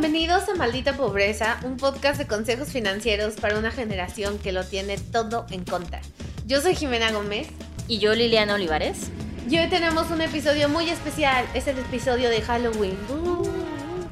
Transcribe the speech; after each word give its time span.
Bienvenidos 0.00 0.48
a 0.48 0.54
Maldita 0.54 0.94
Pobreza, 0.94 1.58
un 1.62 1.76
podcast 1.76 2.18
de 2.18 2.26
consejos 2.26 2.68
financieros 2.68 3.34
para 3.34 3.58
una 3.58 3.70
generación 3.70 4.38
que 4.38 4.50
lo 4.50 4.64
tiene 4.64 4.96
todo 4.96 5.44
en 5.50 5.62
contra. 5.62 6.00
Yo 6.46 6.62
soy 6.62 6.74
Jimena 6.74 7.12
Gómez. 7.12 7.48
Y 7.86 7.98
yo, 7.98 8.14
Liliana 8.14 8.54
Olivares. 8.54 9.10
Y 9.46 9.58
hoy 9.58 9.68
tenemos 9.68 10.10
un 10.10 10.22
episodio 10.22 10.70
muy 10.70 10.88
especial. 10.88 11.44
Es 11.52 11.66
el 11.66 11.78
episodio 11.78 12.30
de 12.30 12.40
Halloween. 12.40 12.96
Uh, 13.10 13.46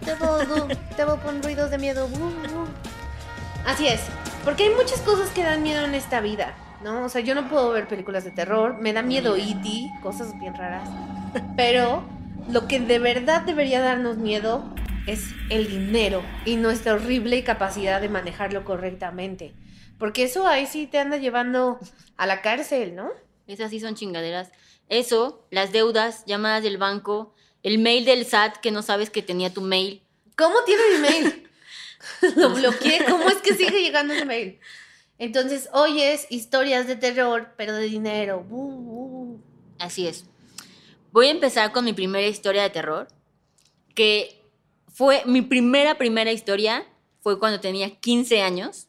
te 0.05 0.15
voy, 0.17 0.77
te 0.95 1.05
voy 1.07 1.17
con 1.21 1.43
ruidos 1.43 1.71
de 1.71 1.79
miedo. 1.79 2.05
Uh, 2.05 2.27
uh. 2.27 2.67
Así 3.65 3.89
es, 3.89 4.03
porque 4.45 4.65
hay 4.65 4.75
muchas 4.75 5.01
cosas 5.01 5.31
que 5.31 5.43
dan 5.43 5.63
miedo 5.63 5.87
en 5.87 5.95
esta 5.95 6.21
vida, 6.21 6.55
¿no? 6.85 7.07
O 7.07 7.09
sea, 7.09 7.23
yo 7.23 7.35
no 7.35 7.49
puedo 7.49 7.71
ver 7.71 7.89
películas 7.89 8.25
de 8.25 8.31
terror, 8.31 8.77
me 8.79 8.93
da 8.93 9.01
miedo 9.01 9.37
E.T., 9.37 9.91
cosas 10.03 10.39
bien 10.39 10.55
raras. 10.55 10.87
Pero 11.57 12.03
lo 12.51 12.69
que 12.69 12.79
de 12.79 12.99
verdad 12.99 13.41
debería 13.41 13.81
darnos 13.81 14.19
miedo 14.19 14.67
es 15.09 15.31
el 15.49 15.69
dinero 15.71 16.23
y 16.45 16.57
nuestra 16.57 16.93
horrible 16.93 17.43
capacidad 17.43 18.01
de 18.01 18.11
manejarlo 18.11 18.65
correctamente. 18.65 19.55
Porque 19.99 20.25
eso 20.25 20.47
ahí 20.47 20.67
sí 20.67 20.87
te 20.87 20.99
anda 20.99 21.17
llevando 21.17 21.79
a 22.19 22.27
la 22.27 22.43
cárcel, 22.43 22.95
¿no? 22.95 23.11
Esas 23.47 23.71
sí 23.71 23.81
son 23.81 23.95
chingaderas. 23.95 24.51
Eso, 24.91 25.47
las 25.51 25.73
deudas, 25.73 26.25
llamadas 26.27 26.63
del 26.63 26.77
banco, 26.77 27.35
el 27.63 27.79
mail 27.79 28.05
del 28.05 28.27
SAT 28.27 28.59
que 28.59 28.71
no 28.71 28.83
sabes 28.83 29.09
que 29.09 29.23
tenía 29.23 29.53
tu 29.53 29.63
mail. 29.63 30.03
¿Cómo 30.37 30.63
tiene 30.65 30.83
mi 30.93 30.99
mail? 31.01 31.49
Lo 32.37 32.51
bloqueé, 32.51 33.05
¿cómo 33.09 33.29
es 33.31 33.39
que 33.39 33.55
sigue 33.55 33.83
llegando 33.83 34.13
ese 34.13 34.27
mail? 34.27 34.61
Entonces, 35.19 35.71
hoy 35.73 36.03
es 36.03 36.27
historias 36.31 36.87
de 36.87 36.97
terror, 36.97 37.55
pero 37.57 37.75
de 37.75 37.85
dinero. 37.85 38.47
Uh, 38.51 39.35
uh. 39.35 39.41
Así 39.79 40.07
es. 40.07 40.27
Voy 41.13 41.29
a 41.29 41.31
empezar 41.31 41.73
con 41.73 41.87
mi 41.87 41.95
primera 41.95 42.27
historia 42.27 42.63
de 42.63 42.71
terror, 42.71 43.09
que 43.95 44.38
fue 44.93 45.23
mi 45.27 45.43
primera, 45.43 45.97
primera 45.99 46.33
historia, 46.33 46.87
fue 47.21 47.39
cuando 47.39 47.61
tenía 47.61 47.91
15 47.91 48.43
años. 48.43 48.89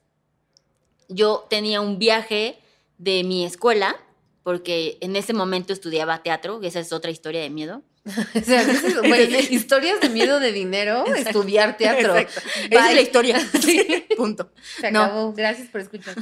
Yo 1.07 1.47
tenía 1.49 1.81
un 1.81 1.99
viaje 1.99 2.59
de 2.97 3.23
mi 3.23 3.45
escuela, 3.45 3.95
porque 4.43 4.97
en 5.01 5.15
ese 5.15 5.33
momento 5.33 5.73
estudiaba 5.73 6.23
teatro, 6.23 6.59
esa 6.63 6.79
es 6.79 6.93
otra 6.93 7.11
historia 7.11 7.41
de 7.41 7.49
miedo. 7.49 7.83
O 8.35 8.41
sea, 8.41 8.65
güey, 9.05 9.35
historias 9.53 9.99
de 9.99 10.09
miedo 10.09 10.39
de 10.39 10.51
dinero, 10.51 11.05
estudiar 11.15 11.77
teatro. 11.77 12.15
Esa 12.15 12.89
es 12.89 12.95
la 12.95 13.01
historia. 13.01 13.39
Sí. 13.61 14.05
Punto. 14.15 14.51
Se 14.79 14.91
No. 14.91 15.33
Gracias 15.33 15.69
por 15.69 15.81
escuchar. 15.81 16.15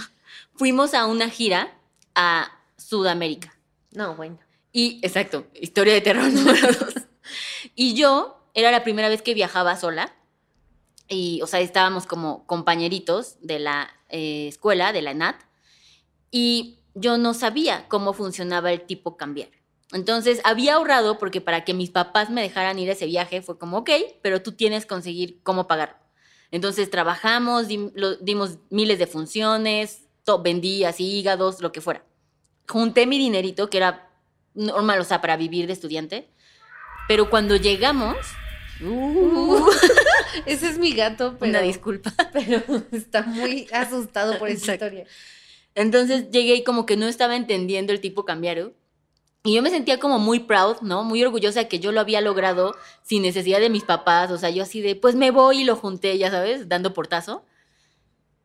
Fuimos 0.56 0.94
a 0.94 1.06
una 1.06 1.30
gira 1.30 1.78
a 2.16 2.52
Sudamérica. 2.78 3.58
No, 3.92 4.16
bueno. 4.16 4.40
Y, 4.74 5.00
exacto, 5.02 5.48
historia 5.54 5.94
de 5.94 6.02
terror 6.02 6.26
número 6.32 6.68
dos. 6.68 6.94
Y 7.76 7.94
yo 7.94 8.47
era 8.58 8.72
la 8.72 8.84
primera 8.84 9.08
vez 9.08 9.22
que 9.22 9.36
viajaba 9.36 9.76
sola. 9.78 10.14
Y, 11.08 11.40
o 11.44 11.48
sea, 11.48 11.60
estábamos 11.62 12.06
como 12.08 12.46
compañeritos 12.48 13.38
de 13.42 13.60
la 13.60 13.90
eh, 14.10 14.48
escuela, 14.48 14.92
de 14.92 15.02
la 15.04 15.12
ENAT. 15.12 15.38
Y 16.32 16.80
yo 16.96 17.18
no 17.18 17.34
sabía 17.36 17.88
cómo 17.88 18.14
funcionaba 18.14 18.72
el 18.74 18.82
tipo 18.82 19.16
cambiar. 19.16 19.50
Entonces, 19.94 20.42
había 20.44 20.74
ahorrado 20.74 21.18
porque 21.20 21.40
para 21.40 21.64
que 21.64 21.74
mis 21.76 21.92
papás 21.92 22.30
me 22.32 22.42
dejaran 22.42 22.80
ir 22.80 22.90
a 22.90 22.94
ese 22.94 23.06
viaje 23.06 23.42
fue 23.42 23.58
como, 23.58 23.78
ok, 23.78 23.90
pero 24.22 24.42
tú 24.42 24.52
tienes 24.54 24.84
que 24.84 24.90
conseguir 24.90 25.40
cómo 25.44 25.68
pagarlo. 25.68 25.96
Entonces, 26.50 26.90
trabajamos, 26.90 27.68
dim- 27.68 27.92
lo- 27.94 28.16
dimos 28.18 28.58
miles 28.70 28.98
de 29.00 29.08
funciones, 29.08 30.02
to- 30.26 30.42
vendí 30.42 30.84
así 30.84 31.06
hígados, 31.20 31.62
lo 31.62 31.72
que 31.72 31.80
fuera. 31.80 32.04
Junté 32.68 33.06
mi 33.06 33.18
dinerito, 33.18 33.70
que 33.70 33.78
era 33.78 34.10
normal, 34.56 35.00
o 35.00 35.04
sea, 35.06 35.22
para 35.22 35.38
vivir 35.38 35.68
de 35.68 35.74
estudiante. 35.74 36.30
Pero 37.08 37.30
cuando 37.30 37.56
llegamos, 37.56 38.18
uh, 38.84 39.70
Ese 40.46 40.68
es 40.68 40.78
mi 40.78 40.94
gato, 40.94 41.38
pero, 41.40 41.50
una 41.50 41.62
disculpa. 41.62 42.14
pero 42.34 42.62
está 42.92 43.24
muy 43.24 43.68
asustado 43.72 44.38
por 44.38 44.50
esa 44.50 44.74
historia. 44.74 45.06
Entonces 45.76 46.32
llegué 46.32 46.56
y 46.56 46.64
como 46.64 46.86
que 46.86 46.98
no 46.98 47.08
estaba 47.08 47.36
entendiendo 47.36 47.94
el 47.94 48.02
tipo 48.02 48.26
cambiario. 48.26 48.74
Y 49.44 49.56
yo 49.56 49.62
me 49.62 49.70
sentía 49.70 50.00
como 50.00 50.20
muy 50.20 50.40
proud, 50.40 50.82
¿no? 50.82 51.04
Muy 51.04 51.24
orgullosa 51.24 51.62
de 51.62 51.68
que 51.68 51.80
yo 51.80 51.92
lo 51.92 52.02
había 52.02 52.20
logrado 52.20 52.76
sin 53.04 53.22
necesidad 53.22 53.60
de 53.60 53.70
mis 53.70 53.84
papás. 53.84 54.32
O 54.32 54.38
sea, 54.38 54.50
yo 54.50 54.64
así 54.64 54.82
de, 54.82 54.96
pues 54.96 55.16
me 55.16 55.32
voy 55.32 55.62
y 55.62 55.64
lo 55.64 55.76
junté, 55.76 56.18
ya 56.18 56.30
sabes, 56.32 56.68
dando 56.68 56.94
portazo. 56.94 57.46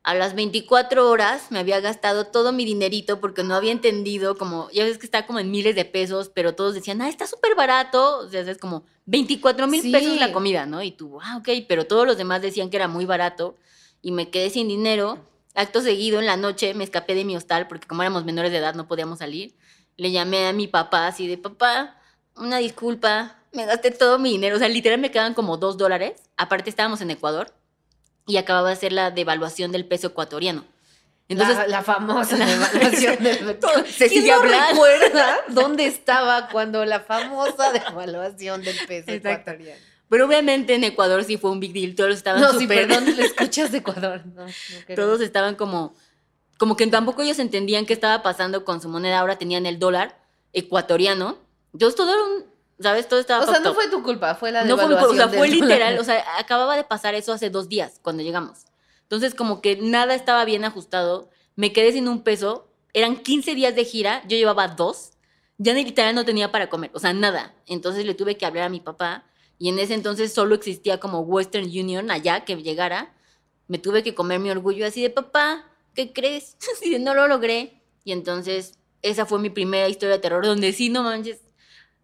A 0.05 0.15
las 0.15 0.35
24 0.35 1.09
horas 1.09 1.47
me 1.51 1.61
había 1.61 1.79
gastado 1.81 2.27
todo 2.27 2.51
mi 2.53 2.65
dinerito 2.65 3.21
porque 3.21 3.45
no 3.45 3.55
había 3.55 3.71
entendido, 3.71 4.37
como, 4.37 4.69
ya 4.73 4.83
ves 4.85 4.99
que 4.99 5.07
está 5.07 5.27
como 5.27 5.39
en 5.39 5.53
miles 5.53 5.77
de 5.77 5.85
pesos, 5.85 6.29
pero 6.35 6.57
todos 6.57 6.75
decían, 6.75 7.01
ah, 7.03 7.09
está 7.09 7.27
súper 7.29 7.55
barato. 7.55 8.19
O 8.19 8.29
sea, 8.29 8.41
es 8.41 8.59
como 8.59 8.85
24 9.07 9.69
mil 9.69 9.81
Sí. 9.81 9.93
pesos 9.93 10.19
la 10.19 10.33
comida, 10.33 10.67
¿no? 10.67 10.83
Y 10.83 10.91
tú, 10.91 11.21
ah, 11.23 11.37
ok, 11.37 11.49
pero 11.69 11.87
todos 11.87 12.05
los 12.05 12.17
demás 12.17 12.43
decían 12.43 12.69
que 12.69 12.77
era 12.79 12.89
muy 12.89 13.05
barato 13.05 13.57
y 14.01 14.11
me 14.11 14.29
quedé 14.31 14.51
sin 14.51 14.67
dinero. 14.67 15.19
Acto 15.55 15.81
seguido, 15.81 16.19
en 16.19 16.27
la 16.27 16.37
noche, 16.37 16.75
me 16.75 16.83
escapé 16.83 17.15
de 17.15 17.25
mi 17.25 17.37
hostal 17.37 17.69
porque 17.69 17.87
como 17.87 18.03
éramos 18.03 18.25
menores 18.25 18.51
de 18.51 18.59
edad 18.59 18.75
no 18.75 18.89
podíamos 18.89 19.21
salir. 19.21 19.55
Le 19.97 20.11
llamé 20.11 20.47
a 20.49 20.53
mi 20.53 20.67
papá 20.67 21.07
así 21.07 21.29
de, 21.29 21.39
papá, 21.39 21.97
una 22.35 22.59
disculpa, 22.59 23.37
me 23.53 23.67
gasté 23.67 23.93
todo 23.93 24.19
mi 24.19 24.31
dinero. 24.31 24.57
O 24.57 24.59
sea, 24.59 24.69
literal 24.69 24.99
me 24.99 25.13
quedaban 25.13 25.35
como 25.35 25.59
dos 25.59 25.77
dólares. 25.77 26.15
Aparte 26.37 26.71
estábamos 26.71 27.01
en 27.03 27.13
Ecuador 27.13 27.53
y 28.27 28.37
acababa 28.37 28.69
de 28.69 28.75
hacer 28.75 28.93
la 28.93 29.11
devaluación 29.11 29.73
del 29.73 29.85
peso 29.87 30.09
ecuatoriano. 30.09 30.65
Entonces, 31.29 31.57
la, 31.57 31.67
la 31.69 31.83
famosa 31.83 32.37
devaluación 32.45 33.23
del 33.23 33.59
Todo- 33.61 33.85
se 33.87 34.09
recuerda 34.09 35.39
dónde 35.49 35.87
estaba 35.87 36.49
cuando 36.49 36.85
la 36.85 37.01
famosa 37.01 37.73
devaluación 37.73 38.63
del 38.63 38.77
peso 38.87 39.11
Exacto. 39.11 39.51
ecuatoriano? 39.51 39.81
pero 40.09 40.27
obviamente 40.27 40.75
en 40.75 40.85
Ecuador 40.85 41.25
sí 41.25 41.39
fue 41.39 41.51
un 41.51 41.59
big 41.59 41.73
deal. 41.73 41.95
Todos 41.95 42.17
estaban 42.17 42.39
No, 42.43 42.53
sí, 42.53 42.65
súper- 42.67 42.87
perdón, 42.87 43.17
le 43.17 43.25
escuchas 43.25 43.73
de 43.73 43.79
Ecuador. 43.79 44.21
No, 44.27 44.45
no 44.47 44.53
queremos. 44.87 44.95
Todos 44.95 45.21
estaban 45.23 45.55
como, 45.55 45.95
como 46.59 46.77
que 46.77 46.87
tampoco 46.89 47.23
ellos 47.23 47.39
entendían 47.39 47.87
qué 47.87 47.95
estaba 47.95 48.23
pasando 48.23 48.63
con 48.67 48.83
su 48.83 48.91
moneda. 48.91 49.21
Ahora 49.21 49.39
tenían 49.39 49.65
el 49.65 49.79
dólar 49.79 50.19
ecuatoriano. 50.53 51.39
Entonces 51.73 51.97
todo 51.97 52.13
era 52.13 52.23
un, 52.25 52.45
¿sabes? 52.83 53.09
Todo 53.09 53.21
estaba 53.21 53.45
O 53.45 53.47
sea, 53.47 53.61
no 53.61 53.75
fue 53.75 53.89
tu 53.89 54.03
culpa, 54.03 54.35
fue 54.35 54.53
la 54.53 54.65
No 54.65 54.77
fue, 54.77 54.89
mi 54.89 54.95
culpa, 54.95 55.09
o 55.09 55.15
sea, 55.15 55.29
fue 55.29 55.49
literal, 55.49 55.99
o 55.99 56.05
sea, 56.05 56.25
acababa 56.39 56.77
de 56.77 56.85
pasar 56.85 57.15
eso 57.15 57.33
hace 57.33 57.51
dos 57.51 57.69
días 57.69 58.01
cuando 58.03 58.23
llegamos. 58.23 58.67
Entonces, 59.03 59.35
como 59.35 59.61
que 59.61 59.77
nada 59.77 60.15
estaba 60.15 60.45
bien 60.45 60.65
ajustado, 60.65 61.31
me 61.57 61.73
quedé 61.73 61.93
sin 61.93 62.09
un 62.09 62.23
peso, 62.23 62.69
eran 62.93 63.17
15 63.17 63.55
días 63.55 63.75
de 63.75 63.85
gira, 63.85 64.23
yo 64.27 64.37
llevaba 64.37 64.69
dos, 64.69 65.13
ya 65.59 65.73
literal 65.75 66.15
no 66.15 66.25
tenía 66.25 66.51
para 66.51 66.69
comer, 66.69 66.91
o 66.95 66.99
sea, 66.99 67.13
nada. 67.13 67.55
Entonces 67.67 68.05
le 68.05 68.15
tuve 68.15 68.37
que 68.37 68.47
hablar 68.47 68.65
a 68.65 68.69
mi 68.69 68.81
papá 68.81 69.25
y 69.59 69.69
en 69.69 69.79
ese 69.79 69.95
entonces 69.95 70.33
solo 70.33 70.55
existía 70.55 70.99
como 70.99 71.21
Western 71.21 71.67
Union 71.67 72.11
allá 72.11 72.45
que 72.45 72.57
llegara. 72.57 73.15
Me 73.69 73.79
tuve 73.79 74.03
que 74.03 74.15
comer 74.15 74.41
mi 74.41 74.51
orgullo 74.51 74.85
así 74.87 75.03
de 75.03 75.11
papá, 75.11 75.65
¿qué 75.95 76.13
crees? 76.13 76.57
Así 76.75 76.91
de 76.91 76.99
no 76.99 77.15
lo 77.15 77.29
logré. 77.29 77.81
Y 78.05 78.13
entonces 78.13 78.79
esa 79.03 79.27
fue 79.27 79.39
mi 79.39 79.51
primera 79.51 79.89
historia 79.89 80.17
de 80.17 80.23
terror 80.23 80.45
donde 80.45 80.73
sí, 80.73 80.89
no 80.89 81.03
manches, 81.03 81.41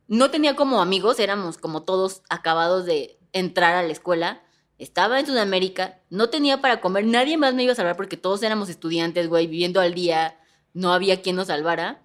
no 0.08 0.30
tenía 0.30 0.56
como 0.56 0.80
amigos, 0.80 1.20
éramos 1.20 1.58
como 1.58 1.82
todos 1.82 2.22
acabados 2.28 2.86
de 2.86 3.18
entrar 3.32 3.74
a 3.74 3.82
la 3.82 3.92
escuela. 3.92 4.42
Estaba 4.78 5.20
en 5.20 5.26
Sudamérica, 5.26 6.00
no 6.08 6.30
tenía 6.30 6.60
para 6.60 6.80
comer, 6.80 7.04
nadie 7.04 7.36
más 7.36 7.54
me 7.54 7.64
iba 7.64 7.72
a 7.72 7.76
salvar 7.76 7.96
porque 7.96 8.16
todos 8.16 8.42
éramos 8.42 8.68
estudiantes, 8.68 9.28
güey, 9.28 9.46
viviendo 9.46 9.80
al 9.80 9.94
día, 9.94 10.38
no 10.72 10.92
había 10.92 11.20
quien 11.20 11.36
nos 11.36 11.48
salvara. 11.48 12.02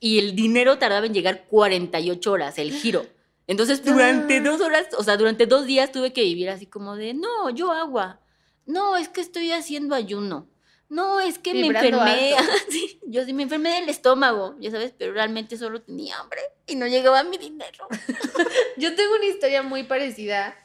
Y 0.00 0.18
el 0.18 0.34
dinero 0.34 0.78
tardaba 0.78 1.06
en 1.06 1.14
llegar 1.14 1.46
48 1.46 2.32
horas, 2.32 2.58
el 2.58 2.72
giro. 2.72 3.06
Entonces, 3.46 3.84
durante 3.84 4.40
dos 4.42 4.60
horas, 4.60 4.88
o 4.98 5.02
sea, 5.02 5.16
durante 5.16 5.46
dos 5.46 5.66
días 5.66 5.92
tuve 5.92 6.12
que 6.12 6.22
vivir 6.22 6.50
así 6.50 6.66
como 6.66 6.96
de, 6.96 7.14
no, 7.14 7.50
yo 7.50 7.72
agua. 7.72 8.20
No, 8.66 8.96
es 8.96 9.08
que 9.08 9.20
estoy 9.20 9.52
haciendo 9.52 9.94
ayuno. 9.94 10.48
No, 10.88 11.20
es 11.20 11.38
que 11.38 11.52
Vibrando 11.52 12.04
me 12.04 12.30
enfermé. 12.30 12.54
Sí, 12.70 13.00
yo 13.06 13.24
sí 13.24 13.32
me 13.32 13.44
enfermé 13.44 13.80
del 13.80 13.88
estómago, 13.88 14.56
ya 14.60 14.70
sabes, 14.70 14.92
pero 14.96 15.12
realmente 15.12 15.56
solo 15.56 15.82
tenía 15.82 16.18
hambre 16.18 16.40
y 16.66 16.76
no 16.76 16.86
llegaba 16.86 17.22
mi 17.24 17.38
dinero. 17.38 17.88
Yo 18.76 18.94
tengo 18.94 19.14
una 19.14 19.26
historia 19.26 19.62
muy 19.62 19.84
parecida, 19.84 20.56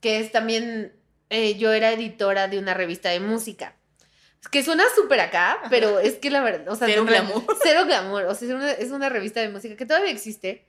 que 0.00 0.20
es 0.20 0.30
también, 0.30 0.92
eh, 1.30 1.56
yo 1.56 1.72
era 1.72 1.92
editora 1.92 2.46
de 2.46 2.58
una 2.58 2.72
revista 2.72 3.08
de 3.10 3.18
música, 3.20 3.76
que 4.50 4.62
suena 4.62 4.84
súper 4.94 5.20
acá, 5.20 5.60
pero 5.68 5.98
es 5.98 6.14
que 6.16 6.30
la 6.30 6.40
verdad, 6.42 6.68
o 6.68 6.76
sea, 6.76 6.86
Cero 6.86 7.04
glamour. 7.04 7.44
Cero 7.62 7.84
glamour. 7.84 8.24
O 8.24 8.34
sea, 8.34 8.48
es 8.48 8.54
una, 8.54 8.70
es 8.72 8.90
una 8.90 9.08
revista 9.08 9.40
de 9.40 9.48
música 9.48 9.76
que 9.76 9.86
todavía 9.86 10.10
existe, 10.10 10.66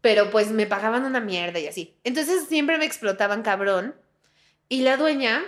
pero 0.00 0.30
pues 0.30 0.50
me 0.50 0.66
pagaban 0.66 1.04
una 1.04 1.20
mierda 1.20 1.58
y 1.58 1.66
así. 1.66 1.96
Entonces 2.04 2.46
siempre 2.48 2.78
me 2.78 2.84
explotaban 2.84 3.42
cabrón. 3.42 3.94
Y 4.68 4.82
la 4.82 4.96
dueña, 4.96 5.42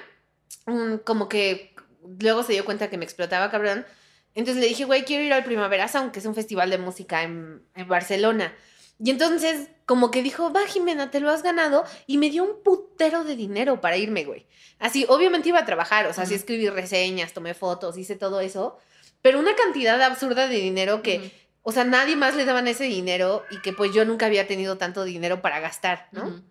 como 1.04 1.28
que 1.28 1.73
luego 2.18 2.42
se 2.42 2.52
dio 2.52 2.64
cuenta 2.64 2.90
que 2.90 2.98
me 2.98 3.04
explotaba 3.04 3.50
cabrón. 3.50 3.86
Entonces 4.34 4.62
le 4.62 4.68
dije, 4.68 4.84
güey, 4.84 5.04
quiero 5.04 5.22
ir 5.22 5.32
al 5.32 5.44
Primavera 5.44 5.88
Sound, 5.88 6.12
que 6.12 6.18
es 6.18 6.26
un 6.26 6.34
festival 6.34 6.70
de 6.70 6.78
música 6.78 7.22
en, 7.22 7.62
en 7.74 7.88
Barcelona. 7.88 8.54
Y 8.98 9.10
entonces, 9.10 9.68
como 9.86 10.10
que 10.10 10.22
dijo, 10.22 10.52
va, 10.52 10.66
Jimena, 10.66 11.10
te 11.10 11.20
lo 11.20 11.30
has 11.30 11.42
ganado. 11.42 11.84
Y 12.06 12.18
me 12.18 12.30
dio 12.30 12.44
un 12.44 12.62
putero 12.62 13.24
de 13.24 13.36
dinero 13.36 13.80
para 13.80 13.96
irme, 13.96 14.24
güey. 14.24 14.46
Así, 14.78 15.04
obviamente 15.08 15.48
iba 15.48 15.60
a 15.60 15.64
trabajar, 15.64 16.06
o 16.06 16.12
sea, 16.12 16.26
sí 16.26 16.34
Ujú. 16.34 16.40
escribí 16.40 16.68
reseñas, 16.68 17.32
tomé 17.32 17.54
fotos, 17.54 17.96
hice 17.96 18.16
todo 18.16 18.40
eso. 18.40 18.78
Pero 19.22 19.38
una 19.38 19.54
cantidad 19.56 20.00
absurda 20.02 20.48
de 20.48 20.56
dinero 20.56 21.02
que, 21.02 21.32
o 21.62 21.72
sea, 21.72 21.84
nadie 21.84 22.16
más 22.16 22.36
le 22.36 22.44
daban 22.44 22.68
ese 22.68 22.84
dinero 22.84 23.44
y 23.50 23.60
que 23.62 23.72
pues 23.72 23.92
yo 23.94 24.04
nunca 24.04 24.26
había 24.26 24.46
tenido 24.46 24.76
tanto 24.78 25.04
dinero 25.04 25.40
para 25.40 25.60
gastar, 25.60 26.08
¿no? 26.12 26.42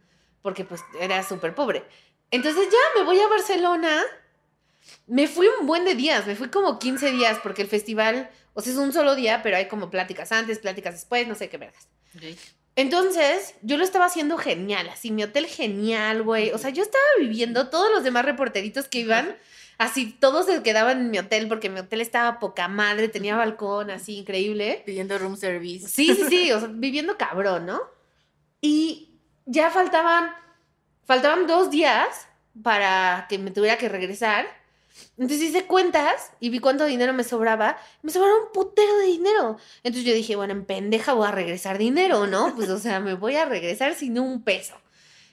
Porque 0.41 0.65
pues 0.65 0.81
era 0.99 1.21
súper 1.23 1.53
pobre. 1.53 1.83
Entonces 2.31 2.67
ya 2.71 2.99
me 2.99 3.05
voy 3.05 3.19
a 3.19 3.27
Barcelona. 3.27 4.01
Me 5.07 5.27
fui 5.27 5.47
un 5.59 5.67
buen 5.67 5.85
de 5.85 5.95
días, 5.95 6.25
me 6.25 6.35
fui 6.35 6.49
como 6.49 6.79
15 6.79 7.11
días 7.11 7.39
porque 7.43 7.61
el 7.61 7.67
festival, 7.67 8.29
o 8.53 8.61
sea, 8.61 8.73
es 8.73 8.79
un 8.79 8.93
solo 8.93 9.15
día, 9.15 9.41
pero 9.43 9.57
hay 9.57 9.67
como 9.67 9.89
pláticas 9.89 10.31
antes, 10.31 10.59
pláticas 10.59 10.93
después, 10.93 11.27
no 11.27 11.35
sé 11.35 11.49
qué 11.49 11.57
vergas. 11.57 11.87
Entonces, 12.75 13.55
yo 13.61 13.77
lo 13.77 13.83
estaba 13.83 14.05
haciendo 14.05 14.37
genial, 14.37 14.89
así, 14.89 15.11
mi 15.11 15.23
hotel 15.23 15.45
genial, 15.45 16.23
güey. 16.23 16.51
O 16.51 16.57
sea, 16.57 16.71
yo 16.71 16.81
estaba 16.81 17.03
viviendo, 17.19 17.69
todos 17.69 17.91
los 17.91 18.03
demás 18.03 18.25
reporteritos 18.25 18.87
que 18.87 18.99
iban, 18.99 19.35
así, 19.77 20.11
todos 20.19 20.47
se 20.47 20.63
quedaban 20.63 21.01
en 21.01 21.11
mi 21.11 21.19
hotel 21.19 21.47
porque 21.47 21.69
mi 21.69 21.79
hotel 21.79 22.01
estaba 22.01 22.39
poca 22.39 22.67
madre, 22.67 23.09
tenía 23.09 23.35
balcón, 23.35 23.91
así, 23.91 24.17
increíble. 24.17 24.81
Pidiendo 24.85 25.19
room 25.19 25.37
service. 25.37 25.87
Sí, 25.87 26.15
sí, 26.15 26.23
sí, 26.29 26.51
o 26.51 26.59
sea, 26.59 26.69
viviendo 26.71 27.17
cabrón, 27.17 27.67
¿no? 27.67 27.81
Y 28.59 29.19
ya 29.45 29.69
faltaban, 29.69 30.31
faltaban 31.05 31.45
dos 31.45 31.69
días 31.69 32.27
para 32.63 33.27
que 33.29 33.37
me 33.37 33.51
tuviera 33.51 33.77
que 33.77 33.89
regresar. 33.89 34.47
Entonces 35.17 35.41
hice 35.49 35.65
cuentas 35.65 36.31
y 36.39 36.49
vi 36.49 36.59
cuánto 36.59 36.85
dinero 36.85 37.13
me 37.13 37.23
sobraba. 37.23 37.77
Me 38.01 38.11
sobraba 38.11 38.35
un 38.43 38.51
putero 38.51 38.97
de 38.97 39.05
dinero. 39.05 39.57
Entonces 39.83 40.05
yo 40.05 40.13
dije, 40.13 40.35
bueno, 40.35 40.53
en 40.53 40.65
pendeja 40.65 41.13
voy 41.13 41.27
a 41.27 41.31
regresar 41.31 41.77
dinero, 41.77 42.27
¿no? 42.27 42.55
Pues, 42.55 42.69
o 42.69 42.79
sea, 42.79 42.99
me 42.99 43.13
voy 43.15 43.35
a 43.35 43.45
regresar 43.45 43.95
sin 43.95 44.19
un 44.19 44.43
peso. 44.43 44.75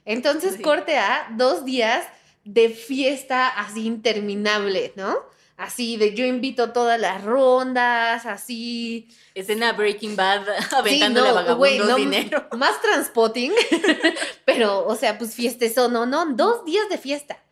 Entonces 0.04 0.54
Sí. 0.56 0.62
corte 0.62 0.96
a 0.98 1.28
dos 1.36 1.64
días 1.64 2.06
de 2.44 2.70
fiesta 2.70 3.48
así 3.48 3.86
interminable, 3.86 4.92
¿no? 4.96 5.16
Así 5.56 5.98
de 5.98 6.14
yo 6.14 6.24
invito 6.24 6.72
todas 6.72 6.98
las 6.98 7.22
rondas, 7.22 8.24
así. 8.24 9.08
Escena 9.34 9.74
Breaking 9.74 10.16
Bad 10.16 10.46
Sí, 10.70 10.74
aventándole 10.74 11.28
a 11.28 11.32
no, 11.32 11.36
vagabundos 11.36 11.86
no, 11.86 11.96
dinero. 11.96 12.48
Más 12.56 12.80
transpotting, 12.80 13.52
pero, 14.46 14.86
o 14.86 14.96
sea, 14.96 15.18
pues 15.18 15.34
fiestezón, 15.34 15.92
no, 15.92 16.06
no, 16.06 16.24
dos 16.32 16.64
días 16.64 16.88
de 16.88 16.96
fiesta. 16.96 17.42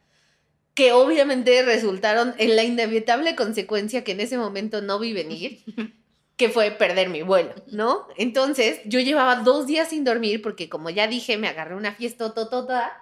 Que 0.79 0.93
obviamente 0.93 1.61
resultaron 1.63 2.37
en 2.39 2.55
la 2.55 2.63
inevitable 2.63 3.35
consecuencia 3.35 4.05
que 4.05 4.13
en 4.13 4.21
ese 4.21 4.39
momento 4.39 4.81
no 4.81 5.01
vi 5.01 5.13
venir, 5.13 5.65
que 6.37 6.51
fue 6.51 6.71
perder 6.71 7.09
mi 7.09 7.23
vuelo, 7.23 7.53
¿no? 7.73 8.07
Entonces, 8.17 8.79
yo 8.85 9.01
llevaba 9.01 9.43
dos 9.43 9.67
días 9.67 9.89
sin 9.89 10.05
dormir 10.05 10.41
porque, 10.41 10.69
como 10.69 10.89
ya 10.89 11.09
dije, 11.09 11.37
me 11.37 11.49
agarré 11.49 11.75
una 11.75 11.95
fiesta 11.95 12.33
totota. 12.33 12.93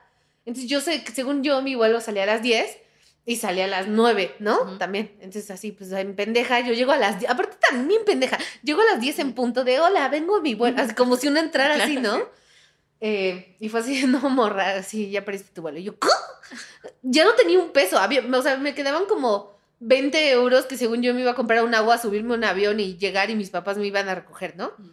Entonces, 0.46 0.70
yo 0.70 0.81
sé 0.81 1.05
que 1.05 1.12
según 1.12 1.43
yo, 1.43 1.61
mi 1.61 1.75
vuelo 1.75 2.00
salía 2.00 2.23
a 2.23 2.26
las 2.26 2.40
10 2.40 2.78
y 3.26 3.37
salía 3.37 3.67
a 3.67 3.69
las 3.69 3.88
9, 3.88 4.37
¿no? 4.38 4.78
También. 4.78 5.11
Entonces, 5.20 5.50
así, 5.50 5.73
pues, 5.73 5.93
en 5.93 6.17
pendeja, 6.17 6.61
yo 6.61 6.73
llego 6.73 6.93
a 6.93 6.96
las 6.96 7.19
10. 7.19 7.31
Aparte, 7.31 7.58
también 7.69 8.06
pendeja. 8.06 8.38
Llego 8.62 8.81
a 8.81 8.87
las 8.87 9.02
10 9.02 9.19
en 9.19 9.34
punto 9.34 9.64
de, 9.64 9.81
hola, 9.81 10.08
vengo 10.08 10.37
a 10.37 10.40
mi 10.40 10.55
vuelo. 10.55 10.81
Así 10.81 10.94
como 10.94 11.19
si 11.19 11.28
uno 11.28 11.40
entrara 11.40 11.75
así, 11.75 11.96
¿no? 11.96 12.26
Eh, 13.00 13.56
y 13.60 13.69
fue 13.69 13.81
así, 13.81 14.06
no, 14.06 14.28
morra, 14.31 14.76
así, 14.76 15.10
ya 15.10 15.25
perdiste 15.25 15.52
tu 15.52 15.62
vuelo. 15.62 15.78
Y 15.78 15.84
yo. 15.84 15.94
Ya 17.02 17.25
no 17.25 17.34
tenía 17.34 17.58
un 17.58 17.70
peso. 17.72 17.98
había- 17.98 18.22
o 18.26 18.43
sea, 18.43 18.56
me 18.58 18.75
quedaban 18.75 19.06
como 19.06 19.56
20 19.81 20.31
euros 20.31 20.66
que 20.66 20.76
según 20.76 21.02
yo 21.02 21.14
me 21.14 21.20
iba 21.20 21.32
a 21.32 21.34
comprar 21.34 21.64
un 21.64 21.75
agua, 21.75 21.98
subirme 21.98 22.34
un 22.34 22.44
avión 22.44 22.81
y 22.81 22.96
llegar 22.96 23.31
y 23.31 23.34
mis 23.37 23.50
papás 23.50 23.76
me 23.78 23.87
iban 23.87 24.08
a 24.08 24.14
recoger, 24.14 24.56
¿no? 24.56 24.69
Ujú. 24.78 24.90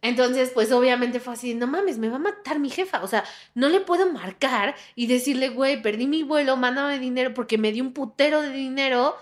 Entonces, 0.00 0.50
pues 0.54 0.70
obviamente 0.70 1.18
fue 1.20 1.32
así, 1.34 1.54
no 1.54 1.66
mames, 1.66 1.98
me 1.98 2.08
va 2.08 2.16
a 2.16 2.20
matar 2.20 2.60
mi 2.60 2.70
jefa. 2.70 3.02
O 3.02 3.08
sea, 3.08 3.24
no 3.54 3.68
le 3.68 3.80
puedo 3.80 4.10
marcar 4.12 4.76
y 4.94 5.08
decirle, 5.08 5.48
güey, 5.48 5.82
perdí 5.82 6.06
mi 6.06 6.22
vuelo, 6.22 6.56
mándame 6.56 6.98
dinero 7.00 7.34
porque 7.34 7.58
me 7.58 7.72
dio 7.72 7.82
un 7.84 7.92
putero 7.92 8.40
de 8.42 8.50
dinero. 8.52 9.16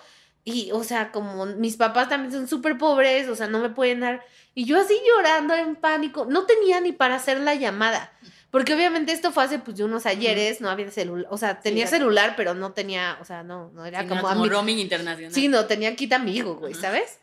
Y, 0.44 0.70
o 0.72 0.84
sea, 0.84 1.12
como 1.12 1.46
mis 1.46 1.76
papás 1.76 2.08
también 2.08 2.32
son 2.32 2.46
súper 2.48 2.78
pobres, 2.78 3.28
o 3.28 3.34
sea, 3.36 3.48
no 3.48 3.58
me 3.60 3.70
pueden 3.70 4.00
dar. 4.00 4.22
Y 4.58 4.64
yo 4.64 4.80
así 4.80 4.94
llorando 5.06 5.54
en 5.54 5.76
pánico, 5.76 6.24
no 6.24 6.46
tenía 6.46 6.80
ni 6.80 6.90
para 6.92 7.16
hacer 7.16 7.38
la 7.40 7.54
llamada. 7.54 8.10
Porque 8.50 8.72
obviamente 8.74 9.12
esto 9.12 9.30
fue 9.30 9.44
hace 9.44 9.58
pues 9.58 9.76
de 9.76 9.84
unos 9.84 10.06
ayeres, 10.06 10.62
no 10.62 10.70
había 10.70 10.90
celular, 10.90 11.26
o 11.30 11.36
sea, 11.36 11.60
tenía 11.60 11.86
celular, 11.86 12.32
pero 12.38 12.54
no 12.54 12.72
tenía, 12.72 13.18
o 13.20 13.24
sea, 13.26 13.42
no, 13.42 13.70
no 13.74 13.84
era 13.84 14.00
Sí, 14.00 14.06
no, 14.06 14.08
como, 14.16 14.22
como 14.28 14.46
ami- 14.46 14.48
roaming 14.48 14.78
internacional. 14.78 15.34
Sí, 15.34 15.48
no, 15.48 15.66
tenía 15.66 15.90
aquí 15.90 16.08
amigo, 16.14 16.54
güey, 16.56 16.72
Ajá. 16.72 16.80
¿sabes? 16.82 17.18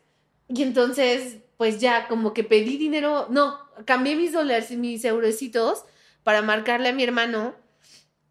Y 0.47 0.61
entonces, 0.61 1.37
pues 1.57 1.79
ya, 1.79 2.07
como 2.07 2.35
que 2.35 2.43
pedí 2.43 2.77
dinero, 2.77 3.25
no, 3.31 3.57
cambié 3.85 4.15
mis 4.15 4.31
dólares 4.31 4.69
y 4.69 4.77
mis 4.77 5.03
eurecitos 5.03 5.85
para 6.23 6.43
marcarle 6.43 6.89
a 6.89 6.93
mi 6.93 7.03
hermano. 7.03 7.55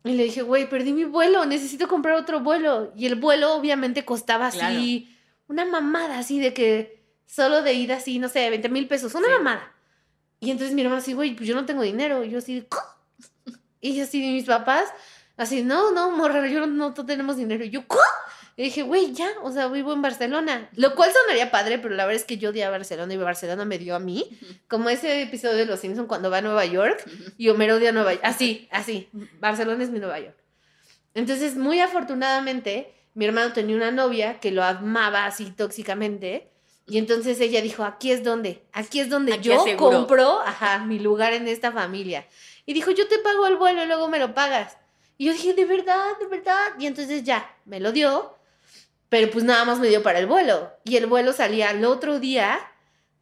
Y 0.05 0.13
le 0.13 0.25
dije, 0.25 0.43
güey, 0.43 0.69
perdí 0.69 0.93
mi 0.93 1.05
vuelo, 1.05 1.45
necesito 1.45 1.89
comprar 1.89 2.15
otro 2.15 2.39
vuelo. 2.39 2.93
Y 2.97 3.07
el 3.07 3.17
vuelo 3.17 3.55
obviamente 3.55 4.05
costaba 4.05 4.47
así, 4.49 5.17
una 5.49 5.65
mamada 5.65 6.21
así 6.21 6.39
de 6.39 6.55
que 6.55 7.02
solo 7.33 7.63
de 7.63 7.73
ida 7.73 7.97
así, 7.97 8.19
no 8.19 8.29
sé, 8.29 8.51
20 8.51 8.69
mil 8.69 8.87
pesos, 8.89 9.15
una 9.15 9.27
Sí. 9.27 9.33
mamada. 9.35 9.73
Y 10.41 10.51
entonces 10.51 10.75
mi 10.75 10.83
hermano 10.83 11.01
así, 11.01 11.15
güey, 11.15 11.35
pues 11.35 11.49
yo 11.49 11.55
no 11.55 11.65
tengo 11.65 11.83
dinero. 11.83 12.25
Y 12.25 12.31
yo 12.31 12.39
así, 12.39 12.67
¿qué? 12.71 13.53
Y 13.81 14.01
así, 14.01 14.19
mis 14.21 14.45
papás, 14.45 14.85
así, 15.37 15.63
no, 15.63 15.93
no, 15.93 16.11
morra, 16.11 16.47
yo 16.49 16.67
no, 16.67 16.67
no 16.67 16.95
tenemos 17.07 17.37
dinero. 17.37 17.65
Y 17.65 17.71
yo, 17.71 17.81
¿qué? 17.89 17.97
Y 18.57 18.65
dije, 18.65 18.83
güey, 18.83 19.13
ya, 19.13 19.29
o 19.43 19.51
sea, 19.51 19.69
vivo 19.69 19.93
en 19.95 20.03
Barcelona. 20.03 20.69
Lo 20.77 20.95
cual 20.95 21.11
sonaría 21.13 21.51
padre, 21.51 21.79
pero 21.79 21.95
la 21.95 22.05
verdad 22.05 22.21
es 22.21 22.27
que 22.27 22.37
yo 22.37 22.51
odiaba 22.51 22.77
Barcelona 22.77 23.15
y 23.15 23.17
Barcelona 23.17 23.65
me 23.65 23.79
dio 23.79 23.95
a 23.97 23.99
mí. 23.99 24.39
Como 24.69 24.91
ese 24.91 25.23
episodio 25.23 25.57
de 25.57 25.65
Los 25.67 25.81
Simpsons 25.81 26.07
cuando 26.07 26.31
va 26.31 26.39
a 26.39 26.43
Nueva 26.43 26.67
York 26.67 27.03
y 27.39 27.49
Homero 27.49 27.77
odia 27.77 27.93
Nueva 27.93 28.13
York. 28.13 28.25
Así, 28.27 28.69
así. 28.71 29.09
Barcelona 29.41 29.83
es 29.83 29.91
mi 29.91 30.01
Nueva 30.01 30.21
York. 30.21 30.37
Entonces, 31.15 31.57
muy 31.57 31.81
afortunadamente, 31.81 32.93
mi 33.15 33.25
hermano 33.25 33.53
tenía 33.53 33.75
una 33.75 33.91
novia 33.91 34.39
que 34.39 34.51
lo 34.51 34.63
amaba 34.63 35.25
así 35.27 35.51
tóxicamente. 35.51 36.52
Y 36.93 36.99
entonces 36.99 37.41
ella 37.41 37.63
dijo, 37.63 37.85
aquí 37.85 38.13
es 38.13 38.23
donde, 38.23 38.63
aquí 38.71 39.01
es 39.01 39.09
donde 39.09 39.33
Aquí 39.33 39.49
yo 39.49 39.59
aseguro. 39.63 39.97
compro, 39.97 40.41
ajá, 40.43 40.81
mi 40.85 40.99
lugar 40.99 41.33
en 41.33 41.49
esta 41.49 41.73
familia. 41.73 42.27
Y 42.67 42.75
dijo, 42.75 42.91
yo 42.91 43.09
te 43.09 43.19
pago 43.19 43.47
el 43.47 43.57
vuelo 43.57 43.83
y 43.83 43.87
luego 43.87 44.09
me 44.09 44.19
lo 44.19 44.35
pagas. 44.35 44.77
Y 45.17 45.25
yo 45.25 45.33
dije, 45.33 45.55
de 45.55 45.65
verdad, 45.65 46.05
de 46.21 46.27
verdad. 46.27 46.67
Y 46.79 46.85
entonces 46.87 47.23
ya, 47.25 47.51
me 47.65 47.81
lo 47.81 47.93
dio, 47.93 48.37
pero 49.09 49.31
pues 49.31 49.43
nada 49.43 49.65
más 49.65 49.79
me 49.79 49.89
dio 49.89 50.03
para 50.03 50.19
el 50.19 50.27
vuelo. 50.27 50.71
Y 50.85 50.97
el 50.97 51.07
vuelo 51.07 51.33
salía 51.33 51.71
al 51.71 51.83
otro 51.87 52.21
día, 52.21 52.59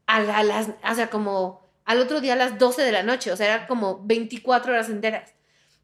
a, 0.08 0.18
la- 0.20 0.42
las, 0.42 0.70
o 0.90 0.94
sea, 0.96 1.08
como 1.08 1.70
al 1.84 2.00
otro 2.00 2.20
día 2.20 2.32
a 2.32 2.36
las 2.36 2.58
12 2.58 2.82
de 2.82 2.90
la 2.90 3.04
noche, 3.04 3.30
o 3.30 3.36
sea, 3.36 3.54
era 3.54 3.66
como 3.68 4.00
24 4.04 4.72
horas 4.72 4.88
enteras. 4.88 5.32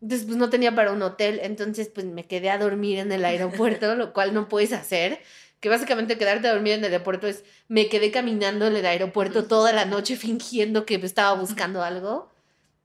Entonces, 0.02 0.26
pues 0.26 0.36
no 0.38 0.50
tenía 0.50 0.74
para 0.74 0.90
un 0.90 1.02
hotel, 1.02 1.38
entonces 1.44 1.88
pues 1.88 2.04
me 2.04 2.26
quedé 2.26 2.50
a 2.50 2.58
dormir 2.58 2.98
en 2.98 3.12
el 3.12 3.24
aeropuerto, 3.24 3.94
lo 3.94 4.12
cual 4.12 4.34
no 4.34 4.48
puedes 4.48 4.72
hacer. 4.72 5.20
Que 5.66 5.70
básicamente 5.70 6.16
quedarte 6.16 6.46
a 6.46 6.52
dormir 6.52 6.74
en 6.74 6.84
el 6.84 6.92
aeropuerto 6.92 7.26
es, 7.26 7.42
me 7.66 7.88
quedé 7.88 8.12
caminando 8.12 8.68
en 8.68 8.76
el 8.76 8.86
aeropuerto 8.86 9.46
toda 9.46 9.72
la 9.72 9.84
noche 9.84 10.14
fingiendo 10.14 10.86
que 10.86 10.94
estaba 10.94 11.34
buscando 11.34 11.82
algo. 11.82 12.30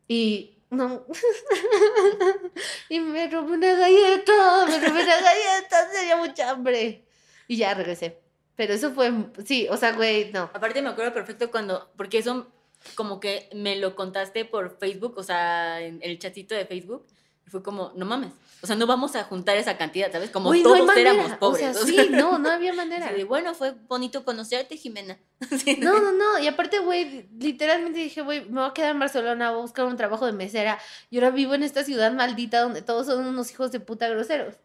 Y 0.07 0.57
no. 0.71 1.05
y 2.89 2.99
me 2.99 3.29
robé 3.29 3.53
una 3.53 3.75
galleta, 3.75 4.65
me 4.65 4.79
robé 4.79 5.03
una 5.03 5.21
galleta, 5.21 5.91
tenía 5.93 6.17
mucha 6.17 6.49
hambre. 6.49 7.05
Y 7.47 7.57
ya 7.57 7.75
regresé. 7.75 8.17
Pero 8.55 8.73
eso 8.73 8.91
fue, 8.93 9.13
sí, 9.45 9.67
o 9.69 9.77
sea, 9.77 9.91
güey, 9.91 10.31
no. 10.31 10.49
Aparte 10.51 10.81
me 10.81 10.89
acuerdo 10.89 11.13
perfecto 11.13 11.51
cuando, 11.51 11.91
porque 11.95 12.17
eso 12.17 12.47
como 12.95 13.19
que 13.19 13.47
me 13.53 13.75
lo 13.75 13.95
contaste 13.95 14.43
por 14.43 14.79
Facebook, 14.79 15.19
o 15.19 15.23
sea, 15.23 15.81
en 15.81 15.99
el 16.01 16.17
chatito 16.17 16.55
de 16.55 16.65
Facebook, 16.65 17.05
y 17.45 17.49
fue 17.49 17.63
como, 17.63 17.91
no 17.95 18.05
mames, 18.05 18.31
o 18.63 18.67
sea, 18.67 18.75
no 18.75 18.85
vamos 18.85 19.15
a 19.15 19.23
juntar 19.23 19.57
esa 19.57 19.75
cantidad, 19.75 20.11
¿sabes? 20.11 20.29
Como 20.29 20.53
todos 20.61 20.95
éramos 20.95 21.31
pobres. 21.37 21.75
O 21.75 21.79
sea, 21.79 21.81
o 21.83 21.85
sí, 21.85 22.09
no, 22.11 22.37
no 22.37 22.51
había 22.51 22.73
manera. 22.73 23.11
bueno, 23.27 23.55
fue 23.55 23.73
bonito 23.87 24.23
conocerte, 24.23 24.77
Jimena. 24.77 25.17
Sí, 25.57 25.77
No, 25.81 25.99
no, 25.99 26.11
no. 26.11 26.39
Y 26.39 26.47
aparte, 26.47 26.77
güey, 26.79 27.27
literalmente 27.39 27.97
dije, 27.97 28.21
güey, 28.21 28.45
me 28.45 28.61
voy 28.61 28.69
a 28.69 28.73
quedar 28.73 28.91
en 28.91 28.99
Barcelona, 28.99 29.49
voy 29.49 29.59
a 29.59 29.61
buscar 29.63 29.85
un 29.85 29.97
trabajo 29.97 30.27
de 30.27 30.33
mesera. 30.33 30.77
Y 31.09 31.17
ahora 31.17 31.31
vivo 31.31 31.55
en 31.55 31.63
esta 31.63 31.83
ciudad 31.83 32.11
maldita 32.13 32.61
donde 32.61 32.83
todos 32.83 33.07
son 33.07 33.25
unos 33.25 33.49
hijos 33.49 33.71
de 33.71 33.79
puta 33.79 34.07
groseros. 34.07 34.55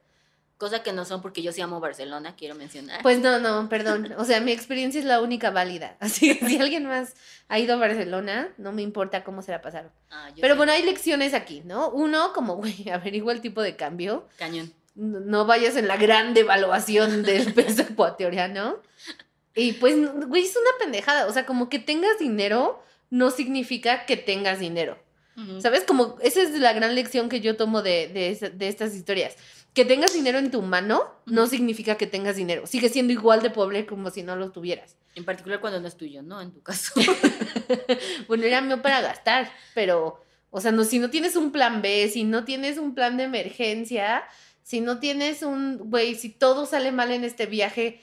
Cosa 0.58 0.82
que 0.82 0.92
no 0.94 1.04
son 1.04 1.20
porque 1.20 1.42
yo 1.42 1.52
sí 1.52 1.60
amo 1.60 1.80
Barcelona, 1.80 2.34
quiero 2.34 2.54
mencionar. 2.54 3.02
Pues 3.02 3.20
no, 3.20 3.38
no, 3.40 3.68
perdón. 3.68 4.14
O 4.16 4.24
sea, 4.24 4.40
mi 4.40 4.52
experiencia 4.52 4.98
es 4.98 5.04
la 5.04 5.20
única 5.20 5.50
válida. 5.50 5.96
Así 6.00 6.38
que 6.38 6.46
si 6.46 6.56
alguien 6.60 6.86
más 6.86 7.14
ha 7.48 7.58
ido 7.58 7.74
a 7.74 7.76
Barcelona, 7.76 8.48
no 8.56 8.72
me 8.72 8.80
importa 8.82 9.22
cómo 9.22 9.42
se 9.42 9.52
la 9.52 9.60
pasaron. 9.60 9.90
Ah, 10.10 10.30
Pero 10.40 10.56
bueno, 10.56 10.72
hay 10.72 10.82
lecciones 10.82 11.34
aquí, 11.34 11.62
¿no? 11.66 11.90
Uno, 11.90 12.32
como, 12.32 12.56
güey, 12.56 12.88
averigua 12.92 13.32
el 13.34 13.42
tipo 13.42 13.60
de 13.60 13.76
cambio. 13.76 14.26
cañón. 14.38 14.72
no 14.94 15.20
no 15.20 15.44
vayas 15.44 15.76
en 15.76 15.88
la 15.88 15.98
gran 15.98 16.32
devaluación 16.32 17.22
del 17.22 17.52
peso 17.52 17.82
ecuatoriano. 17.82 18.78
Y 19.54 19.72
pues, 19.74 19.96
güey, 20.26 20.44
es 20.44 20.56
una 20.56 20.70
pendejada. 20.78 21.26
O 21.26 21.32
sea, 21.32 21.44
como 21.44 21.68
que 21.68 21.78
tengas 21.78 22.18
dinero 22.18 22.82
no 23.10 23.30
significa 23.30 24.06
que 24.06 24.16
tengas 24.16 24.58
dinero. 24.58 24.98
¿Sabes? 25.60 25.84
Como 25.84 26.16
esa 26.22 26.40
es 26.40 26.58
la 26.58 26.72
gran 26.72 26.94
lección 26.94 27.28
que 27.28 27.42
yo 27.42 27.58
tomo 27.58 27.82
de, 27.82 28.08
de, 28.08 28.50
de 28.54 28.68
estas 28.68 28.94
historias. 28.94 29.36
Que 29.76 29.84
tengas 29.84 30.14
dinero 30.14 30.38
en 30.38 30.50
tu 30.50 30.62
mano 30.62 31.04
no 31.26 31.46
significa 31.46 31.96
que 31.98 32.06
tengas 32.06 32.34
dinero. 32.36 32.66
Sigue 32.66 32.88
siendo 32.88 33.12
igual 33.12 33.42
de 33.42 33.50
pobre 33.50 33.84
como 33.84 34.08
si 34.10 34.22
no 34.22 34.34
lo 34.34 34.50
tuvieras. 34.50 34.96
En 35.14 35.26
particular 35.26 35.60
cuando 35.60 35.78
no 35.80 35.86
es 35.86 35.98
tuyo, 35.98 36.22
¿no? 36.22 36.40
En 36.40 36.50
tu 36.50 36.62
caso. 36.62 36.92
Bueno, 38.26 38.44
era 38.44 38.60
mío 38.60 38.80
para 38.80 39.00
gastar, 39.00 39.50
pero, 39.74 40.22
o 40.50 40.60
sea, 40.60 40.72
no, 40.72 40.84
si 40.84 40.98
no 40.98 41.10
tienes 41.10 41.36
un 41.36 41.50
plan 41.52 41.82
B, 41.82 42.08
si 42.08 42.24
no 42.24 42.44
tienes 42.44 42.78
un 42.78 42.94
plan 42.94 43.16
de 43.16 43.24
emergencia, 43.24 44.24
si 44.62 44.80
no 44.80 44.98
tienes 44.98 45.42
un, 45.42 45.78
güey, 45.90 46.14
si 46.14 46.30
todo 46.30 46.64
sale 46.66 46.90
mal 46.92 47.10
en 47.10 47.24
este 47.24 47.46
viaje, 47.46 48.00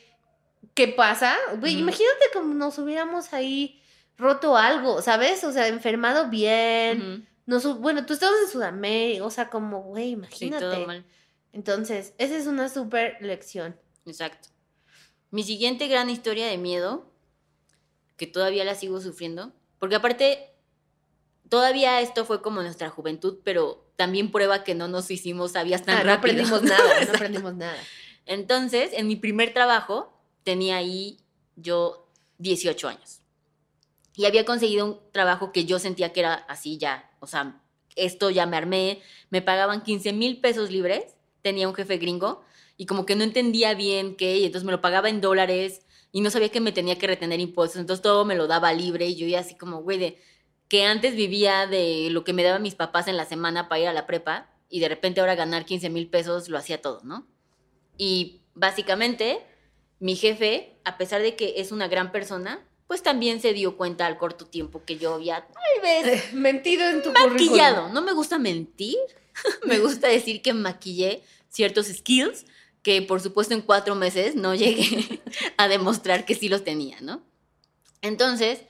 ¿qué 0.74 0.90
pasa? 0.90 1.36
Güey, 1.60 1.80
imagínate 1.80 2.26
como 2.34 2.54
nos 2.54 2.78
hubiéramos 2.78 3.34
ahí 3.34 3.82
roto 4.18 4.58
algo, 4.58 5.02
¿sabes? 5.02 5.44
O 5.44 5.52
sea, 5.52 5.68
enfermado 5.68 6.30
bien. 6.30 7.02
Ujú. 7.02 7.24
Nos 7.46 7.80
bueno, 7.80 8.06
tú 8.06 8.14
estabas 8.14 8.36
en 8.46 8.52
Sudamérica, 8.52 9.26
o 9.26 9.30
sea, 9.32 9.50
como, 9.50 9.82
güey, 9.84 10.06
Sí, 10.08 10.12
imagínate. 10.12 10.66
todo 10.66 10.86
mal. 10.88 11.06
Entonces, 11.54 12.14
esa 12.18 12.36
es 12.38 12.48
una 12.48 12.68
súper 12.68 13.18
lección. 13.22 13.78
Exacto. 14.06 14.50
Mi 15.32 15.44
siguiente 15.44 15.88
gran 15.88 16.10
historia 16.10 16.48
de 16.48 16.58
miedo, 16.58 17.10
que 18.18 18.28
todavía 18.28 18.64
la 18.66 18.76
sigo 18.76 19.00
sufriendo, 19.00 19.54
porque 19.80 19.96
aparte, 19.96 20.52
todavía 21.50 22.02
esto 22.02 22.26
fue 22.26 22.42
como 22.42 22.62
nuestra 22.62 22.90
juventud, 22.90 23.40
pero 23.44 23.88
también 23.96 24.32
prueba 24.32 24.64
que 24.64 24.76
no 24.76 24.88
nos 24.88 25.10
hicimos 25.12 25.52
sabias 25.52 25.84
tan 25.84 25.96
Ah, 25.98 26.04
no 26.04 26.06
rápido. 26.10 26.34
aprendimos 26.34 26.64
nada, 26.64 27.06
no 27.06 27.14
aprendimos 27.14 27.54
nada. 27.56 27.78
Entonces, 28.26 28.92
en 28.94 29.08
mi 29.08 29.16
primer 29.16 29.54
trabajo, 29.54 30.14
tenía 30.44 30.78
ahí 30.78 31.18
yo 31.56 32.08
18 32.40 32.88
años. 32.88 33.20
Y 34.16 34.26
había 34.26 34.46
conseguido 34.46 34.86
un 34.86 35.00
trabajo 35.12 35.52
que 35.52 35.66
yo 35.66 35.80
sentía 35.80 36.14
que 36.14 36.20
era 36.22 36.34
así 36.34 36.78
ya, 36.78 37.10
o 37.20 37.28
sea, 37.28 37.60
esto 37.96 38.30
ya 38.30 38.46
me 38.46 38.58
armé, 38.58 39.02
me 39.30 39.42
pagaban 39.42 39.82
15 39.84 40.14
mil 40.14 40.40
pesos 40.40 40.72
libres, 40.72 41.16
tenía 41.44 41.68
un 41.68 41.76
jefe 41.76 41.98
gringo 41.98 42.42
y 42.76 42.88
como 42.88 43.06
que 43.06 43.16
no 43.16 43.24
entendía 43.24 43.76
bien 43.76 44.16
qué, 44.16 44.38
y 44.38 44.46
entonces 44.46 44.66
me 44.66 44.72
lo 44.72 44.82
pagaba 44.82 45.10
en 45.10 45.22
dólares 45.22 45.82
y 46.12 46.22
no 46.22 46.32
sabía 46.32 46.50
que 46.50 46.62
me 46.62 46.72
tenía 46.72 46.98
que 46.98 47.06
retener 47.06 47.40
impuestos, 47.40 47.80
entonces 47.80 48.02
todo 48.02 48.26
me 48.26 48.36
lo 48.36 48.48
daba 48.48 48.74
libre 48.74 49.06
y 49.08 49.16
yo 49.16 49.28
ya 49.28 49.42
así 49.42 49.56
como, 49.56 49.84
güey, 49.84 50.00
de 50.00 50.18
que 50.68 50.86
antes 50.86 51.16
vivía 51.16 51.68
de 51.68 52.08
lo 52.10 52.24
que 52.24 52.34
me 52.34 52.44
daban 52.44 52.64
mis 52.64 52.74
papás 52.74 53.08
en 53.08 53.18
la 53.18 53.26
semana 53.26 53.70
para 53.70 53.82
ir 53.82 53.88
a 53.88 53.94
la 53.94 54.08
prepa 54.08 54.50
y 54.70 54.80
de 54.80 54.90
repente 54.90 55.20
ahora 55.20 55.36
ganar 55.36 55.66
15 55.66 55.92
mil 55.92 56.10
pesos 56.10 56.50
lo 56.50 56.58
hacía 56.58 56.82
todo, 56.82 57.02
¿no? 57.04 57.28
Y 57.98 58.42
básicamente 58.56 59.46
mi 60.00 60.16
jefe, 60.16 60.80
a 60.84 60.98
pesar 60.98 61.22
de 61.22 61.36
que 61.36 61.56
es 61.58 61.72
una 61.72 61.88
gran 61.88 62.12
persona, 62.12 62.66
pues 62.88 63.04
también 63.04 63.40
se 63.40 63.54
dio 63.54 63.78
cuenta 63.78 64.06
al 64.06 64.18
corto 64.18 64.46
tiempo 64.46 64.84
que 64.84 64.98
yo 64.98 65.14
había 65.16 65.48
tal 65.48 65.82
vez 65.82 66.34
Mentido 66.34 66.90
en 66.90 67.04
tu 67.04 67.12
maquillado. 67.12 67.76
currículum. 67.76 67.94
No 67.94 68.02
me 68.02 68.14
gusta 68.14 68.40
mentir, 68.40 68.98
me 69.66 69.80
gusta 69.80 70.08
decir 70.08 70.42
que 70.42 70.54
maquillé 70.54 71.24
ciertos 71.50 71.88
skills 71.88 72.46
que 72.82 73.02
por 73.02 73.22
supuesto 73.22 73.54
en 73.54 73.62
cuatro 73.62 73.96
meses 73.96 74.36
no 74.36 74.54
llegué 74.56 75.22
a 75.58 75.68
demostrar 75.68 76.26
que 76.26 76.36
sí 76.36 76.50
los 76.50 76.64
tenía, 76.64 77.00
¿no? 77.02 77.22
Entonces, 78.02 78.62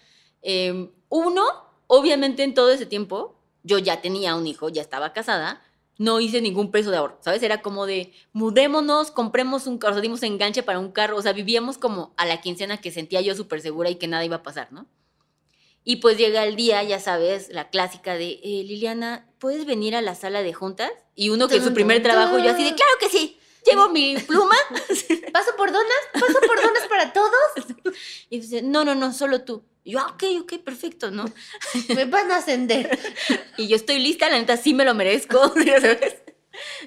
eh, 0.44 0.90
uno, 1.10 1.44
obviamente 1.88 2.44
en 2.44 2.54
todo 2.54 2.72
ese 2.72 2.86
tiempo, 2.86 3.40
yo 3.64 3.80
ya 3.80 4.02
tenía 4.02 4.36
un 4.36 4.46
hijo, 4.46 4.70
ya 4.70 4.82
estaba 4.82 5.14
casada, 5.14 5.62
no 5.98 6.20
hice 6.20 6.42
ningún 6.42 6.72
peso 6.72 6.92
de 6.92 6.98
ahorro, 6.98 7.18
¿sabes? 7.22 7.42
Era 7.44 7.62
como 7.62 7.86
de, 7.86 8.14
mudémonos, 8.32 9.12
compremos 9.12 9.68
un 9.68 9.78
carro, 9.78 9.94
o 9.94 9.96
sea, 9.96 10.02
dimos 10.02 10.24
enganche 10.24 10.64
para 10.64 10.80
un 10.80 10.92
carro, 10.92 11.18
o 11.18 11.22
sea, 11.22 11.34
vivíamos 11.34 11.78
como 11.78 12.14
a 12.18 12.26
la 12.26 12.42
quincena 12.42 12.78
que 12.78 12.92
sentía 12.92 13.22
yo 13.22 13.36
súper 13.36 13.62
segura 13.62 13.90
y 13.90 13.96
que 13.96 14.08
nada 14.08 14.26
iba 14.26 14.38
a 14.38 14.44
pasar, 14.44 14.72
¿no? 14.72 14.88
Y 15.86 15.98
pues 15.98 16.18
llega 16.18 16.46
el 16.46 16.56
día, 16.56 16.82
ya 16.84 17.00
sabes, 17.00 17.50
la 17.50 17.70
clásica 17.70 18.16
de, 18.16 18.40
eh, 18.44 18.64
Liliana, 18.64 19.28
¿puedes 19.40 19.66
venir 19.66 19.96
a 19.96 20.02
la 20.02 20.16
sala 20.16 20.42
de 20.42 20.54
juntas? 20.54 20.92
Y 21.16 21.30
uno 21.30 21.48
que 21.48 21.58
es 21.58 21.64
su 21.64 21.74
primer 21.74 22.02
trabajo, 22.02 22.40
yo 22.40 22.52
así 22.52 22.64
de, 22.64 22.74
claro 22.74 22.92
que 23.00 23.10
sí, 23.10 23.38
llevo 23.66 23.90
mi 23.90 24.16
pluma. 24.18 24.56
¿Paso 25.34 25.56
por 25.58 25.72
donas? 25.72 25.98
¿Paso 26.14 26.40
por 26.48 26.62
donas 26.62 26.88
para 26.90 27.14
todos? 27.14 27.34
Y 28.30 28.40
dice, 28.40 28.62
no, 28.64 28.84
no, 28.84 28.96
no, 28.96 29.14
solo 29.14 29.44
tú. 29.44 29.64
Y 29.84 29.92
yo, 29.92 30.00
ah, 30.00 30.12
ok, 30.14 30.24
ok, 30.42 30.64
perfecto, 30.64 31.12
¿no? 31.12 31.26
Me 31.96 32.06
van 32.06 32.32
a 32.32 32.38
ascender. 32.38 32.98
Y 33.58 33.68
yo 33.68 33.76
estoy 33.76 34.00
lista, 34.00 34.30
la 34.30 34.40
neta 34.40 34.58
sí 34.58 34.74
me 34.74 34.86
lo 34.86 34.96
merezco, 34.96 35.54
ya 35.66 35.80
sabes. 35.80 36.16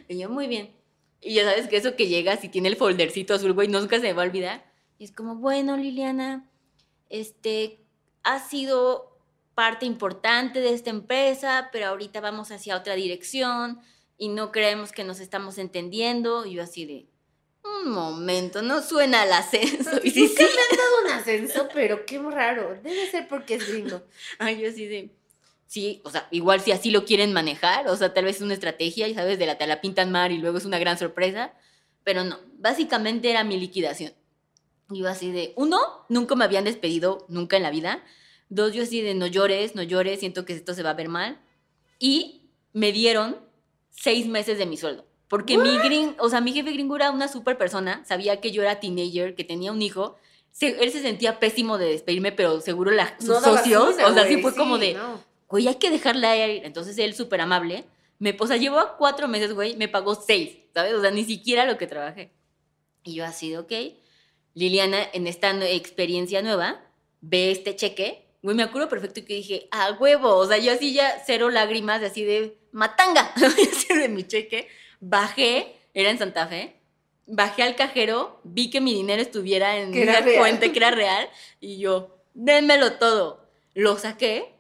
Y 0.08 0.18
yo, 0.18 0.28
muy 0.28 0.48
bien. 0.48 0.74
Y 1.20 1.34
ya 1.34 1.44
sabes 1.44 1.68
que 1.68 1.76
eso 1.76 1.94
que 1.94 2.08
llegas 2.08 2.42
y 2.42 2.48
tiene 2.48 2.68
el 2.68 2.76
foldercito 2.76 3.34
azul, 3.34 3.52
güey, 3.52 3.68
nunca 3.68 3.96
se 3.96 4.02
me 4.02 4.12
va 4.14 4.22
a 4.22 4.26
olvidar. 4.26 4.72
Y 4.98 5.04
es 5.04 5.12
como, 5.12 5.36
bueno, 5.36 5.76
Liliana, 5.76 6.48
este, 7.10 7.86
ha 8.26 8.40
sido 8.40 9.16
parte 9.54 9.87
importante 9.87 10.61
de 10.61 10.75
esta 10.75 10.90
empresa, 10.90 11.71
pero 11.73 11.87
ahorita 11.87 12.21
vamos 12.21 12.50
hacia 12.50 12.76
otra 12.76 12.95
dirección 12.95 13.80
y 14.18 14.28
no 14.28 14.50
creemos 14.50 14.92
que 14.92 15.04
nos 15.04 15.21
estamos 15.21 15.59
entendiendo. 15.59 16.45
Y 16.45 16.54
yo 16.54 16.62
así 16.64 16.85
de, 16.85 17.06
un 17.85 17.92
momento, 17.92 18.62
no 18.62 18.83
suena 18.83 19.23
al 19.23 19.33
ascenso. 19.33 19.90
Y 20.02 20.11
sí, 20.11 20.26
sí. 20.26 20.35
me 20.42 20.45
han 20.45 20.76
dado 20.76 21.04
un 21.04 21.11
ascenso, 21.12 21.68
pero 21.73 22.04
qué 22.04 22.18
raro. 22.18 22.78
Debe 22.83 23.09
ser 23.09 23.28
porque 23.28 23.54
es 23.54 23.68
gringo. 23.68 24.02
Ay, 24.38 24.61
yo 24.61 24.68
así 24.68 24.87
de. 24.87 25.11
Sí, 25.68 26.00
o 26.04 26.11
sea, 26.11 26.26
igual 26.33 26.61
si 26.61 26.73
así 26.73 26.90
lo 26.90 27.04
quieren 27.04 27.33
manejar, 27.33 27.88
o 27.88 27.97
sea, 27.97 28.12
tal 28.12 28.25
vez 28.25 28.37
es 28.37 28.42
una 28.42 28.54
estrategia, 28.54 29.09
ya 29.09 29.14
sabes, 29.14 29.38
de 29.38 29.47
la 29.47 29.59
te 29.59 29.66
la 29.66 29.80
pintan 29.80 30.12
mal 30.12 30.33
y 30.33 30.38
luego 30.38 30.59
es 30.59 30.64
una 30.64 30.78
gran 30.78 30.97
sorpresa, 30.99 31.54
pero 32.04 32.23
no, 32.23 32.38
básicamente 32.59 33.30
era 33.30 33.42
mi 33.42 33.59
liquidación. 33.59 34.12
Y 34.90 34.99
Yo 35.00 35.09
así 35.09 35.33
de, 35.33 35.52
uno, 35.57 35.78
nunca 36.09 36.35
me 36.37 36.45
habían 36.45 36.64
despedido, 36.64 37.25
nunca 37.28 37.57
en 37.57 37.62
la 37.64 37.71
vida. 37.71 38.02
Dos, 38.49 38.73
yo 38.73 38.83
así 38.85 39.00
de, 39.02 39.14
no 39.14 39.26
llores, 39.26 39.75
no 39.75 39.83
llores, 39.83 40.21
siento 40.21 40.45
que 40.45 40.52
esto 40.52 40.75
se 40.75 40.83
va 40.83 40.90
a 40.90 40.95
ver 40.95 41.09
mal. 41.09 41.40
Y 41.99 42.43
me 42.73 42.93
dieron 42.93 43.37
seis 43.90 44.26
meses 44.26 44.59
de 44.59 44.66
mi 44.66 44.76
sueldo. 44.76 45.05
Porque 45.28 45.59
mi 45.59 45.76
gring, 45.78 46.14
o 46.21 46.28
sea, 46.28 46.40
mi 46.40 46.52
jefe 46.52 46.71
gringo 46.71 46.95
era 46.95 47.11
una 47.11 47.26
super 47.26 47.59
persona, 47.59 48.05
sabía 48.07 48.40
que 48.40 48.52
yo 48.52 48.62
era 48.62 48.78
teenager, 48.78 49.35
que 49.35 49.43
tenía 49.43 49.73
un 49.73 49.83
hijo. 49.83 50.16
Se- 50.52 50.81
él 50.83 50.93
se 50.93 51.02
sentía 51.02 51.40
pésimo 51.40 51.78
de 51.78 51.87
despedirme, 51.87 52.31
pero 52.31 52.61
seguro 52.61 52.93
la, 52.93 53.16
sus 53.19 53.28
No 53.31 53.40
socios, 53.40 53.88
o 53.88 54.14
sea, 54.14 54.25
sí 54.26 54.35
güey, 54.35 54.43
fue 54.43 54.55
como 54.55 54.78
de, 54.78 54.95
no. 54.95 55.21
güey, 55.49 55.66
hay 55.66 55.75
que 55.76 55.90
dejarla 55.90 56.37
ir. 56.47 56.64
Entonces 56.64 56.97
él, 56.99 57.12
súper 57.14 57.40
amable, 57.40 57.85
me, 58.21 58.37
o 58.38 58.47
sea, 58.47 58.57
llevó 58.57 58.78
cuatro 58.99 59.26
meses, 59.26 59.52
güey, 59.52 59.76
me 59.76 59.88
pagó 59.88 60.14
seis, 60.14 60.59
¿sabes? 60.73 60.95
O 60.95 61.00
sea, 61.00 61.11
ni 61.11 61.25
siquiera 61.25 61.64
lo 61.66 61.76
que 61.76 61.88
trabajé. 61.88 62.31
Y 63.02 63.14
yo 63.14 63.25
así 63.25 63.50
de, 63.50 63.59
ok. 63.59 63.73
Liliana, 64.56 65.06
en 65.12 65.26
esta 65.26 65.50
experiencia 65.68 66.40
nueva, 66.40 66.80
ve 67.20 67.50
este 67.50 67.76
cheque. 67.76 68.25
Güey, 68.42 68.56
me 68.56 68.62
acuerdo 68.62 68.88
perfecto 68.88 69.22
que 69.22 69.34
dije, 69.34 69.68
a 69.70 69.92
huevo. 69.92 70.34
O 70.34 70.46
sea, 70.46 70.56
yo 70.56 70.72
así 70.72 70.94
ya 70.94 71.22
cero 71.26 71.50
lágrimas, 71.50 72.02
así 72.02 72.25
de 72.25 72.56
matanga, 72.72 73.32
así 73.36 73.94
de 73.94 74.08
mi 74.08 74.25
cheque. 74.26 74.68
Bajé, 74.98 75.76
era 75.92 76.10
en 76.10 76.18
Santa 76.18 76.46
Fe. 76.46 76.75
Bajé 77.26 77.64
al 77.64 77.76
cajero, 77.76 78.40
vi 78.44 78.70
que 78.70 78.80
mi 78.80 78.94
dinero 78.94 79.20
estuviera 79.20 79.76
en 79.76 79.90
una 79.90 80.25
cuenta 80.38 80.72
que 80.72 80.78
era 80.78 80.90
real. 80.90 81.28
Y 81.60 81.76
yo, 81.76 82.16
dénmelo 82.32 82.94
todo. 82.94 83.46
Lo 83.75 83.98
saqué 83.98 84.54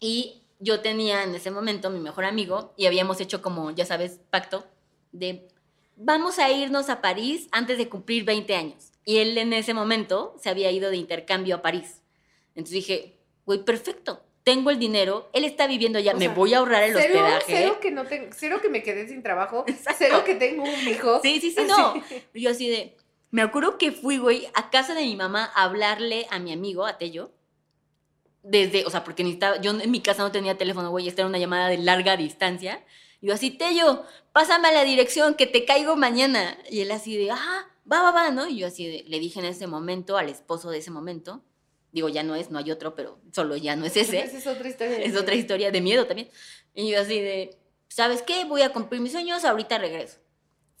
y 0.00 0.42
yo 0.58 0.80
tenía 0.80 1.22
en 1.22 1.32
ese 1.32 1.52
momento 1.52 1.90
mi 1.90 2.00
mejor 2.00 2.24
amigo 2.24 2.74
y 2.76 2.86
habíamos 2.86 3.20
hecho 3.20 3.40
como, 3.40 3.70
ya 3.70 3.86
sabes, 3.86 4.18
pacto 4.30 4.66
de 5.12 5.46
vamos 5.94 6.40
a 6.40 6.50
irnos 6.50 6.88
a 6.88 7.00
París 7.00 7.46
antes 7.52 7.78
de 7.78 7.88
cumplir 7.88 8.24
20 8.24 8.56
años. 8.56 8.87
Y 9.08 9.20
él 9.20 9.38
en 9.38 9.54
ese 9.54 9.72
momento 9.72 10.34
se 10.38 10.50
había 10.50 10.70
ido 10.70 10.90
de 10.90 10.98
intercambio 10.98 11.56
a 11.56 11.62
París. 11.62 12.02
Entonces 12.48 12.74
dije, 12.74 13.16
güey, 13.46 13.64
perfecto, 13.64 14.22
tengo 14.44 14.68
el 14.68 14.78
dinero, 14.78 15.30
él 15.32 15.46
está 15.46 15.66
viviendo 15.66 15.98
allá, 15.98 16.12
O 16.12 16.18
me 16.18 16.26
sea, 16.26 16.34
voy 16.34 16.52
a 16.52 16.58
ahorrar 16.58 16.82
el 16.82 16.92
Cero, 16.92 17.14
hospedaje. 17.14 17.44
cero 17.46 17.78
que 17.80 17.90
no 17.90 18.04
tengo, 18.04 18.28
cero 18.36 18.58
que 18.60 18.68
me 18.68 18.82
quedé 18.82 19.08
sin 19.08 19.22
trabajo, 19.22 19.64
cero 19.96 20.24
que 20.26 20.34
tengo 20.34 20.62
un 20.62 20.88
hijo. 20.88 21.22
Sí, 21.22 21.40
sí, 21.40 21.52
sí, 21.52 21.62
no. 21.66 21.94
Y 22.34 22.42
Yo 22.42 22.50
así 22.50 22.68
de, 22.68 22.98
me 23.30 23.40
acuerdo 23.40 23.78
que 23.78 23.92
fui, 23.92 24.18
güey, 24.18 24.46
a 24.52 24.68
casa 24.68 24.92
de 24.92 25.00
mi 25.00 25.16
mamá 25.16 25.50
a 25.54 25.62
hablarle 25.62 26.26
a 26.30 26.38
mi 26.38 26.52
amigo, 26.52 26.84
a 26.84 26.98
Tello. 26.98 27.32
Desde, 28.42 28.84
o 28.84 28.90
sea, 28.90 29.04
porque 29.04 29.24
necesitaba, 29.24 29.58
yo 29.58 29.70
en 29.70 29.90
mi 29.90 30.02
casa 30.02 30.22
no 30.22 30.32
tenía 30.32 30.58
teléfono, 30.58 30.90
güey, 30.90 31.08
esta 31.08 31.22
era 31.22 31.30
una 31.30 31.38
llamada 31.38 31.68
de 31.70 31.78
larga 31.78 32.18
distancia. 32.18 32.84
Y 33.22 33.28
yo 33.28 33.32
así, 33.32 33.52
Tello, 33.52 34.04
pásame 34.32 34.68
a 34.68 34.72
la 34.72 34.84
dirección 34.84 35.32
que 35.34 35.46
te 35.46 35.64
caigo 35.64 35.96
mañana. 35.96 36.58
Y 36.70 36.82
él 36.82 36.90
así 36.90 37.16
de, 37.16 37.30
ah, 37.30 37.66
va, 37.90 38.02
va, 38.02 38.10
va, 38.12 38.30
¿no? 38.30 38.48
Y 38.48 38.58
yo 38.58 38.66
así 38.66 39.04
le 39.06 39.18
dije 39.18 39.38
en 39.40 39.46
ese 39.46 39.66
momento 39.66 40.16
al 40.16 40.28
esposo 40.28 40.70
de 40.70 40.78
ese 40.78 40.90
momento, 40.90 41.42
digo, 41.92 42.08
ya 42.08 42.22
no 42.22 42.34
es, 42.34 42.50
no 42.50 42.58
hay 42.58 42.70
otro, 42.70 42.94
pero 42.94 43.18
solo 43.32 43.56
ya 43.56 43.76
no 43.76 43.84
es 43.86 43.96
ese. 43.96 44.20
Esa 44.20 44.38
es 44.38 44.46
otra 44.46 44.68
historia. 44.68 44.98
Es 44.98 45.16
otra 45.16 45.34
historia 45.34 45.70
de 45.70 45.80
miedo 45.80 46.06
también. 46.06 46.28
Y 46.74 46.90
yo 46.90 47.00
así 47.00 47.20
de, 47.20 47.58
¿sabes 47.88 48.22
qué? 48.22 48.44
Voy 48.44 48.62
a 48.62 48.72
cumplir 48.72 49.00
mis 49.00 49.12
sueños, 49.12 49.44
ahorita 49.44 49.78
regreso. 49.78 50.18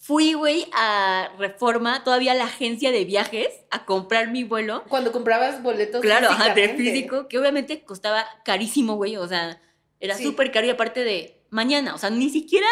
Fui, 0.00 0.34
güey, 0.34 0.68
a 0.74 1.30
Reforma, 1.38 2.04
todavía 2.04 2.30
a 2.32 2.34
la 2.36 2.44
agencia 2.44 2.92
de 2.92 3.04
viajes, 3.04 3.48
a 3.70 3.84
comprar 3.84 4.28
mi 4.30 4.44
vuelo. 4.44 4.84
Cuando 4.88 5.10
comprabas 5.10 5.60
boletos. 5.62 6.02
Claro, 6.02 6.28
ajá, 6.30 6.54
de 6.54 6.68
físico, 6.76 7.26
que 7.26 7.36
obviamente 7.38 7.82
costaba 7.82 8.24
carísimo, 8.44 8.94
güey, 8.94 9.16
o 9.16 9.26
sea, 9.26 9.60
era 9.98 10.14
Sí. 10.14 10.22
súper 10.22 10.52
caro 10.52 10.68
y 10.68 10.70
aparte 10.70 11.02
de 11.02 11.42
mañana, 11.50 11.94
o 11.96 11.98
sea, 11.98 12.10
ni 12.10 12.30
siquiera 12.30 12.68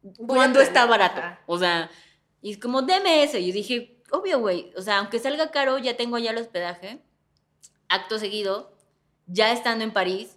Voy 0.00 0.26
cuando 0.26 0.60
está 0.62 0.86
barato. 0.86 1.18
ajá. 1.20 1.40
O 1.46 1.58
sea, 1.58 1.90
y 2.44 2.50
es 2.50 2.58
como, 2.58 2.82
deme 2.82 3.22
eso. 3.24 3.38
Y 3.38 3.46
yo 3.46 3.54
dije, 3.54 4.02
obvio, 4.10 4.38
güey. 4.38 4.70
O 4.76 4.82
sea, 4.82 4.98
aunque 4.98 5.18
salga 5.18 5.50
caro, 5.50 5.78
ya 5.78 5.96
tengo 5.96 6.18
ya 6.18 6.30
el 6.30 6.36
hospedaje. 6.36 7.00
Acto 7.88 8.18
seguido, 8.18 8.70
ya 9.26 9.50
estando 9.50 9.82
en 9.82 9.94
París, 9.94 10.36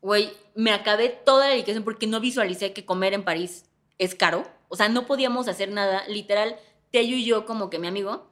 güey, 0.00 0.32
me 0.54 0.72
acabé 0.72 1.10
toda 1.10 1.46
la 1.46 1.56
liquidación 1.56 1.84
porque 1.84 2.06
no 2.06 2.20
visualicé 2.20 2.72
que 2.72 2.86
comer 2.86 3.12
en 3.12 3.22
París 3.22 3.66
es 3.98 4.14
caro. 4.14 4.44
O 4.68 4.76
sea, 4.76 4.88
no 4.88 5.06
podíamos 5.06 5.46
hacer 5.46 5.70
nada. 5.70 6.04
Literal, 6.08 6.56
Tello 6.90 7.16
y 7.16 7.26
yo, 7.26 7.44
como 7.44 7.68
que 7.68 7.78
mi 7.78 7.88
amigo, 7.88 8.26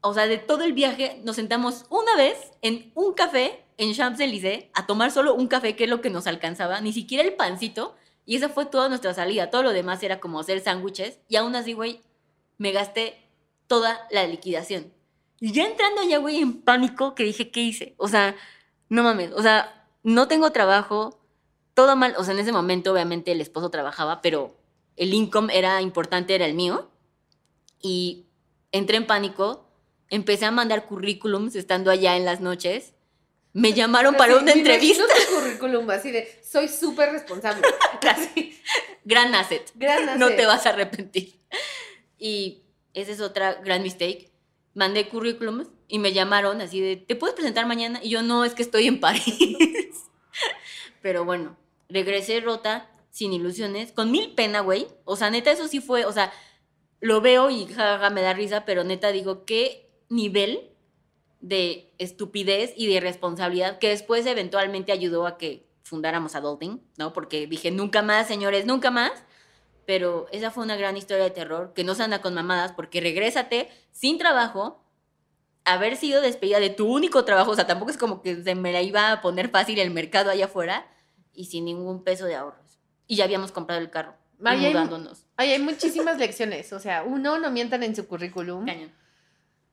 o 0.00 0.14
sea, 0.14 0.28
de 0.28 0.38
todo 0.38 0.62
el 0.62 0.74
viaje 0.74 1.20
nos 1.24 1.34
sentamos 1.34 1.86
una 1.90 2.14
vez 2.14 2.52
en 2.62 2.92
un 2.94 3.14
café 3.14 3.64
en 3.78 3.94
Champs-Élysées 3.94 4.66
a 4.74 4.86
tomar 4.86 5.10
solo 5.10 5.34
un 5.34 5.48
café, 5.48 5.74
que 5.74 5.84
es 5.84 5.90
lo 5.90 6.00
que 6.00 6.08
nos 6.08 6.28
alcanzaba, 6.28 6.80
ni 6.82 6.92
siquiera 6.92 7.24
el 7.24 7.34
pancito. 7.34 7.96
Y 8.24 8.36
esa 8.36 8.48
fue 8.48 8.64
toda 8.64 8.88
nuestra 8.88 9.12
salida. 9.12 9.50
Todo 9.50 9.64
lo 9.64 9.72
demás 9.72 10.00
era 10.04 10.20
como 10.20 10.38
hacer 10.38 10.60
sándwiches. 10.60 11.18
Y 11.28 11.34
aún 11.34 11.56
así, 11.56 11.72
güey, 11.72 12.00
me 12.58 12.72
gasté 12.72 13.16
toda 13.66 14.06
la 14.10 14.26
liquidación. 14.26 14.92
Y 15.40 15.52
ya 15.52 15.64
entrando 15.64 16.02
ya, 16.04 16.18
güey, 16.18 16.38
en 16.38 16.62
pánico, 16.62 17.14
que 17.14 17.24
dije, 17.24 17.50
¿qué 17.50 17.60
hice? 17.60 17.94
O 17.96 18.08
sea, 18.08 18.36
no 18.88 19.02
mames, 19.02 19.32
o 19.32 19.42
sea, 19.42 19.88
no 20.02 20.28
tengo 20.28 20.52
trabajo, 20.52 21.18
todo 21.74 21.96
mal. 21.96 22.14
O 22.16 22.24
sea, 22.24 22.34
en 22.34 22.40
ese 22.40 22.52
momento, 22.52 22.92
obviamente, 22.92 23.32
el 23.32 23.40
esposo 23.40 23.70
trabajaba, 23.70 24.20
pero 24.22 24.56
el 24.96 25.14
income 25.14 25.56
era 25.56 25.80
importante, 25.82 26.34
era 26.34 26.46
el 26.46 26.54
mío. 26.54 26.90
Y 27.80 28.26
entré 28.70 28.96
en 28.98 29.06
pánico, 29.06 29.66
empecé 30.10 30.44
a 30.44 30.50
mandar 30.50 30.86
currículums 30.86 31.56
estando 31.56 31.90
allá 31.90 32.16
en 32.16 32.24
las 32.24 32.40
noches. 32.40 32.92
Me 33.52 33.72
llamaron 33.72 34.14
para 34.14 34.36
una 34.36 34.52
entrevista. 34.52 35.04
tu 35.28 35.34
currículum 35.34 35.90
así 35.90 36.10
de, 36.10 36.40
soy 36.42 36.68
súper 36.68 37.12
responsable. 37.12 37.62
Gran 39.04 39.34
asset. 39.34 39.72
gran 39.74 40.18
No 40.18 40.26
asset. 40.26 40.36
te 40.36 40.46
vas 40.46 40.64
a 40.64 40.68
arrepentir. 40.70 41.40
Y 42.22 42.62
esa 42.94 43.10
es 43.10 43.20
otra 43.20 43.54
gran 43.54 43.82
mistake. 43.82 44.30
Mandé 44.74 45.08
currículums 45.08 45.66
y 45.88 45.98
me 45.98 46.12
llamaron 46.12 46.60
así 46.60 46.80
de, 46.80 46.96
¿te 46.96 47.16
puedes 47.16 47.34
presentar 47.34 47.66
mañana? 47.66 47.98
Y 48.00 48.10
yo, 48.10 48.22
no, 48.22 48.44
es 48.44 48.54
que 48.54 48.62
estoy 48.62 48.86
en 48.86 49.00
París. 49.00 49.24
Pero 51.02 51.24
bueno, 51.24 51.56
regresé 51.88 52.40
rota, 52.40 52.88
sin 53.10 53.32
ilusiones, 53.32 53.90
con 53.90 54.12
mil 54.12 54.34
pena, 54.36 54.60
güey. 54.60 54.86
O 55.04 55.16
sea, 55.16 55.30
neta, 55.30 55.50
eso 55.50 55.66
sí 55.66 55.80
fue, 55.80 56.04
o 56.04 56.12
sea, 56.12 56.32
lo 57.00 57.20
veo 57.20 57.50
y 57.50 57.66
me 58.12 58.22
da 58.22 58.32
risa, 58.32 58.64
pero 58.64 58.84
neta 58.84 59.10
digo, 59.10 59.44
qué 59.44 59.90
nivel 60.08 60.70
de 61.40 61.92
estupidez 61.98 62.72
y 62.76 62.86
de 62.86 62.92
irresponsabilidad 62.94 63.80
que 63.80 63.88
después 63.88 64.24
eventualmente 64.26 64.92
ayudó 64.92 65.26
a 65.26 65.36
que 65.36 65.66
fundáramos 65.82 66.36
Adulting, 66.36 66.80
¿no? 66.98 67.12
Porque 67.12 67.48
dije, 67.48 67.72
nunca 67.72 68.00
más, 68.02 68.28
señores, 68.28 68.64
nunca 68.64 68.92
más. 68.92 69.10
Pero 69.86 70.26
esa 70.32 70.50
fue 70.50 70.64
una 70.64 70.76
gran 70.76 70.96
historia 70.96 71.24
de 71.24 71.30
terror, 71.30 71.72
que 71.74 71.84
no 71.84 71.94
se 71.94 72.02
anda 72.04 72.20
con 72.22 72.34
mamadas, 72.34 72.72
porque 72.72 73.00
regrésate 73.00 73.68
sin 73.90 74.18
trabajo, 74.18 74.84
haber 75.64 75.96
sido 75.96 76.20
despedida 76.20 76.60
de 76.60 76.70
tu 76.70 76.86
único 76.92 77.24
trabajo, 77.24 77.50
o 77.52 77.54
sea, 77.54 77.66
tampoco 77.66 77.90
es 77.90 77.96
como 77.98 78.22
que 78.22 78.42
se 78.42 78.54
me 78.54 78.72
la 78.72 78.82
iba 78.82 79.12
a 79.12 79.20
poner 79.22 79.48
fácil 79.48 79.78
el 79.78 79.90
mercado 79.90 80.30
allá 80.30 80.46
afuera, 80.46 80.86
y 81.34 81.46
sin 81.46 81.64
ningún 81.64 82.04
peso 82.04 82.26
de 82.26 82.34
ahorros. 82.34 82.78
Y 83.06 83.16
ya 83.16 83.24
habíamos 83.24 83.52
comprado 83.52 83.80
el 83.80 83.90
carro, 83.90 84.14
hay- 84.44 84.58
mudándonos. 84.70 85.24
Ay, 85.36 85.52
hay 85.52 85.58
muchísimas 85.60 86.18
lecciones. 86.18 86.72
O 86.72 86.78
sea, 86.78 87.02
uno, 87.04 87.38
no 87.38 87.50
mientan 87.50 87.82
en 87.82 87.96
su 87.96 88.06
currículum. 88.06 88.66
Cañón. 88.66 88.92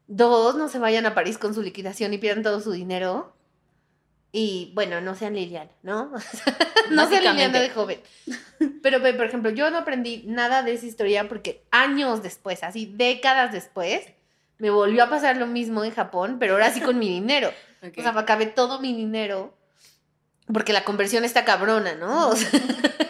Dos, 0.08 0.56
no 0.56 0.70
se 0.70 0.80
vayan 0.80 1.06
a 1.06 1.14
París 1.14 1.38
con 1.38 1.54
su 1.54 1.62
liquidación 1.62 2.14
y 2.14 2.18
pierdan 2.18 2.44
todo 2.44 2.60
su 2.62 2.72
dinero. 2.72 3.34
Y 4.32 4.72
bueno, 4.76 5.02
no 5.02 5.16
sean 5.16 5.34
Liliana, 5.34 5.72
¿no? 5.82 6.12
no 6.92 7.10
sean. 7.10 7.24
Liliana 7.24 7.60
de 7.60 7.70
joven. 7.70 8.02
Pero, 8.84 9.00
por 9.00 9.26
ejemplo, 9.26 9.50
yo 9.52 9.70
no 9.72 9.80
aprendí 9.80 10.24
nada 10.28 10.64
de 10.64 10.74
esa 10.74 10.86
historia 10.86 11.28
porque 11.28 11.64
años 11.72 12.22
después, 12.22 12.64
así 12.64 12.92
décadas 12.96 13.52
después, 13.52 14.02
me 14.58 14.70
volvió 14.70 15.04
a 15.04 15.10
pasar 15.10 15.38
lo 15.38 15.48
mismo 15.48 15.84
en 15.86 15.92
Japón, 15.92 16.38
pero 16.38 16.54
ahora 16.54 16.70
sí 16.70 16.82
con 16.82 17.00
mi 17.00 17.08
dinero. 17.08 17.54
Ok. 17.82 17.94
O 17.98 18.02
sea, 18.02 18.12
acabé 18.12 18.46
todo 18.46 18.82
mi 18.82 18.94
dinero 18.94 19.58
porque 20.52 20.74
la 20.74 20.84
conversión 20.84 21.24
está 21.24 21.46
cabrona, 21.46 21.96
¿no? 21.96 22.28
O 22.30 22.36
sea, 22.36 22.50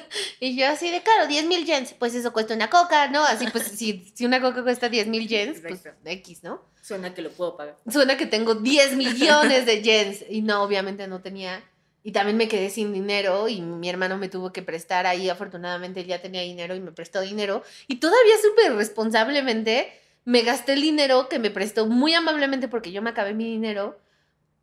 y 0.39 0.55
yo 0.55 0.67
así 0.67 0.91
de, 0.91 1.01
claro, 1.01 1.27
10 1.27 1.45
mil 1.45 1.65
yens, 1.65 1.93
pues 1.93 2.15
eso 2.15 2.33
cuesta 2.33 2.53
una 2.53 2.69
coca, 2.69 3.07
¿no? 3.07 3.24
Así 3.24 3.48
pues, 3.51 3.65
si, 3.65 4.11
si 4.15 4.25
una 4.25 4.41
coca 4.41 4.63
cuesta 4.63 4.89
10 4.89 5.07
mil 5.07 5.27
yens, 5.27 5.59
pues 5.61 5.75
Exacto. 5.75 6.09
X, 6.09 6.43
¿no? 6.43 6.61
Suena 6.81 7.13
que 7.13 7.22
lo 7.22 7.29
puedo 7.31 7.55
pagar. 7.55 7.77
Suena 7.89 8.17
que 8.17 8.25
tengo 8.25 8.55
10 8.55 8.95
millones 8.95 9.65
de 9.65 9.81
yens 9.81 10.25
y 10.29 10.41
no, 10.41 10.63
obviamente 10.63 11.07
no 11.07 11.22
tenía. 11.22 11.63
Y 12.03 12.11
también 12.11 12.37
me 12.37 12.48
quedé 12.48 12.69
sin 12.69 12.93
dinero 12.93 13.50
y 13.50 13.61
mi 13.61 13.89
hermano 13.89 14.17
me 14.17 14.29
tuvo 14.29 14.53
que 14.53 14.61
prestar 14.61 15.05
ahí. 15.05 15.29
Afortunadamente 15.29 16.00
él 16.00 16.07
ya 16.07 16.22
tenía 16.22 16.41
dinero 16.41 16.74
y 16.75 16.79
me 16.79 16.91
prestó 16.91 17.22
dinero. 17.22 17.63
Y 17.87 17.98
todavía 17.98 18.35
súper 18.41 18.74
responsablemente 18.75 19.91
me 20.25 20.41
gasté 20.43 20.74
el 20.74 20.81
dinero 20.81 21.27
que 21.27 21.39
me 21.39 21.51
prestó 21.51 21.85
muy 21.87 22.13
amablemente 22.13 22.67
porque 22.67 22.91
yo 22.91 23.01
me 23.01 23.09
acabé 23.09 23.33
mi 23.33 23.45
dinero 23.45 24.00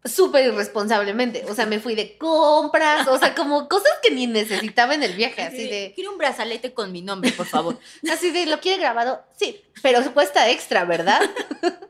súper 0.05 0.47
irresponsablemente. 0.47 1.45
O 1.49 1.55
sea, 1.55 1.67
me 1.67 1.81
fui 1.81 1.95
de 1.95 2.17
compras, 2.17 3.09
o 3.09 3.19
sea, 3.19 3.35
como 3.35 3.69
cosas 3.69 3.93
que 4.03 4.11
ni 4.13 4.27
necesitaba 4.27 4.95
en 4.95 5.03
el 5.03 5.15
viaje, 5.15 5.43
así 5.43 5.69
de... 5.69 5.93
Quiero 5.95 6.13
un 6.13 6.19
brazalete 6.19 6.73
con 6.75 6.93
mi 6.93 7.03
nombre, 7.03 7.33
por 7.33 7.47
favor. 7.47 7.79
Así 8.13 8.31
de, 8.31 8.47
¿lo 8.47 8.61
quiere 8.61 8.81
grabado? 8.83 9.25
Sí, 9.37 9.61
pero 9.83 10.01
cuesta 10.13 10.49
extra, 10.51 10.85
¿verdad? 10.85 11.21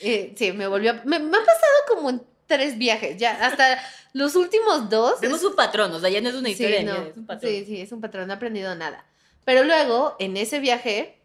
Eh, 0.00 0.34
sí, 0.36 0.52
me 0.52 0.66
volvió. 0.66 0.90
a- 0.90 1.00
Me, 1.04 1.18
me 1.18 1.36
ha 1.36 1.40
pasado 1.40 1.72
como 1.88 2.10
en 2.10 2.22
tres 2.46 2.76
viajes, 2.76 3.16
ya. 3.16 3.46
Hasta 3.46 3.80
los 4.12 4.34
últimos 4.34 4.90
dos. 4.90 5.20
Vemos 5.20 5.42
un 5.44 5.54
patrón, 5.54 5.92
o 5.92 6.00
sea, 6.00 6.10
ya 6.10 6.20
no 6.20 6.28
es 6.28 6.34
una 6.34 6.50
historia 6.50 6.82
no, 6.82 7.02
es 7.04 7.16
un 7.16 7.24
patrón. 7.26 7.50
sí, 7.50 7.64
sí, 7.64 7.80
es 7.80 7.90
un 7.92 8.00
patrón, 8.02 8.26
no 8.26 8.34
he 8.34 8.36
aprendido 8.36 8.74
nada. 8.74 9.06
Pero 9.46 9.64
luego, 9.64 10.16
en 10.18 10.36
ese 10.36 10.58
viaje, 10.58 11.22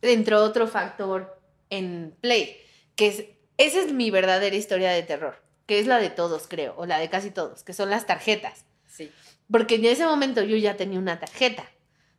entró 0.00 0.42
otro 0.44 0.66
factor 0.66 1.38
en 1.68 2.16
Play, 2.20 2.56
que 2.94 3.08
es. 3.08 3.24
Esa 3.58 3.80
es 3.80 3.92
mi 3.92 4.10
verdadera 4.10 4.54
historia 4.54 4.90
de 4.92 5.02
terror, 5.02 5.42
que 5.66 5.78
es 5.78 5.86
la 5.86 5.98
de 5.98 6.10
todos, 6.10 6.46
creo, 6.48 6.74
o 6.76 6.86
la 6.86 6.98
de 6.98 7.10
casi 7.10 7.30
todos, 7.30 7.62
que 7.62 7.72
son 7.72 7.90
las 7.90 8.06
tarjetas. 8.06 8.64
Sí. 8.86 9.10
Porque 9.50 9.76
en 9.76 9.84
ese 9.84 10.06
momento 10.06 10.42
yo 10.42 10.56
ya 10.56 10.76
tenía 10.76 10.98
una 10.98 11.18
tarjeta 11.18 11.64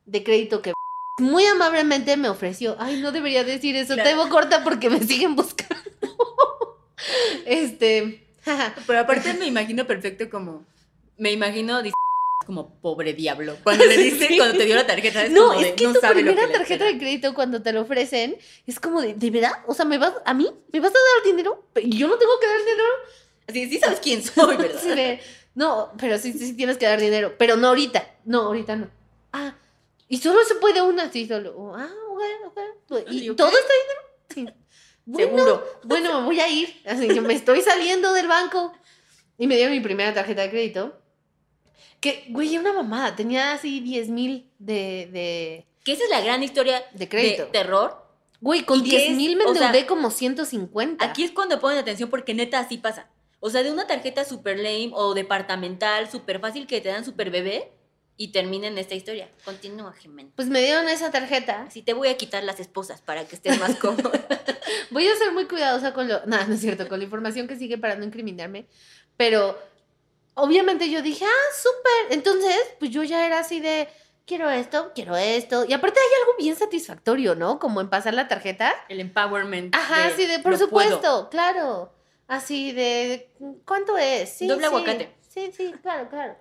de 0.05 0.23
crédito 0.23 0.61
que 0.61 0.73
muy 1.19 1.45
amablemente 1.45 2.15
me 2.17 2.29
ofreció. 2.29 2.75
Ay, 2.79 3.01
no 3.01 3.11
debería 3.11 3.43
decir 3.43 3.75
eso. 3.75 3.95
Claro. 3.95 4.09
Tengo 4.09 4.29
corta 4.29 4.63
porque 4.63 4.89
me 4.89 4.99
siguen 5.01 5.35
buscando. 5.35 5.75
este. 7.45 8.27
Pero 8.85 8.99
aparte 8.99 9.33
me 9.33 9.45
imagino 9.45 9.85
perfecto 9.85 10.29
como. 10.29 10.65
Me 11.17 11.31
imagino 11.31 11.81
como 12.45 12.79
pobre 12.79 13.13
diablo. 13.13 13.57
Cuando 13.63 13.85
le 13.85 13.97
dice, 13.97 14.27
Sí. 14.29 14.37
cuando 14.37 14.57
te 14.57 14.65
dio 14.65 14.75
la 14.75 14.87
tarjeta, 14.87 15.25
es 15.25 15.31
no, 15.31 15.49
como 15.49 15.59
de, 15.59 15.69
es 15.69 15.75
que 15.75 15.83
no 15.83 15.93
tu 15.93 15.99
sabe 15.99 16.21
lo 16.21 16.31
primera 16.31 16.47
que 16.47 16.53
tarjeta 16.53 16.85
de 16.85 16.97
crédito 16.97 17.33
cuando 17.33 17.61
te 17.61 17.73
lo 17.73 17.81
ofrecen 17.81 18.37
es 18.65 18.79
como 18.79 19.01
de, 19.01 19.15
¿de 19.15 19.31
verdad? 19.31 19.51
O 19.67 19.73
sea, 19.73 19.85
¿me 19.85 19.97
vas 19.97 20.13
a 20.23 20.33
mí? 20.33 20.49
¿Me 20.71 20.79
vas 20.79 20.91
a 20.91 20.93
dar 20.93 21.25
dinero? 21.25 21.67
Y 21.75 21.97
yo 21.97 22.07
no 22.07 22.17
tengo 22.17 22.39
que 22.39 22.47
dar 22.47 22.59
dinero. 22.59 22.83
Así, 23.47 23.69
sí 23.69 23.79
sabes 23.79 23.99
quién 23.99 24.23
soy, 24.23 24.57
¿verdad? 24.57 24.81
De, 24.95 25.19
no, 25.55 25.91
pero 25.97 26.17
sí, 26.17 26.33
sí, 26.33 26.39
sí 26.47 26.53
tienes 26.53 26.77
que 26.77 26.85
dar 26.85 26.99
dinero. 26.99 27.35
Pero 27.37 27.55
no 27.55 27.69
ahorita. 27.69 28.05
No, 28.25 28.41
ahorita 28.43 28.75
no. 28.75 28.89
Ah, 29.33 29.55
y 30.07 30.17
solo 30.17 30.43
se 30.45 30.55
puede 30.55 30.81
una, 30.81 31.11
sí, 31.11 31.27
solo. 31.27 31.53
Oh, 31.57 31.75
Ah, 31.75 31.89
ok, 32.09 32.21
ok. 32.89 32.99
¿Y 33.09 33.33
todo 33.35 33.47
está 33.49 33.73
dinero? 33.73 34.53
Sí. 34.53 34.63
Bueno, 35.05 35.37
Seguro. 35.37 35.79
bueno, 35.83 36.19
me 36.21 36.25
voy 36.27 36.39
a 36.41 36.49
ir. 36.49 36.81
Así 36.85 37.07
que 37.07 37.21
me 37.21 37.33
estoy 37.33 37.61
saliendo 37.61 38.13
del 38.13 38.27
banco. 38.27 38.73
Y 39.37 39.47
me 39.47 39.55
dio 39.55 39.69
mi 39.69 39.79
primera 39.79 40.13
tarjeta 40.13 40.41
de 40.41 40.49
crédito. 40.49 40.99
Que, 42.01 42.25
güey, 42.29 42.53
era 42.53 42.61
una 42.61 42.73
mamada. 42.73 43.15
Tenía 43.15 43.53
así 43.53 43.79
10 43.79 44.09
mil 44.09 44.51
de, 44.59 45.09
de, 45.11 45.65
Que 45.83 45.93
esa 45.93 46.03
es 46.03 46.09
la 46.09 46.21
gran 46.21 46.43
historia 46.43 46.83
de 46.93 47.07
crédito. 47.09 47.45
de 47.45 47.51
terror. 47.51 48.05
Güey, 48.41 48.63
con 48.65 48.79
¿Y 48.85 48.89
qué 48.89 48.97
10 48.97 49.17
mil 49.17 49.35
me 49.37 49.45
O 49.45 49.53
sea, 49.55 49.67
endeudé 49.67 49.87
como 49.87 50.11
150. 50.11 51.03
Aquí 51.03 51.23
es 51.23 51.31
cuando 51.31 51.59
ponen 51.59 51.79
atención 51.79 52.09
porque 52.09 52.33
neta 52.33 52.59
así 52.59 52.77
pasa. 52.77 53.07
O 53.39 53.49
sea, 53.49 53.63
de 53.63 53.71
una 53.71 53.85
tarjeta 53.87 54.25
super 54.25 54.57
lame 54.57 54.91
o 54.93 55.13
departamental, 55.13 56.09
súper 56.09 56.39
fácil 56.39 56.65
que 56.67 56.81
te 56.81 56.89
dan 56.89 57.05
super 57.05 57.29
bebé 57.29 57.71
y 58.17 58.31
termina 58.31 58.67
en 58.67 58.77
esta 58.79 58.95
historia. 58.95 59.29
Continúa, 59.45 59.93
Jimena. 59.93 60.31
Pues 60.35 60.49
me 60.49 60.59
dieron 60.61 60.89
esa 60.89 61.11
tarjeta. 61.11 61.63
Así 61.63 61.83
te 61.83 61.93
voy 61.93 62.07
a 62.07 62.17
quitar 62.17 62.43
las 62.43 62.59
esposas 62.59 63.01
para 63.01 63.25
que 63.27 63.35
estés 63.35 63.59
más 63.59 63.75
cómodo. 63.75 64.11
Voy 64.89 65.07
a 65.07 65.15
ser 65.15 65.31
muy 65.33 65.45
cuidadosa 65.45 65.93
con 65.93 66.07
lo. 66.07 66.25
No, 66.25 66.43
no 66.47 66.53
es 66.53 66.61
cierto, 66.61 66.87
con 66.87 66.97
la 66.99 67.05
información 67.05 67.47
que 67.47 67.55
sigue 67.57 67.77
para 67.77 67.95
no 67.95 68.05
incriminarme. 68.05 68.67
Pero 69.17 69.57
obviamente 70.33 70.89
yo 70.89 71.01
dije, 71.01 71.25
ah, 71.25 71.53
súper. 71.61 72.17
Entonces, 72.17 72.57
pues 72.79 72.91
yo 72.91 73.03
ya 73.03 73.25
era 73.25 73.39
así 73.39 73.59
de. 73.59 73.87
Quiero 74.25 74.49
esto, 74.49 74.91
quiero 74.93 75.15
esto. 75.15 75.63
Y 75.65 75.73
aparte 75.73 75.99
hay 75.99 76.21
algo 76.21 76.37
bien 76.37 76.55
satisfactorio, 76.55 77.35
¿no? 77.35 77.59
Como 77.59 77.79
en 77.81 77.89
pasar 77.89 78.13
la 78.13 78.27
tarjeta. 78.27 78.73
El 78.89 78.99
empowerment. 78.99 79.73
Ajá, 79.75 80.07
así 80.07 80.25
de, 80.25 80.39
por 80.39 80.53
"Lo 80.53 80.57
supuesto, 80.57 80.99
puedo". 80.99 81.29
claro. 81.29 81.93
Así 82.27 82.71
de, 82.73 83.31
¿cuánto 83.65 83.97
es? 83.97 84.29
Sí, 84.29 84.47
Doble 84.47 84.61
sí. 84.61 84.67
aguacate. 84.67 85.15
Sí, 85.29 85.51
sí, 85.55 85.71
claro, 85.81 86.09
claro. 86.09 86.35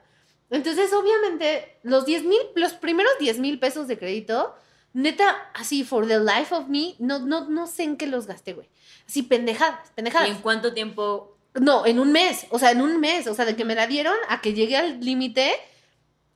Entonces, 0.50 0.92
obviamente, 0.92 1.78
los 1.82 2.06
10 2.06 2.24
mil, 2.24 2.38
los 2.54 2.74
primeros 2.74 3.12
10 3.18 3.38
mil 3.38 3.58
pesos 3.58 3.88
de 3.88 3.98
crédito, 3.98 4.54
neta, 4.92 5.50
así, 5.54 5.84
for 5.84 6.06
the 6.06 6.18
life 6.18 6.54
of 6.54 6.68
me, 6.68 6.94
no, 6.98 7.18
no, 7.20 7.48
no 7.48 7.66
sé 7.66 7.84
en 7.84 7.96
qué 7.96 8.06
los 8.06 8.26
gasté, 8.26 8.52
güey. 8.52 8.68
Así, 9.06 9.22
pendejadas, 9.22 9.90
pendejadas. 9.94 10.28
¿Y 10.28 10.32
en 10.32 10.38
cuánto 10.38 10.72
tiempo? 10.72 11.36
No, 11.54 11.86
en 11.86 11.98
un 11.98 12.12
mes, 12.12 12.46
o 12.50 12.58
sea, 12.58 12.70
en 12.70 12.80
un 12.80 13.00
mes, 13.00 13.26
o 13.26 13.34
sea, 13.34 13.44
de 13.44 13.56
que 13.56 13.64
me 13.64 13.74
la 13.74 13.86
dieron 13.86 14.16
a 14.28 14.40
que 14.40 14.54
llegué 14.54 14.76
al 14.76 15.00
límite, 15.00 15.54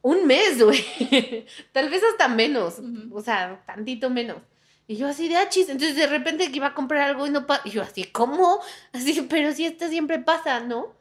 un 0.02 0.26
mes, 0.26 0.62
güey. 0.62 1.46
Tal 1.72 1.88
vez 1.88 2.02
hasta 2.04 2.28
menos. 2.28 2.76
O 3.12 3.20
sea, 3.20 3.62
tantito 3.66 4.10
menos. 4.10 4.38
Y 4.90 4.96
yo 4.96 5.06
así 5.06 5.28
de 5.28 5.36
achis. 5.36 5.68
Entonces 5.68 5.94
de 5.94 6.08
repente 6.08 6.50
que 6.50 6.56
iba 6.56 6.66
a 6.66 6.74
comprar 6.74 7.02
algo 7.08 7.24
y 7.24 7.30
no 7.30 7.46
pasa. 7.46 7.62
Y 7.64 7.70
yo 7.70 7.80
así, 7.80 8.02
¿cómo? 8.06 8.60
Así, 8.92 9.24
pero 9.30 9.52
si 9.52 9.64
esto 9.64 9.86
siempre 9.88 10.18
pasa, 10.18 10.58
¿no? 10.58 10.98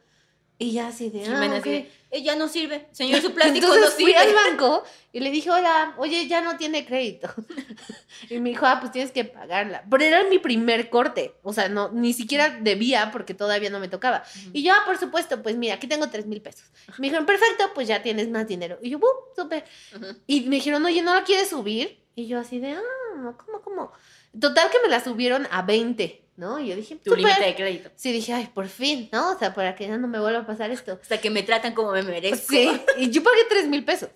Y 0.58 0.72
ya 0.72 0.88
así 0.88 1.08
de, 1.08 1.22
ah, 1.22 1.24
Jimena 1.24 1.54
ok. 1.56 1.60
así 1.66 1.88
"Eh, 2.12 2.22
ya 2.22 2.36
no 2.36 2.46
sirve. 2.46 2.86
Señor, 2.92 3.20
su 3.22 3.32
plástico 3.32 3.66
Entonces 3.66 3.82
no 3.82 3.90
fui 3.96 4.12
sirve. 4.12 4.18
al 4.18 4.34
banco 4.50 4.84
y 5.12 5.18
le 5.18 5.30
dije, 5.32 5.50
hola, 5.50 5.94
oye, 5.96 6.28
ya 6.28 6.40
no 6.40 6.56
tiene 6.56 6.84
crédito. 6.86 7.34
y 8.30 8.38
me 8.38 8.50
dijo, 8.50 8.64
ah, 8.66 8.78
pues 8.78 8.92
tienes 8.92 9.10
que 9.10 9.24
pagarla. 9.24 9.82
Pero 9.90 10.04
era 10.04 10.22
mi 10.24 10.38
primer 10.38 10.88
corte. 10.88 11.34
O 11.42 11.52
sea, 11.52 11.68
no, 11.68 11.88
ni 11.90 12.12
siquiera 12.12 12.50
debía 12.60 13.10
porque 13.10 13.34
todavía 13.34 13.70
no 13.70 13.80
me 13.80 13.88
tocaba. 13.88 14.22
Y 14.52 14.62
yo, 14.62 14.72
ah, 14.72 14.82
por 14.86 14.98
supuesto, 14.98 15.42
pues 15.42 15.56
mira, 15.56 15.74
aquí 15.74 15.88
tengo 15.88 16.10
tres 16.10 16.26
mil 16.26 16.40
pesos. 16.42 16.70
Me 16.98 17.06
dijeron, 17.08 17.26
perfecto, 17.26 17.72
pues 17.74 17.88
ya 17.88 18.02
tienes 18.02 18.28
más 18.28 18.46
dinero. 18.46 18.78
Y 18.82 18.90
yo, 18.90 19.00
¡bum! 19.00 19.10
Súper. 19.34 19.64
Ujú. 19.96 20.14
Y 20.28 20.42
me 20.42 20.56
dijeron, 20.56 20.84
oye, 20.84 21.02
¿no 21.02 21.12
la 21.14 21.24
quieres 21.24 21.48
subir? 21.48 21.98
Y 22.20 22.26
yo 22.26 22.38
así 22.38 22.60
de, 22.60 22.72
ah, 22.72 23.34
¿cómo, 23.38 23.62
cómo? 23.62 23.92
Total 24.38 24.70
que 24.70 24.76
me 24.82 24.88
la 24.88 25.02
subieron 25.02 25.48
a 25.50 25.62
20, 25.62 26.22
¿no? 26.36 26.60
Y 26.60 26.68
yo 26.68 26.76
dije, 26.76 26.96
Tu 26.96 27.16
límite 27.16 27.42
de 27.42 27.54
crédito. 27.54 27.90
Sí, 27.96 28.12
dije, 28.12 28.34
ay, 28.34 28.50
por 28.52 28.68
fin, 28.68 29.08
¿no? 29.10 29.32
O 29.32 29.38
sea, 29.38 29.54
para 29.54 29.74
que 29.74 29.88
ya 29.88 29.96
no 29.96 30.06
me 30.06 30.20
vuelva 30.20 30.40
a 30.40 30.46
pasar 30.46 30.70
esto. 30.70 30.98
Hasta 31.00 31.18
que 31.18 31.30
me 31.30 31.42
tratan 31.42 31.72
como 31.72 31.92
me 31.92 32.02
merezco. 32.02 32.46
Sí, 32.50 32.70
y 32.98 33.08
yo 33.08 33.22
pagué 33.22 33.38
3 33.48 33.68
mil 33.68 33.86
pesos. 33.86 34.10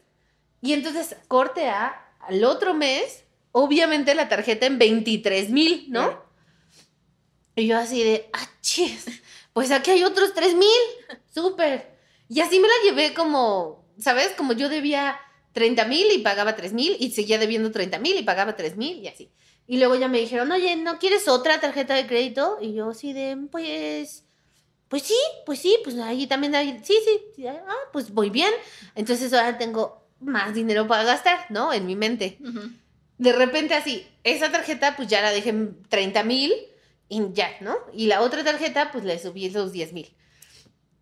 Y 0.61 0.75
entonces, 0.75 1.17
corte 1.29 1.67
a, 1.67 2.15
al 2.21 2.45
otro 2.45 2.75
mes, 2.75 3.25
obviamente 3.53 4.15
la 4.15 4.29
tarjeta 4.29 4.67
en 4.67 4.79
23 4.79 5.49
mil, 5.49 5.87
¿no? 5.89 6.23
Y 7.57 7.69
yo 7.69 7.79
así 7.79 8.05
de, 8.05 8.29
ah, 8.35 8.47
chis, 8.61 9.07
pues 9.55 9.71
aquí 9.71 9.93
hay 9.93 10.05
otros 10.05 10.35
3 10.35 10.55
mil, 10.57 10.69
súper. 11.33 11.97
Y 12.29 12.41
así 12.41 12.61
me 12.61 12.69
la 12.69 12.75
llevé 12.85 13.15
como, 13.15 13.89
¿sabes? 13.99 14.33
Como 14.33 14.53
yo 14.53 14.69
debía 14.69 15.19
30 15.55 15.85
mil 15.87 16.07
y 16.13 16.19
pagaba 16.19 16.57
3 16.57 16.73
mil 16.75 16.97
y 16.99 17.13
seguía 17.13 17.39
debiendo 17.39 17.71
30 17.71 17.99
mil 18.01 18.19
y 18.19 18.23
pagaba 18.23 18.57
3 18.57 18.77
mil 18.77 18.99
y 18.99 19.09
así. 19.09 19.31
Y 19.67 19.79
luego 19.79 19.95
ya 19.95 20.09
me 20.09 20.21
dijeron, 20.21 20.53
oye, 20.53 20.77
¿no 20.77 20.99
quieres 20.99 21.27
otra 21.29 21.61
tarjeta 21.61 21.95
de 21.95 22.07
crédito? 22.07 22.59
Y 22.61 22.75
yo 22.75 22.91
así 22.91 23.15
de, 23.15 23.39
pues, 23.51 24.25
pues 24.89 25.05
sí, 25.05 25.17
pues 25.47 25.61
sí, 25.61 25.79
pues 25.83 25.97
ahí 25.99 26.27
también 26.27 26.55
hay, 26.55 26.81
sí, 26.83 26.95
sí, 27.05 27.21
sí, 27.35 27.47
ah, 27.47 27.63
pues 27.93 28.11
voy 28.11 28.29
bien. 28.29 28.53
Entonces 28.95 29.33
ahora 29.33 29.57
tengo 29.57 30.07
más 30.21 30.55
dinero 30.55 30.87
para 30.87 31.05
gastar, 31.05 31.47
¿no? 31.51 31.73
En 31.73 31.87
mi 31.87 31.97
mente. 31.97 32.39
De 33.17 33.33
repente 33.33 33.75
así, 33.75 34.07
esa 34.25 34.51
tarjeta 34.51 34.97
pues 34.97 35.09
ya 35.09 35.23
la 35.23 35.31
dejé 35.31 35.51
en 35.51 35.83
30 35.89 36.25
mil 36.25 36.53
y 37.09 37.23
ya, 37.33 37.49
¿no? 37.61 37.77
Y 37.93 38.07
la 38.07 38.23
otra 38.23 38.43
tarjeta 38.43 38.91
pues 38.91 39.05
le 39.05 39.19
subí 39.21 39.49
los 39.51 39.73
10 39.73 39.93
mil. 39.93 40.15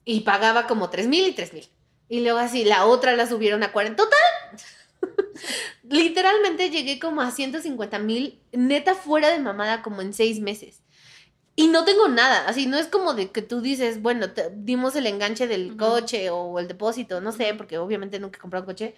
Y 0.04 0.20
pagaba 0.20 0.66
como 0.66 0.90
3 0.90 1.08
mil 1.08 1.26
y 1.26 1.32
3 1.32 1.54
mil. 1.54 1.68
Y 2.12 2.20
luego 2.20 2.40
así, 2.40 2.62
la 2.66 2.84
otra 2.84 3.16
la 3.16 3.26
subieron 3.26 3.62
a 3.62 3.72
40. 3.72 3.96
Total. 4.04 4.20
Literalmente 5.88 6.68
llegué 6.68 6.98
como 6.98 7.22
a 7.22 7.30
150 7.30 7.98
mil, 8.00 8.38
neta 8.52 8.94
fuera 8.94 9.30
de 9.30 9.38
mamada, 9.38 9.80
como 9.80 10.02
en 10.02 10.12
seis 10.12 10.38
meses. 10.38 10.82
Y 11.56 11.68
no 11.68 11.86
tengo 11.86 12.08
nada, 12.08 12.46
así 12.46 12.66
no 12.66 12.76
es 12.76 12.86
como 12.86 13.14
de 13.14 13.30
que 13.30 13.40
tú 13.40 13.62
dices, 13.62 14.02
bueno, 14.02 14.30
te- 14.32 14.50
dimos 14.54 14.94
el 14.94 15.06
enganche 15.06 15.46
del 15.46 15.78
coche 15.78 16.28
o 16.28 16.58
el 16.58 16.68
depósito, 16.68 17.22
no 17.22 17.32
sé, 17.32 17.54
porque 17.54 17.78
obviamente 17.78 18.20
nunca 18.20 18.36
he 18.36 18.40
comprado 18.42 18.64
un 18.64 18.66
coche. 18.72 18.94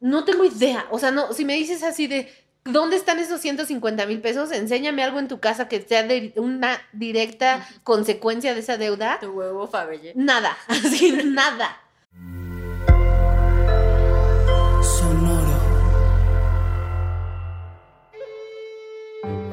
No 0.00 0.24
tengo 0.26 0.44
idea, 0.44 0.86
o 0.90 0.98
sea, 0.98 1.12
no, 1.12 1.32
si 1.32 1.46
me 1.46 1.54
dices 1.54 1.82
así 1.82 2.08
de, 2.08 2.30
¿dónde 2.64 2.96
están 2.96 3.18
esos 3.20 3.40
150 3.40 4.04
mil 4.04 4.20
pesos? 4.20 4.52
Enséñame 4.52 5.02
algo 5.02 5.18
en 5.18 5.28
tu 5.28 5.40
casa 5.40 5.66
que 5.68 5.80
sea 5.80 6.02
de 6.02 6.34
una 6.36 6.78
directa 6.92 7.66
consecuencia 7.84 8.52
de 8.52 8.60
esa 8.60 8.76
deuda. 8.76 9.18
Tu 9.18 9.30
huevo 9.30 9.66
Fabergé. 9.66 10.12
Nada, 10.14 10.58
así, 10.68 11.12
nada. 11.24 11.78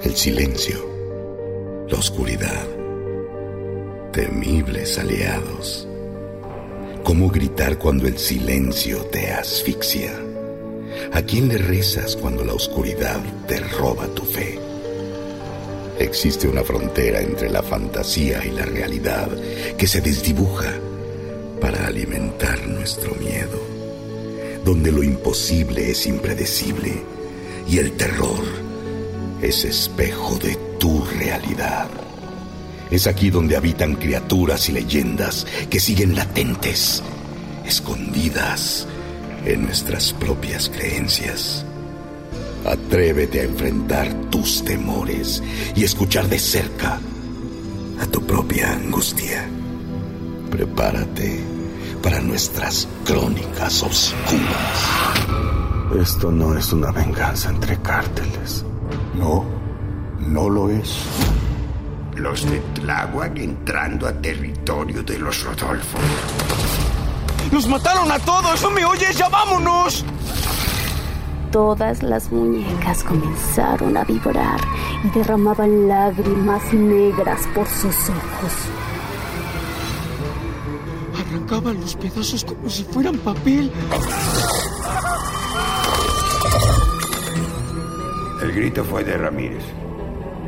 El 0.01 0.15
silencio, 0.15 0.77
la 1.89 1.99
oscuridad, 1.99 2.65
temibles 4.13 4.97
aliados. 4.97 5.85
¿Cómo 7.03 7.29
gritar 7.29 7.77
cuando 7.77 8.07
el 8.07 8.17
silencio 8.17 9.03
te 9.07 9.29
asfixia? 9.29 10.13
¿A 11.11 11.21
quién 11.23 11.49
le 11.49 11.57
rezas 11.57 12.15
cuando 12.15 12.45
la 12.45 12.53
oscuridad 12.53 13.19
te 13.45 13.59
roba 13.59 14.07
tu 14.07 14.23
fe? 14.23 14.57
Existe 15.99 16.47
una 16.47 16.63
frontera 16.63 17.19
entre 17.19 17.49
la 17.49 17.61
fantasía 17.61 18.41
y 18.45 18.51
la 18.51 18.63
realidad 18.63 19.27
que 19.77 19.85
se 19.85 19.99
desdibuja 19.99 20.75
para 21.59 21.87
alimentar 21.87 22.65
nuestro 22.69 23.15
miedo, 23.15 23.59
donde 24.63 24.93
lo 24.93 25.03
imposible 25.03 25.91
es 25.91 26.07
impredecible 26.07 26.93
y 27.67 27.79
el 27.79 27.91
terror 27.97 28.58
es 29.41 29.65
espejo 29.65 30.37
de 30.37 30.55
tu 30.79 31.03
realidad. 31.05 31.87
Es 32.91 33.07
aquí 33.07 33.29
donde 33.29 33.55
habitan 33.55 33.95
criaturas 33.95 34.67
y 34.69 34.73
leyendas 34.73 35.45
que 35.69 35.79
siguen 35.79 36.15
latentes, 36.15 37.03
escondidas 37.65 38.87
en 39.45 39.63
nuestras 39.63 40.13
propias 40.13 40.69
creencias. 40.69 41.65
Atrévete 42.65 43.41
a 43.41 43.43
enfrentar 43.43 44.13
tus 44.29 44.63
temores 44.65 45.41
y 45.75 45.83
escuchar 45.83 46.27
de 46.27 46.39
cerca 46.39 46.99
a 48.01 48.05
tu 48.07 48.25
propia 48.25 48.73
angustia. 48.73 49.47
Prepárate 50.49 51.39
para 52.01 52.19
nuestras 52.21 52.87
crónicas 53.05 53.83
oscuras. 53.83 54.89
Esto 56.01 56.31
no 56.31 56.57
es 56.57 56.71
una 56.73 56.91
venganza 56.91 57.49
entre 57.49 57.81
cárteles. 57.81 58.65
No, 59.19 59.43
no 60.19 60.49
lo 60.49 60.69
es. 60.69 61.03
Los 62.15 62.49
de 62.49 62.59
Tláhuac 62.73 63.37
entrando 63.37 64.07
a 64.07 64.13
territorio 64.13 65.03
de 65.03 65.19
los 65.19 65.43
Rodolfos. 65.43 65.99
¡Nos 67.51 67.67
mataron 67.67 68.09
a 68.09 68.19
todos! 68.19 68.61
¿No 68.61 68.71
me 68.71 68.85
oyes? 68.85 69.17
¡Ya 69.17 69.27
vámonos! 69.27 70.05
Todas 71.51 72.01
las 72.01 72.31
muñecas 72.31 73.03
comenzaron 73.03 73.97
a 73.97 74.05
vibrar 74.05 74.61
y 75.03 75.09
derramaban 75.09 75.89
lágrimas 75.89 76.73
negras 76.73 77.41
por 77.53 77.67
sus 77.67 78.09
ojos. 78.09 78.53
Arrancaban 81.19 81.81
los 81.81 81.95
pedazos 81.95 82.45
como 82.45 82.69
si 82.69 82.85
fueran 82.85 83.17
papel. 83.17 83.69
El 88.41 88.53
grito 88.53 88.83
fue 88.85 89.03
de 89.03 89.17
Ramírez. 89.17 89.63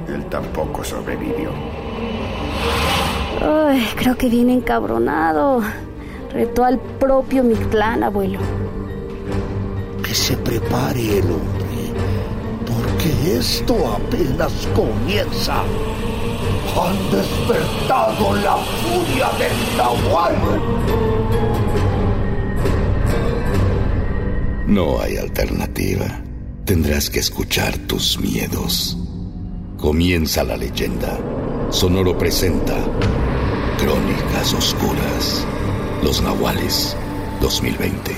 Él 0.07 0.25
tampoco 0.25 0.83
sobrevivió. 0.83 1.51
Ay, 3.41 3.85
creo 3.95 4.15
que 4.15 4.29
viene 4.29 4.53
encabronado. 4.53 5.61
Retó 6.31 6.63
al 6.63 6.79
propio 6.79 7.43
Mictlán, 7.43 8.03
abuelo. 8.03 8.39
Que 10.03 10.13
se 10.15 10.37
prepare 10.37 11.19
el 11.19 11.25
hombre, 11.25 11.93
porque 12.65 13.37
esto 13.37 13.75
apenas 13.93 14.67
comienza. 14.73 15.61
Han 15.61 17.11
despertado 17.11 18.35
la 18.35 18.55
furia 18.55 19.29
del 19.37 19.77
Nahual. 19.77 20.35
No 24.67 25.01
hay 25.01 25.17
alternativa. 25.17 26.05
Tendrás 26.71 27.09
que 27.09 27.19
escuchar 27.19 27.77
tus 27.79 28.17
miedos. 28.17 28.97
Comienza 29.77 30.45
la 30.45 30.55
leyenda. 30.55 31.19
Sonoro 31.69 32.17
presenta 32.17 32.77
Crónicas 33.77 34.53
Oscuras. 34.53 35.45
Los 36.01 36.21
Nahuales 36.21 36.95
2020. 37.41 38.13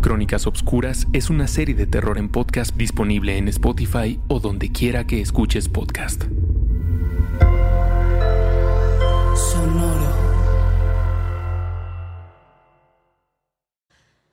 Crónicas 0.00 0.46
Obscuras 0.46 1.06
es 1.12 1.28
una 1.28 1.46
serie 1.46 1.74
de 1.74 1.86
terror 1.86 2.16
en 2.16 2.30
podcast 2.30 2.74
disponible 2.74 3.36
en 3.36 3.48
Spotify 3.48 4.18
o 4.28 4.40
donde 4.40 4.72
quiera 4.72 5.06
que 5.06 5.20
escuches 5.20 5.68
podcast. 5.68 6.24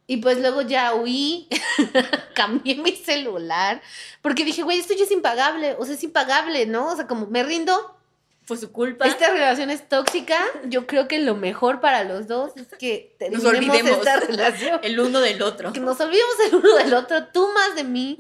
Y 0.08 0.18
pues 0.18 0.40
luego 0.40 0.62
ya 0.62 0.94
huí, 0.94 1.48
cambié 2.36 2.76
mi 2.76 2.92
celular, 2.96 3.82
porque 4.22 4.46
dije, 4.46 4.62
güey, 4.64 4.80
esto 4.80 4.94
ya 4.94 5.04
es 5.04 5.12
impagable, 5.12 5.76
o 5.80 5.86
sea, 5.86 5.96
es 5.96 6.04
impagable, 6.04 6.66
¿no? 6.68 6.88
O 6.92 6.96
sea, 6.96 7.08
como 7.08 7.26
me 7.28 7.42
rindo, 7.44 7.96
Fue 8.44 8.56
su 8.58 8.72
culpa. 8.72 9.08
esta 9.08 9.32
relación 9.32 9.72
es 9.72 9.90
tóxica, 9.90 10.38
yo 10.66 10.86
creo 10.86 11.08
que 11.08 11.18
lo 11.20 11.36
mejor 11.36 11.80
para 11.82 12.04
los 12.04 12.28
dos 12.28 12.52
es 12.56 12.68
que 12.78 13.16
Nos 13.32 13.44
olvidemos 13.46 13.90
esta 13.98 14.20
relación. 14.28 14.80
el 14.84 15.00
uno 15.00 15.20
del 15.22 15.42
otro. 15.42 15.74
Que 15.74 15.80
nos 15.80 16.00
olvidemos 16.00 16.36
el 16.48 16.56
uno 16.56 16.76
del 16.76 16.94
otro, 16.94 17.26
tú 17.28 17.48
más 17.56 17.76
de 17.76 17.84
mí. 17.84 18.20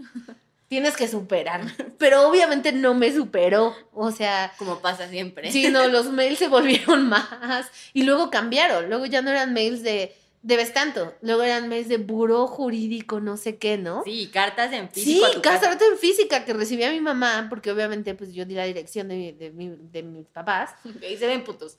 tienes 0.68 0.98
que 0.98 1.08
superarme. 1.08 1.72
Pero 2.00 2.28
obviamente 2.28 2.72
no 2.72 2.96
me 2.96 3.14
superó. 3.14 3.76
O 3.94 4.12
sea, 4.12 4.52
Como 4.58 4.80
pasa 4.80 5.08
siempre. 5.08 5.52
sí, 5.52 5.70
no, 5.70 5.88
los 5.88 6.08
mails 6.08 6.40
se 6.40 6.48
volvieron 6.48 7.08
más. 7.08 7.68
Y 7.94 8.02
luego 8.04 8.32
cambiaron. 8.32 8.90
Luego 8.90 9.06
ya 9.06 9.22
no 9.22 9.30
eran 9.30 9.54
mails 9.54 9.84
de 9.84 10.16
debes 10.48 10.74
tanto. 10.74 11.14
Luego 11.22 11.42
eran 11.44 11.68
mails 11.68 11.88
de 11.90 11.98
buró 11.98 12.46
jurídico, 12.48 13.20
no 13.20 13.36
sé 13.36 13.58
qué, 13.58 13.78
¿no? 13.78 14.04
Sí, 14.06 14.30
cartas 14.32 14.72
en 14.74 14.90
Sí, 14.94 15.02
físico 15.04 15.26
a 15.26 15.32
tu 15.32 15.42
casa. 15.42 15.62
carta 15.70 15.86
en 15.92 15.98
física 15.98 16.46
que 16.46 16.54
recibía 16.54 16.92
mi 16.92 17.02
mamá, 17.02 17.48
porque 17.50 17.72
obviamente 17.72 18.14
pues 18.14 18.32
yo 18.34 18.46
di 18.46 18.54
la 18.54 18.66
dirección 18.66 19.08
de, 19.08 19.16
mi- 19.16 19.32
de, 19.32 19.50
mi- 19.52 19.76
de 19.92 20.04
mis 20.04 20.28
papás. 20.28 20.72
Ahí 21.04 21.18
se 21.18 21.26
ven 21.28 21.44
putos. 21.44 21.78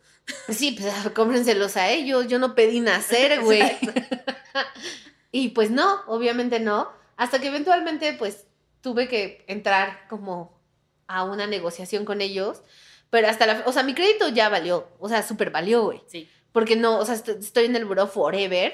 Sí, 0.49 0.77
pues 0.79 0.93
cómprenselos 1.15 1.77
a 1.77 1.91
ellos, 1.91 2.27
yo 2.27 2.39
no 2.41 2.55
pedí 2.55 2.81
nacer, 2.81 3.41
güey. 3.45 3.63
y 5.33 5.49
pues 5.51 5.71
no, 5.71 6.01
obviamente 6.07 6.61
no. 6.61 6.91
Hasta 7.17 7.39
que 7.41 7.49
eventualmente 7.49 8.13
pues 8.15 8.47
tuve 8.81 9.09
que 9.09 9.45
entrar 9.49 10.07
como 10.09 10.61
a 11.07 11.25
una 11.25 11.47
negociación 11.47 12.05
con 12.05 12.21
ellos. 12.21 12.63
Pero 13.11 13.29
hasta 13.29 13.47
la... 13.47 13.63
O 13.67 13.73
sea, 13.73 13.85
mi 13.85 13.95
crédito 13.95 14.29
ya 14.29 14.49
valió. 14.49 14.89
O 14.99 15.09
sea, 15.09 15.23
súper 15.23 15.51
valió, 15.51 15.85
güey. 15.85 16.03
Sí. 16.09 16.29
Porque 16.57 16.75
no, 16.75 16.99
o 16.99 17.05
sea, 17.05 17.17
est- 17.17 17.29
estoy 17.29 17.67
en 17.67 17.77
el 17.77 17.85
buró 17.85 18.07
forever. 18.07 18.73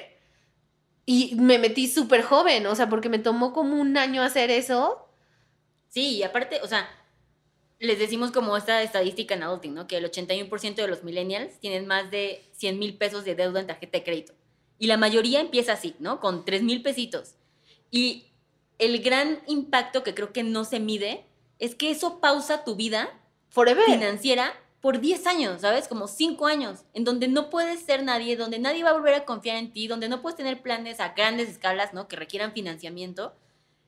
Y 1.05 1.35
me 1.35 1.59
metí 1.59 1.89
súper 1.89 2.23
joven, 2.23 2.65
o 2.69 2.77
sea, 2.77 2.89
porque 2.89 3.09
me 3.09 3.19
tomó 3.19 3.53
como 3.53 3.81
un 3.81 3.97
año 3.97 4.23
hacer 4.23 4.53
eso. 4.53 5.09
Sí, 5.89 6.19
y 6.19 6.23
aparte, 6.23 6.61
o 6.63 6.69
sea, 6.69 6.89
les 7.81 7.99
decimos 7.99 8.31
como 8.31 8.57
esta 8.57 8.83
estadística 8.83 9.35
en 9.35 9.43
Adulting, 9.43 9.75
¿no? 9.75 9.89
Que 9.89 9.97
el 9.97 10.05
81% 10.05 10.77
de 10.77 10.87
los 10.87 11.03
millennials 11.03 11.59
tienen 11.59 11.89
más 11.89 12.09
de 12.13 12.49
100 12.53 12.79
mil 12.79 12.97
pesos 12.97 13.25
de 13.25 13.35
deuda 13.35 13.59
en 13.59 13.67
tarjeta 13.67 13.99
de 13.99 14.05
crédito. 14.05 14.33
Y 14.79 14.87
la 14.87 14.97
mayoría 14.97 15.41
empieza 15.41 15.73
así, 15.73 15.97
¿no? 15.99 16.21
Con 16.21 16.45
3 16.45 16.63
mil 16.63 16.83
pesitos. 16.83 17.35
Y 17.91 18.27
el 18.79 19.03
gran 19.03 19.43
impacto 19.49 20.05
que 20.05 20.15
creo 20.15 20.33
que 20.33 20.45
no 20.45 20.65
se 20.65 20.79
mide 20.79 21.25
es 21.59 21.75
que 21.75 21.91
eso 21.91 22.21
pausa 22.21 22.63
tu 22.63 22.77
vida 22.77 23.11
Forever. 23.51 23.85
financiera 23.87 24.53
por 24.83 25.01
10 25.01 25.27
años, 25.29 25.61
¿sabes? 25.61 25.87
Como 25.87 26.09
5 26.09 26.45
años, 26.47 26.81
en 26.93 27.05
donde 27.05 27.29
no 27.29 27.49
puedes 27.51 27.81
ser 27.81 28.03
nadie, 28.03 28.37
donde 28.37 28.59
nadie 28.59 28.83
va 28.83 28.91
a 28.91 28.95
volver 28.95 29.15
a 29.15 29.25
confiar 29.25 29.57
en 29.57 29.73
ti, 29.73 29.87
donde 29.87 30.09
no 30.09 30.21
puedes 30.21 30.37
tener 30.37 30.61
planes 30.61 30.99
a 30.99 31.11
grandes 31.11 31.49
escalas, 31.49 31.95
¿no? 31.95 32.09
Que 32.09 32.17
requieran 32.17 32.53
financiamiento. 32.53 33.33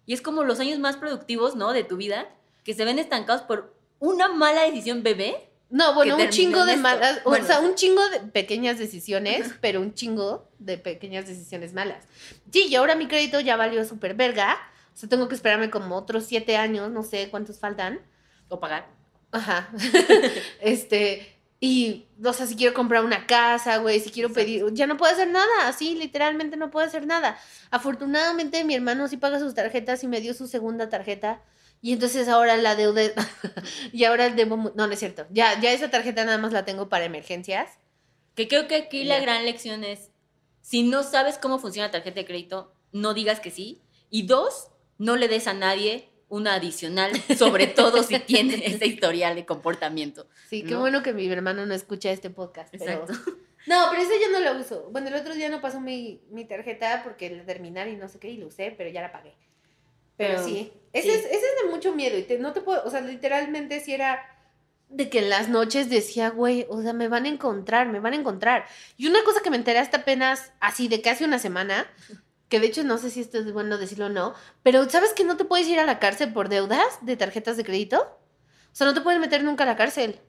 Y 0.06 0.14
es 0.14 0.22
como 0.22 0.44
los 0.44 0.60
años 0.60 0.78
más 0.78 0.96
productivos, 0.96 1.56
¿no? 1.56 1.72
De 1.72 1.82
tu 1.82 1.96
vida, 1.96 2.28
que 2.62 2.74
se 2.74 2.84
ven 2.84 3.00
estancados 3.00 3.42
por 3.42 3.74
una 3.98 4.28
mala 4.28 4.62
decisión 4.62 5.02
bebé. 5.02 5.50
No, 5.68 5.94
bueno, 5.94 6.16
un 6.16 6.28
chingo 6.28 6.64
de 6.64 6.76
malas, 6.76 7.20
o 7.24 7.30
Bueno. 7.30 7.44
sea, 7.44 7.58
un 7.58 7.74
chingo 7.74 8.08
de 8.10 8.20
pequeñas 8.20 8.78
decisiones, 8.78 9.52
pero 9.60 9.80
un 9.80 9.94
chingo 9.94 10.48
de 10.60 10.78
pequeñas 10.78 11.26
decisiones 11.26 11.72
malas. 11.72 12.06
Sí, 12.52 12.68
y 12.68 12.76
ahora 12.76 12.94
mi 12.94 13.08
crédito 13.08 13.40
ya 13.40 13.56
valió 13.56 13.84
súper 13.84 14.14
verga. 14.14 14.56
O 14.94 14.96
sea, 14.96 15.08
tengo 15.08 15.26
que 15.26 15.34
esperarme 15.34 15.70
como 15.70 15.96
otros 15.96 16.24
siete 16.26 16.56
años, 16.56 16.92
no 16.92 17.02
sé 17.02 17.30
cuántos 17.30 17.58
faltan. 17.58 18.00
O 18.48 18.60
pagar. 18.60 18.86
Ajá. 19.34 19.68
este, 20.60 21.36
y, 21.60 22.06
o 22.24 22.32
sea, 22.32 22.46
si 22.46 22.56
quiero 22.56 22.74
comprar 22.74 23.04
una 23.04 23.26
casa, 23.26 23.78
güey, 23.78 24.00
si 24.00 24.10
quiero 24.10 24.32
pedir, 24.32 24.64
ya 24.72 24.86
no 24.86 24.96
puedo 24.96 25.12
hacer 25.12 25.28
nada, 25.28 25.46
así, 25.66 25.94
literalmente 25.94 26.56
no 26.56 26.70
puedo 26.70 26.86
hacer 26.86 27.06
nada. 27.06 27.38
Afortunadamente, 27.70 28.64
mi 28.64 28.74
hermano 28.74 29.08
sí 29.08 29.16
paga 29.16 29.38
sus 29.38 29.54
tarjetas 29.54 30.02
y 30.04 30.08
me 30.08 30.20
dio 30.20 30.34
su 30.34 30.46
segunda 30.46 30.88
tarjeta. 30.88 31.42
Y 31.82 31.92
entonces 31.92 32.28
ahora 32.28 32.56
la 32.56 32.76
deuda, 32.76 33.02
y 33.92 34.04
ahora 34.04 34.30
debo, 34.30 34.56
mu- 34.56 34.72
no, 34.74 34.86
no 34.86 34.92
es 34.92 34.98
cierto, 34.98 35.26
ya, 35.30 35.60
ya 35.60 35.72
esa 35.72 35.90
tarjeta 35.90 36.24
nada 36.24 36.38
más 36.38 36.52
la 36.52 36.64
tengo 36.64 36.88
para 36.88 37.04
emergencias. 37.04 37.68
Que 38.34 38.48
creo 38.48 38.66
que 38.68 38.76
aquí 38.76 39.04
la 39.04 39.20
gran 39.20 39.44
lección 39.44 39.84
es, 39.84 40.10
si 40.62 40.82
no 40.82 41.02
sabes 41.02 41.38
cómo 41.38 41.58
funciona 41.58 41.88
la 41.88 41.92
tarjeta 41.92 42.20
de 42.20 42.26
crédito, 42.26 42.72
no 42.92 43.12
digas 43.14 43.40
que 43.40 43.50
sí. 43.50 43.82
Y 44.10 44.26
dos, 44.26 44.68
no 44.98 45.16
le 45.16 45.28
des 45.28 45.46
a 45.46 45.52
nadie 45.54 46.08
una 46.34 46.54
adicional, 46.54 47.10
sobre 47.38 47.66
todo 47.66 48.02
si 48.02 48.18
tiene 48.20 48.62
ese 48.66 48.86
historial 48.86 49.34
de 49.36 49.44
comportamiento. 49.46 50.26
Sí, 50.48 50.62
qué 50.62 50.72
¿No? 50.72 50.80
bueno 50.80 51.02
que 51.02 51.12
mi 51.12 51.26
hermano 51.30 51.64
no 51.66 51.74
escucha 51.74 52.10
este 52.10 52.30
podcast. 52.30 52.74
pero- 52.76 53.02
Exacto. 53.04 53.14
No, 53.66 53.86
pero 53.90 54.02
ese 54.02 54.20
yo 54.20 54.30
no 54.30 54.40
lo 54.40 54.60
uso. 54.60 54.90
Bueno, 54.92 55.08
el 55.08 55.14
otro 55.14 55.32
día 55.34 55.48
no 55.48 55.62
pasó 55.62 55.80
mi, 55.80 56.20
mi 56.30 56.44
tarjeta 56.44 57.00
porque 57.02 57.30
la 57.30 57.46
terminar 57.46 57.88
y 57.88 57.96
no 57.96 58.08
sé 58.10 58.18
qué, 58.18 58.28
y 58.28 58.36
lo 58.36 58.48
usé, 58.48 58.74
pero 58.76 58.90
ya 58.90 59.00
la 59.00 59.10
pagué. 59.10 59.34
Pero, 60.18 60.34
Pero, 60.34 60.44
sí, 60.44 60.70
ese, 60.92 61.08
sí. 61.10 61.14
Es, 61.18 61.24
ese 61.24 61.34
es 61.36 61.62
de 61.64 61.70
mucho 61.70 61.94
miedo. 61.94 62.18
Y 62.18 62.24
te- 62.24 62.38
no 62.38 62.52
te 62.52 62.60
puedo, 62.60 62.84
o 62.84 62.90
sea, 62.90 63.00
literalmente 63.00 63.80
si 63.80 63.94
era 63.94 64.22
de 64.90 65.08
que 65.08 65.20
en 65.20 65.30
las 65.30 65.48
noches 65.48 65.88
decía, 65.88 66.28
güey, 66.28 66.66
o 66.68 66.82
sea, 66.82 66.92
me 66.92 67.08
van 67.08 67.24
a 67.24 67.28
encontrar, 67.28 67.88
me 67.88 68.00
van 68.00 68.12
a 68.12 68.16
encontrar. 68.16 68.66
Y 68.98 69.06
una 69.06 69.24
cosa 69.24 69.40
que 69.42 69.48
me 69.48 69.56
enteré 69.56 69.78
hasta 69.78 69.96
apenas, 69.96 70.52
así 70.60 70.88
de 70.88 71.00
casi 71.00 71.24
una 71.24 71.38
semana, 71.38 71.86
que 72.54 72.60
de 72.60 72.68
hecho 72.68 72.84
no 72.84 72.98
sé 72.98 73.10
si 73.10 73.20
esto 73.20 73.38
es 73.38 73.52
bueno 73.52 73.78
decirlo 73.78 74.06
o 74.06 74.10
no, 74.10 74.32
pero 74.62 74.88
¿sabes 74.88 75.12
que 75.12 75.24
no 75.24 75.36
te 75.36 75.44
puedes 75.44 75.66
ir 75.66 75.80
a 75.80 75.86
la 75.86 75.98
cárcel 75.98 76.32
por 76.32 76.48
deudas 76.48 77.00
de 77.00 77.16
tarjetas 77.16 77.56
de 77.56 77.64
crédito? 77.64 78.00
O 78.00 78.76
sea, 78.76 78.86
no 78.86 78.94
te 78.94 79.00
pueden 79.00 79.20
meter 79.20 79.42
nunca 79.42 79.64
a 79.64 79.66
la 79.66 79.74
cárcel. 79.74 80.20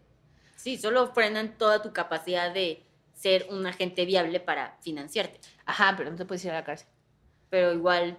Sí, 0.56 0.76
solo 0.80 1.14
frenan 1.14 1.56
toda 1.56 1.84
tu 1.84 1.94
capacidad 1.94 2.52
de 2.52 2.84
ser 3.14 3.46
un 3.52 3.68
agente 3.68 4.06
viable 4.06 4.40
para 4.40 4.76
financiarte. 4.82 5.40
Ajá, 5.68 5.94
pero 5.96 6.10
no 6.10 6.18
te 6.18 6.26
puedes 6.26 6.44
ir 6.46 6.50
a 6.50 6.56
la 6.56 6.64
cárcel. 6.64 6.88
Pero 7.52 7.74
igual, 7.74 8.18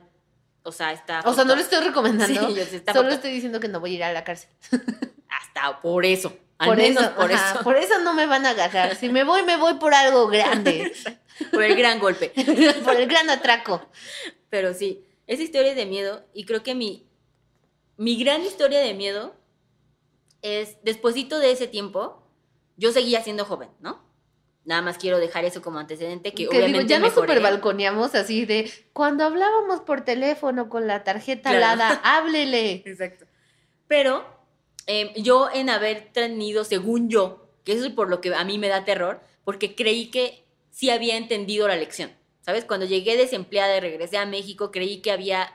o 0.62 0.70
sea, 0.70 0.92
está... 0.92 1.22
O 1.24 1.34
sea, 1.34 1.42
no 1.42 1.56
lo 1.56 1.60
estoy 1.60 1.84
recomendando. 1.84 2.48
Sí, 2.54 2.82
Solo 2.92 3.08
estoy 3.08 3.32
diciendo 3.32 3.58
que 3.58 3.66
no 3.66 3.80
voy 3.80 3.94
a 3.94 3.96
ir 3.96 4.04
a 4.04 4.12
la 4.12 4.22
cárcel. 4.22 4.50
Hasta 5.28 5.80
por 5.82 6.06
eso. 6.06 6.32
Al 6.58 6.68
por 6.68 6.76
menos 6.78 7.02
eso, 7.04 7.14
por 7.14 7.32
ajá, 7.32 7.54
eso. 7.54 7.64
Por 7.64 7.76
eso 7.76 7.98
no 8.00 8.14
me 8.14 8.26
van 8.26 8.46
a 8.46 8.50
agarrar. 8.50 8.96
Si 8.96 9.08
me 9.08 9.24
voy, 9.24 9.42
me 9.42 9.56
voy 9.56 9.74
por 9.74 9.92
algo 9.94 10.26
grande. 10.28 10.92
por 11.52 11.62
el 11.62 11.76
gran 11.76 11.98
golpe. 11.98 12.32
por 12.84 12.96
el 12.96 13.06
gran 13.06 13.28
atraco. 13.30 13.86
Pero 14.48 14.72
sí, 14.72 15.04
esa 15.26 15.42
historia 15.42 15.74
de 15.74 15.84
miedo 15.86 16.24
y 16.32 16.44
creo 16.46 16.62
que 16.62 16.74
mi, 16.74 17.06
mi 17.98 18.16
gran 18.22 18.42
historia 18.42 18.78
de 18.80 18.94
miedo 18.94 19.34
es, 20.42 20.76
despuesito 20.82 21.38
de 21.38 21.50
ese 21.50 21.66
tiempo, 21.66 22.22
yo 22.76 22.92
seguía 22.92 23.22
siendo 23.22 23.44
joven, 23.44 23.68
¿no? 23.80 24.04
Nada 24.64 24.82
más 24.82 24.98
quiero 24.98 25.18
dejar 25.18 25.44
eso 25.44 25.62
como 25.62 25.78
antecedente, 25.78 26.32
que, 26.32 26.48
Que 26.48 26.58
obviamente 26.58 26.78
digo, 26.78 26.88
ya 26.88 26.98
mejoré. 27.00 27.28
super 27.28 27.40
balconeamos 27.42 28.14
así 28.14 28.46
de 28.46 28.70
cuando 28.92 29.24
hablábamos 29.24 29.80
por 29.80 30.04
teléfono 30.04 30.68
con 30.68 30.86
la 30.88 31.04
tarjeta 31.04 31.50
Claro. 31.50 31.64
alada, 31.82 32.00
háblele. 32.04 32.82
Exacto. 32.84 33.26
Pero 33.86 34.26
eh, 34.86 35.12
yo 35.16 35.48
en 35.52 35.70
haber 35.70 36.12
tenido, 36.12 36.64
según 36.64 37.08
yo, 37.08 37.48
que 37.64 37.72
eso 37.72 37.86
es 37.86 37.92
por 37.92 38.08
lo 38.08 38.20
que 38.20 38.34
a 38.34 38.44
mí 38.44 38.58
me 38.58 38.68
da 38.68 38.84
terror, 38.84 39.20
porque 39.44 39.74
creí 39.74 40.10
que 40.10 40.44
sí 40.70 40.90
había 40.90 41.16
entendido 41.16 41.68
la 41.68 41.76
lección. 41.76 42.10
¿Sabes? 42.42 42.64
Cuando 42.64 42.86
llegué 42.86 43.16
desempleada 43.16 43.76
y 43.76 43.80
regresé 43.80 44.18
a 44.18 44.26
México, 44.26 44.70
creí 44.70 44.98
que 45.02 45.10
había 45.10 45.52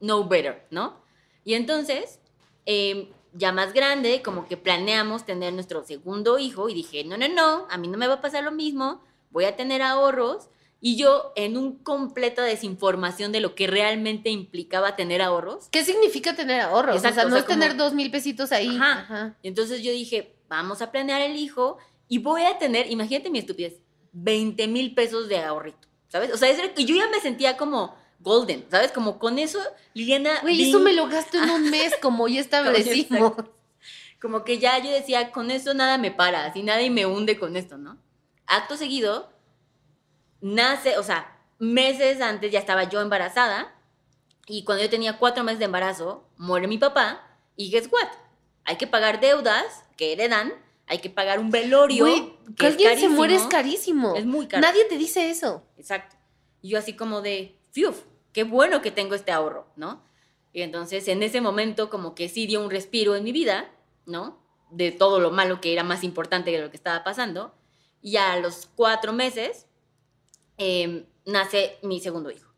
no 0.00 0.28
better, 0.28 0.66
¿no? 0.70 1.02
Y 1.42 1.54
entonces, 1.54 2.20
eh, 2.66 3.10
ya 3.32 3.52
más 3.52 3.72
grande, 3.72 4.20
como 4.22 4.46
que 4.46 4.58
planeamos 4.58 5.24
tener 5.24 5.54
nuestro 5.54 5.84
segundo 5.84 6.38
hijo 6.38 6.68
y 6.68 6.74
dije, 6.74 7.04
no, 7.04 7.16
no, 7.16 7.28
no, 7.28 7.66
a 7.70 7.78
mí 7.78 7.88
no 7.88 7.96
me 7.96 8.06
va 8.06 8.14
a 8.14 8.20
pasar 8.20 8.44
lo 8.44 8.52
mismo, 8.52 9.02
voy 9.30 9.44
a 9.46 9.56
tener 9.56 9.80
ahorros. 9.80 10.48
Y 10.80 10.96
yo, 10.96 11.32
en 11.34 11.56
un 11.56 11.78
completa 11.78 12.44
desinformación 12.44 13.32
de 13.32 13.40
lo 13.40 13.54
que 13.56 13.66
realmente 13.66 14.30
implicaba 14.30 14.94
tener 14.94 15.20
ahorros, 15.22 15.68
¿Qué 15.70 15.84
significa 15.84 16.36
tener 16.36 16.60
ahorros? 16.60 16.96
Exacto, 16.96 17.14
o 17.18 17.20
sea, 17.20 17.26
o 17.26 17.28
no 17.30 17.34
sea, 17.34 17.40
es 17.40 17.46
tener 17.46 17.70
como- 17.72 17.82
dos 17.84 17.94
mil 17.94 18.10
pesitos 18.10 18.52
ahí. 18.52 18.68
Ajá. 18.76 18.92
Ajá. 19.00 19.36
Entonces 19.42 19.82
yo 19.82 19.90
dije, 19.90 20.36
vamos 20.48 20.80
a 20.80 20.92
planear 20.92 21.20
el 21.22 21.36
hijo 21.36 21.78
y 22.06 22.18
voy 22.18 22.42
a 22.42 22.58
tener, 22.58 22.90
imagínate 22.90 23.28
mi 23.28 23.40
estupidez, 23.40 23.74
20 24.12 24.68
mil 24.68 24.94
pesos 24.94 25.28
de 25.28 25.38
ahorrito, 25.38 25.88
¿sabes? 26.08 26.32
O 26.32 26.36
sea, 26.36 26.48
es, 26.48 26.58
yo 26.76 26.94
ya 26.94 27.08
me 27.08 27.20
sentía 27.20 27.56
como 27.56 27.94
golden, 28.20 28.64
¿sabes? 28.70 28.92
Como 28.92 29.18
con 29.18 29.38
eso, 29.38 29.58
Liliana... 29.94 30.40
Güey, 30.42 30.68
eso 30.68 30.78
me 30.80 30.92
lo 30.92 31.08
gasto 31.08 31.42
en 31.42 31.50
un 31.50 31.70
mes, 31.70 31.92
como 32.02 32.28
ya 32.28 32.40
establecimos. 32.40 33.32
Como 34.20 34.44
que 34.44 34.58
ya 34.58 34.78
yo 34.82 34.90
decía, 34.90 35.30
con 35.30 35.50
eso 35.50 35.74
nada 35.74 35.98
me 35.98 36.10
para, 36.10 36.44
así 36.46 36.62
nadie 36.62 36.90
me 36.90 37.06
hunde 37.06 37.38
con 37.38 37.56
esto, 37.56 37.78
¿no? 37.78 37.98
Acto 38.46 38.76
seguido, 38.76 39.30
nace, 40.40 40.98
o 40.98 41.02
sea, 41.02 41.38
meses 41.58 42.20
antes 42.20 42.52
ya 42.52 42.58
estaba 42.58 42.84
yo 42.84 43.00
embarazada 43.00 43.74
y 44.46 44.64
cuando 44.64 44.82
yo 44.82 44.90
tenía 44.90 45.18
cuatro 45.18 45.44
meses 45.44 45.58
de 45.58 45.66
embarazo, 45.66 46.28
muere 46.36 46.68
mi 46.68 46.78
papá 46.78 47.38
y 47.56 47.70
guess 47.70 47.88
what? 47.92 48.08
Hay 48.64 48.76
que 48.76 48.86
pagar 48.86 49.20
deudas 49.20 49.84
que 49.96 50.12
heredan, 50.12 50.52
hay 50.86 50.98
que 50.98 51.10
pagar 51.10 51.38
un 51.38 51.50
velorio. 51.50 52.04
Güey, 52.04 52.34
que 52.56 52.66
alguien 52.66 52.98
se 52.98 53.08
muere 53.08 53.34
es 53.34 53.42
carísimo. 53.42 54.12
carísimo. 54.12 54.16
Es 54.16 54.24
muy 54.24 54.46
caro. 54.46 54.62
Nadie 54.62 54.84
te 54.84 54.96
dice 54.96 55.30
eso. 55.30 55.62
Exacto. 55.76 56.16
Y 56.62 56.70
yo 56.70 56.78
así 56.78 56.94
como 56.94 57.20
de, 57.20 57.58
fiuf, 57.72 58.02
qué 58.32 58.44
bueno 58.44 58.80
que 58.80 58.90
tengo 58.90 59.14
este 59.14 59.32
ahorro, 59.32 59.66
¿no? 59.76 60.02
Y 60.52 60.62
entonces 60.62 61.06
en 61.08 61.22
ese 61.22 61.40
momento 61.40 61.90
como 61.90 62.14
que 62.14 62.28
sí 62.28 62.46
dio 62.46 62.62
un 62.62 62.70
respiro 62.70 63.16
en 63.16 63.24
mi 63.24 63.32
vida, 63.32 63.70
¿no? 64.06 64.38
De 64.70 64.92
todo 64.92 65.20
lo 65.20 65.30
malo 65.30 65.60
que 65.60 65.72
era 65.72 65.84
más 65.84 66.04
importante 66.04 66.50
que 66.50 66.60
lo 66.60 66.70
que 66.70 66.76
estaba 66.76 67.04
pasando. 67.04 67.54
Y 68.00 68.16
a 68.16 68.36
los 68.38 68.68
cuatro 68.74 69.12
meses 69.12 69.67
eh, 70.58 71.06
nace 71.24 71.78
mi 71.82 72.00
segundo 72.00 72.30
hijo. 72.30 72.52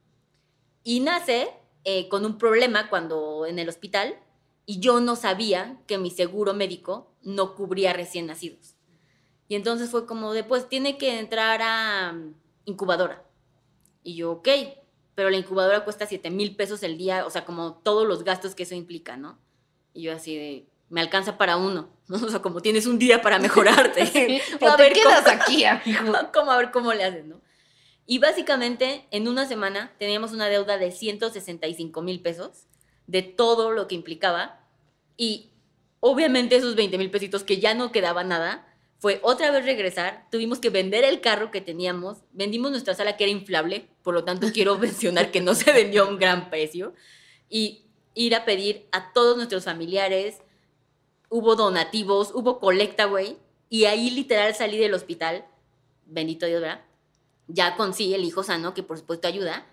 Y 0.82 1.00
nace 1.00 1.48
eh, 1.84 2.08
con 2.08 2.24
un 2.24 2.38
problema 2.38 2.88
cuando 2.88 3.46
en 3.46 3.58
el 3.58 3.68
hospital 3.68 4.18
y 4.66 4.80
yo 4.80 5.00
no 5.00 5.16
sabía 5.16 5.80
que 5.86 5.98
mi 5.98 6.10
seguro 6.10 6.54
médico 6.54 7.10
no 7.22 7.54
cubría 7.54 7.92
recién 7.92 8.26
nacidos. 8.26 8.76
Y 9.48 9.56
entonces 9.56 9.90
fue 9.90 10.06
como 10.06 10.32
de, 10.32 10.44
pues 10.44 10.68
tiene 10.68 10.96
que 10.96 11.18
entrar 11.18 11.60
a 11.62 12.12
mm, 12.12 12.34
incubadora. 12.66 13.24
Y 14.02 14.14
yo, 14.14 14.32
ok, 14.32 14.48
pero 15.14 15.28
la 15.28 15.36
incubadora 15.36 15.84
cuesta 15.84 16.06
7 16.06 16.30
mil 16.30 16.54
pesos 16.56 16.82
el 16.82 16.96
día, 16.96 17.26
o 17.26 17.30
sea, 17.30 17.44
como 17.44 17.74
todos 17.74 18.06
los 18.06 18.22
gastos 18.24 18.54
que 18.54 18.62
eso 18.62 18.74
implica, 18.74 19.16
¿no? 19.16 19.38
Y 19.92 20.02
yo 20.02 20.12
así 20.14 20.36
de, 20.36 20.66
me 20.88 21.00
alcanza 21.00 21.36
para 21.36 21.56
uno, 21.56 21.90
¿no? 22.08 22.16
O 22.26 22.28
sea, 22.30 22.40
como 22.40 22.62
tienes 22.62 22.86
un 22.86 22.98
día 22.98 23.20
para 23.22 23.38
mejorarte. 23.38 24.06
Sí, 24.06 24.40
o 24.60 24.68
a 24.68 24.76
te 24.76 24.82
ver 24.84 24.92
quedas 24.92 25.24
cómo- 25.24 25.42
aquí, 25.42 25.64
amigo. 25.64 26.12
¿Cómo 26.32 26.50
a 26.52 26.56
ver 26.56 26.70
cómo 26.70 26.92
le 26.94 27.04
haces, 27.04 27.24
no? 27.26 27.40
Y 28.06 28.18
básicamente, 28.18 29.06
en 29.10 29.28
una 29.28 29.46
semana 29.46 29.92
teníamos 29.98 30.32
una 30.32 30.48
deuda 30.48 30.78
de 30.78 30.90
165 30.90 32.02
mil 32.02 32.20
pesos 32.20 32.66
de 33.06 33.22
todo 33.22 33.70
lo 33.70 33.88
que 33.88 33.94
implicaba. 33.94 34.60
Y 35.16 35.50
obviamente 36.00 36.56
esos 36.56 36.74
20 36.74 36.98
mil 36.98 37.10
pesitos 37.10 37.44
que 37.44 37.58
ya 37.58 37.74
no 37.74 37.92
quedaba 37.92 38.24
nada, 38.24 38.66
fue 39.00 39.18
otra 39.22 39.50
vez 39.50 39.64
regresar. 39.64 40.26
Tuvimos 40.30 40.58
que 40.58 40.68
vender 40.68 41.04
el 41.04 41.20
carro 41.20 41.50
que 41.50 41.62
teníamos. 41.62 42.18
Vendimos 42.32 42.70
nuestra 42.70 42.94
sala 42.94 43.16
que 43.16 43.24
era 43.24 43.32
inflable, 43.32 43.88
por 44.02 44.12
lo 44.12 44.24
tanto 44.24 44.48
quiero 44.52 44.78
mencionar 44.78 45.30
que 45.30 45.40
no 45.40 45.54
se 45.54 45.72
vendió 45.72 46.04
a 46.04 46.08
un 46.08 46.18
gran 46.18 46.50
precio. 46.50 46.92
Y 47.48 47.86
ir 48.14 48.34
a 48.34 48.44
pedir 48.44 48.86
a 48.92 49.12
todos 49.12 49.36
nuestros 49.36 49.64
familiares. 49.64 50.42
Hubo 51.30 51.56
donativos, 51.56 52.32
hubo 52.34 52.60
colecta, 52.60 53.06
güey. 53.06 53.38
Y 53.70 53.86
ahí 53.86 54.10
literal 54.10 54.54
salí 54.54 54.76
del 54.76 54.94
hospital. 54.94 55.46
Bendito 56.04 56.44
Dios, 56.44 56.60
¿verdad? 56.60 56.84
Ya 57.52 57.76
con 57.76 57.94
sí 57.94 58.14
el 58.14 58.24
hijo 58.24 58.42
sano, 58.42 58.74
que 58.74 58.82
por 58.82 58.98
supuesto 58.98 59.28
ayuda, 59.28 59.66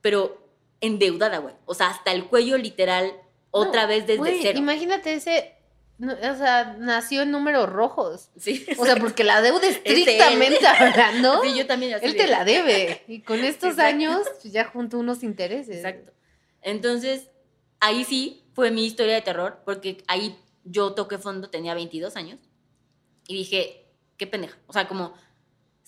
pero 0.00 0.46
endeudada, 0.80 1.38
güey. 1.38 1.54
O 1.64 1.74
sea, 1.74 1.88
hasta 1.88 2.12
el 2.12 2.26
cuello 2.26 2.58
literal, 2.58 3.12
otra 3.50 3.82
No, 3.82 3.88
vez 3.88 4.06
desde 4.06 4.38
cero. 4.42 4.58
Imagínate 4.58 5.14
ese. 5.14 5.54
no, 5.98 6.12
o 6.14 6.36
sea, 6.36 6.76
nació 6.78 7.22
en 7.22 7.30
números 7.30 7.68
rojos. 7.68 8.30
Sí, 8.36 8.66
O 8.78 8.84
sea, 8.84 8.96
porque 8.96 9.22
la 9.24 9.40
deuda 9.42 9.66
estrictamente 9.68 10.66
hablando, 10.66 11.42
Sí, 11.42 11.56
yo 11.56 11.66
también 11.66 11.96
él 12.02 12.16
te 12.16 12.26
la 12.26 12.44
debe. 12.44 13.04
Y 13.06 13.20
con 13.22 13.44
estos 13.44 13.70
Exacto. 13.70 13.82
años, 13.88 14.20
pues, 14.40 14.52
ya 14.52 14.64
junto 14.64 14.98
unos 14.98 15.22
intereses. 15.22 15.76
Exacto. 15.76 16.12
Entonces, 16.62 17.28
ahí 17.80 18.04
sí 18.04 18.44
fue 18.54 18.70
mi 18.70 18.84
historia 18.84 19.14
de 19.14 19.22
terror, 19.22 19.62
porque 19.64 20.02
ahí 20.08 20.38
yo 20.64 20.94
toqué 20.94 21.18
fondo, 21.18 21.48
tenía 21.50 21.74
22 21.74 22.16
años, 22.16 22.38
y 23.26 23.34
dije, 23.34 23.86
qué 24.16 24.26
pendeja. 24.26 24.58
O 24.66 24.72
sea, 24.72 24.88
como 24.88 25.14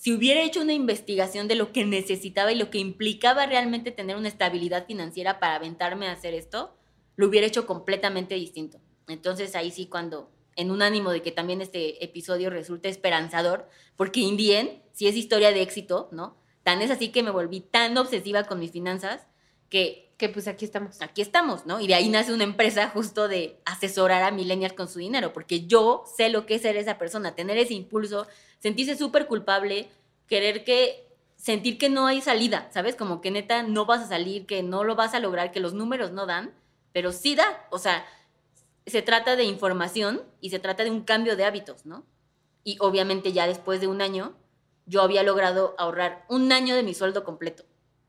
si 0.04 0.12
hubiera 0.12 0.42
hecho 0.42 0.60
una 0.60 0.74
investigación 0.74 1.48
de 1.48 1.54
lo 1.54 1.72
que 1.72 1.86
necesitaba 1.86 2.52
y 2.52 2.56
lo 2.56 2.68
que 2.68 2.76
implicaba 2.76 3.46
realmente 3.46 3.90
tener 3.90 4.16
una 4.16 4.28
estabilidad 4.28 4.84
financiera 4.84 5.40
para 5.40 5.54
aventarme 5.54 6.08
a 6.08 6.12
hacer 6.12 6.34
esto, 6.34 6.76
lo 7.16 7.26
hubiera 7.26 7.46
hecho 7.46 7.66
completamente 7.66 8.34
distinto. 8.34 8.82
Entonces 9.08 9.56
ahí 9.56 9.70
sí 9.70 9.86
cuando, 9.86 10.30
en 10.56 10.70
un 10.70 10.82
ánimo 10.82 11.10
de 11.10 11.22
que 11.22 11.32
también 11.32 11.62
este 11.62 12.04
episodio 12.04 12.50
resulte 12.50 12.90
esperanzador, 12.90 13.66
porque 13.96 14.20
in 14.20 14.36
the 14.36 14.58
end, 14.58 14.70
sí 14.92 15.08
es 15.08 15.16
historia 15.16 15.52
de 15.52 15.62
éxito, 15.62 16.10
¿no? 16.12 16.36
Tan 16.64 16.82
es 16.82 16.90
así 16.90 17.08
que 17.08 17.22
me 17.22 17.30
volví 17.30 17.60
tan 17.60 17.96
obsesiva 17.96 18.44
con 18.44 18.60
mis 18.60 18.72
finanzas 18.72 19.26
que 19.70 20.13
Pues 20.28 20.48
aquí 20.48 20.64
estamos. 20.64 21.00
aquí 21.02 21.22
estamos, 21.22 21.66
¿no? 21.66 21.80
Y 21.80 21.87
de 21.87 21.94
ahí 21.94 22.08
nace 22.08 22.32
una 22.32 22.44
empresa 22.44 22.90
justo 22.90 23.28
de 23.28 23.60
asesorar 23.64 24.22
a 24.22 24.30
millennials 24.30 24.74
con 24.74 24.88
su 24.88 24.98
dinero, 24.98 25.32
porque 25.32 25.66
yo 25.66 26.04
sé 26.16 26.28
lo 26.28 26.46
que 26.46 26.56
es 26.56 26.62
ser 26.62 26.76
esa 26.76 26.98
persona, 26.98 27.34
tener 27.34 27.58
ese 27.58 27.74
impulso, 27.74 28.26
sentirse 28.58 28.96
súper 28.96 29.26
culpable, 29.26 29.88
querer 30.26 30.64
que, 30.64 31.06
sentir 31.37 31.78
que 31.78 31.88
no 31.88 32.06
hay 32.06 32.20
salida, 32.20 32.68
¿sabes? 32.72 32.96
Como 32.96 33.20
que 33.20 33.30
neta 33.30 33.62
no 33.62 33.87
vas 33.87 34.02
a 34.02 34.08
salir, 34.08 34.46
que 34.46 34.62
no 34.62 34.84
lo 34.84 34.96
vas 34.96 35.14
a 35.14 35.20
lograr, 35.20 35.52
que 35.52 35.60
los 35.60 35.74
números 35.74 36.12
no 36.12 36.26
dan, 36.26 36.54
pero 36.92 37.12
sí 37.12 37.34
da, 37.34 37.66
o 37.70 37.78
sea, 37.78 38.06
se 38.87 39.02
trata 39.02 39.37
de 39.37 39.44
información 39.44 40.22
y 40.40 40.50
se 40.50 40.58
trata 40.58 40.84
de 40.84 40.90
un 40.90 41.02
cambio 41.02 41.37
de 41.37 41.44
hábitos, 41.44 41.87
¿no? 41.87 42.04
Y 42.62 42.76
obviamente 42.80 43.32
ya 43.32 43.46
después 43.46 43.80
de 43.80 43.88
un 43.88 44.00
año, 44.00 44.34
yo 44.87 45.02
había 45.02 45.22
logrado 45.22 45.74
ahorrar 45.78 46.24
un 46.28 46.52
año 46.52 46.74
de 46.74 46.82
mi 46.82 46.94
sueldo 46.94 47.24
completo. 47.24 47.64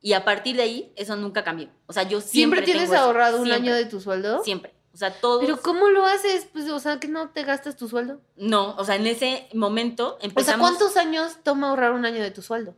Y 0.06 0.14
a 0.14 0.24
partir 0.24 0.56
de 0.56 0.62
ahí, 0.62 0.94
eso 0.96 1.16
nunca 1.16 1.44
cambió. 1.44 1.68
O 1.88 1.94
sea, 1.94 2.04
yo 2.04 2.22
siempre. 2.22 2.60
¿Siempre, 2.60 2.62
tienes 2.62 2.84
tengo 2.84 2.94
eso. 2.94 3.04
ahorrado 3.06 3.40
un 3.40 3.46
Siempre, 3.46 3.72
año 3.72 3.76
de 3.76 3.86
tu 3.86 4.00
sueldo? 4.00 4.44
Siempre. 4.44 4.76
O 4.94 4.98
sea, 4.98 5.10
todo. 5.12 5.40
Pero 5.40 5.60
¿cómo 5.60 5.90
lo 5.90 6.06
haces? 6.06 6.48
Pues, 6.54 6.70
o 6.70 6.80
sea, 6.80 7.00
que 7.00 7.08
no 7.08 7.32
te 7.32 7.44
gastas 7.44 7.76
tu 7.76 7.90
sueldo. 7.90 8.22
No, 8.36 8.76
o 8.76 8.86
sea, 8.86 8.98
en 8.98 9.08
ese 9.08 9.50
momento 9.56 10.18
O 10.18 10.20
sea, 10.20 10.30
empezamos. 10.30 10.70
¿cuántos 10.70 10.96
años 10.96 11.40
toma 11.42 11.72
ahorrar 11.72 11.94
un 11.94 12.06
año 12.06 12.22
de 12.22 12.30
tu 12.30 12.44
sueldo? 12.44 12.76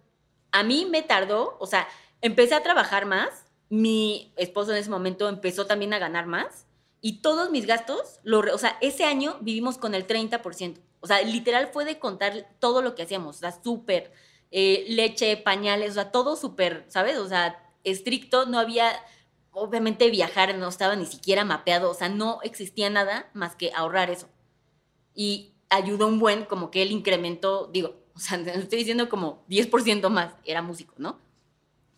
A 0.54 0.64
mí 0.64 0.88
me 0.90 1.02
tardó, 1.02 1.58
o 1.60 1.68
sea, 1.68 1.86
empecé 2.22 2.56
a 2.56 2.64
trabajar 2.64 3.06
más. 3.06 3.28
Mi 3.68 4.32
esposo 4.38 4.72
en 4.72 4.78
ese 4.78 4.90
momento 4.90 5.28
empezó 5.28 5.66
también 5.66 5.94
a 5.94 6.00
ganar 6.00 6.28
más. 6.28 6.66
Y 7.02 7.22
todos 7.22 7.52
mis 7.52 7.66
gastos, 7.66 8.22
lo 8.24 8.40
o 8.40 8.58
sea, 8.58 8.78
ese 8.80 9.04
año 9.04 9.36
vivimos 9.42 9.78
con 9.78 9.96
el 9.96 10.08
30%. 10.08 10.78
O 11.02 11.08
sea, 11.08 11.22
literal 11.24 11.72
fue 11.74 11.84
de 11.84 12.00
contar 12.00 12.56
todo 12.60 12.82
lo 12.82 12.96
que 12.96 13.04
hacíamos. 13.04 13.36
O 13.36 13.40
sea, 13.40 13.52
súper, 13.52 14.14
eh, 14.52 14.86
leche, 14.88 15.38
pañales, 15.38 15.92
o 15.92 15.94
sea, 15.96 16.12
todo 16.12 16.36
súper, 16.36 16.86
¿sabes? 16.88 17.18
O 17.18 17.28
sea, 17.28 17.64
estricto, 17.84 18.46
no 18.46 18.60
había, 18.60 18.92
obviamente 19.52 20.10
viajar 20.10 20.56
no 20.56 20.68
estaba 20.68 20.96
ni 20.96 21.06
siquiera 21.06 21.44
mapeado, 21.46 21.92
o 21.92 21.94
sea, 21.94 22.10
no 22.10 22.40
existía 22.44 22.90
nada 22.90 23.30
más 23.34 23.56
que 23.56 23.72
ahorrar 23.74 24.10
eso. 24.10 24.30
Y 25.14 25.54
ayudó 25.70 26.08
un 26.08 26.20
buen, 26.20 26.46
como 26.46 26.72
que 26.72 26.82
él 26.82 26.92
incrementó, 26.92 27.68
digo, 27.68 27.96
o 28.16 28.20
sea, 28.20 28.38
estoy 28.38 28.80
diciendo 28.80 29.10
como 29.10 29.46
10% 29.50 30.10
más, 30.10 30.34
era 30.46 30.62
músico, 30.62 30.94
¿no? 30.98 31.20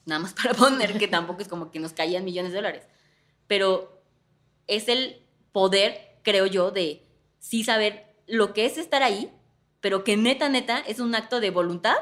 Nada 0.05 0.19
más 0.19 0.33
para 0.33 0.53
poner 0.55 0.97
que 0.97 1.07
tampoco 1.07 1.41
es 1.41 1.47
como 1.47 1.71
que 1.71 1.79
nos 1.79 1.93
caían 1.93 2.25
millones 2.25 2.51
de 2.51 2.57
dólares. 2.57 2.87
Pero 3.47 4.01
es 4.67 4.87
el 4.87 5.21
poder, 5.51 6.19
creo 6.23 6.45
yo, 6.45 6.71
de 6.71 7.05
sí 7.39 7.63
saber 7.63 8.15
lo 8.27 8.53
que 8.53 8.65
es 8.65 8.77
estar 8.77 9.01
ahí, 9.03 9.31
pero 9.81 10.03
que 10.03 10.17
neta, 10.17 10.49
neta, 10.49 10.79
es 10.79 10.99
un 10.99 11.15
acto 11.15 11.39
de 11.39 11.51
voluntad 11.51 11.95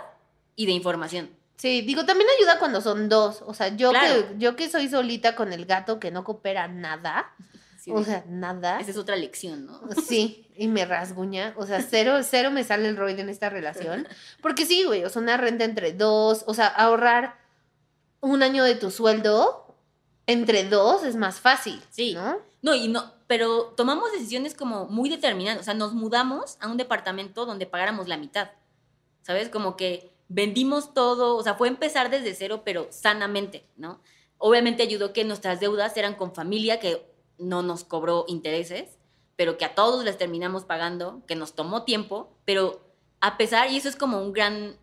y 0.58 0.66
de 0.66 0.74
información. 0.74 1.30
Sí, 1.56 1.82
digo, 1.82 2.06
también 2.06 2.30
ayuda 2.38 2.60
cuando 2.60 2.82
son 2.82 3.08
dos. 3.08 3.42
O 3.48 3.54
sea, 3.54 3.70
yo, 3.70 3.92
Claro. 3.92 4.28
que, 4.28 4.36
yo 4.38 4.56
que 4.58 4.70
soy 4.70 4.90
solita 4.90 5.36
con 5.36 5.54
el 5.54 5.66
gato 5.66 6.00
que 6.00 6.12
no 6.12 6.26
coopera 6.26 6.68
nada. 6.68 7.32
Sí, 7.78 7.92
o 7.94 8.04
sea, 8.04 8.26
nada. 8.28 8.82
esa 8.82 8.92
es 8.92 8.98
otra 8.98 9.16
lección, 9.16 9.66
¿no? 9.66 9.80
Sí, 10.06 10.52
y 10.58 10.68
me 10.68 10.84
rasguña. 10.84 11.54
O 11.56 11.66
sea, 11.66 11.82
cero, 11.82 12.18
cero 12.24 12.52
me 12.52 12.66
sale 12.66 12.90
el 12.90 12.98
roid 12.98 13.18
en 13.18 13.30
esta 13.30 13.50
relación. 13.50 14.06
Porque 14.42 14.66
sí, 14.66 14.84
güey, 14.84 15.06
o 15.06 15.10
sea, 15.10 15.22
una 15.22 15.38
renta 15.38 15.64
entre 15.64 15.94
dos, 15.94 16.44
o 16.48 16.54
sea, 16.54 16.68
ahorrar 16.68 17.38
un 18.20 18.44
año 18.44 18.66
de 18.66 18.76
tu 18.76 18.92
sueldo 18.92 19.74
entre 20.26 20.66
dos 20.66 21.04
es 21.06 21.16
más 21.16 21.40
fácil. 21.40 21.82
Sí. 21.90 22.14
¿no? 22.14 22.40
No, 22.62 22.76
y 22.76 22.90
no, 22.90 23.14
pero 23.28 23.74
tomamos 23.78 24.12
decisiones 24.12 24.54
como 24.54 24.88
muy 24.88 25.10
determinantes. 25.10 25.62
O 25.62 25.66
sea, 25.66 25.74
nos 25.74 25.94
mudamos 25.94 26.58
a 26.60 26.68
un 26.68 26.76
departamento 26.76 27.46
donde 27.46 27.68
pagáramos 27.68 28.10
la 28.10 28.18
mitad. 28.18 28.50
¿Sabes? 29.22 29.48
Como 29.48 29.78
que 29.78 30.12
vendimos 30.30 30.94
todo. 30.94 31.36
O 31.36 31.44
sea, 31.44 31.56
fue 31.56 31.68
empezar 31.68 32.10
desde 32.10 32.36
cero, 32.36 32.62
pero 32.66 32.88
sanamente, 32.92 33.68
¿no? 33.76 34.02
Obviamente 34.38 34.84
ayudó 34.84 35.14
que 35.14 35.24
nuestras 35.24 35.60
deudas 35.60 35.98
eran 35.98 36.16
con 36.16 36.34
familia 36.34 36.80
que 36.80 37.06
no 37.38 37.64
nos 37.64 37.84
cobró 37.84 38.26
intereses, 38.28 38.98
pero 39.36 39.58
que 39.58 39.66
a 39.66 39.76
todos 39.76 40.04
les 40.04 40.18
terminamos 40.18 40.64
pagando, 40.64 41.24
que 41.28 41.36
nos 41.36 41.54
tomó 41.54 41.84
tiempo, 41.84 42.36
pero 42.46 42.82
a 43.20 43.38
pesar, 43.38 43.72
y 43.72 43.78
eso 43.78 43.90
es 43.90 43.96
como 43.96 44.22
un 44.22 44.34
gran 44.34 44.78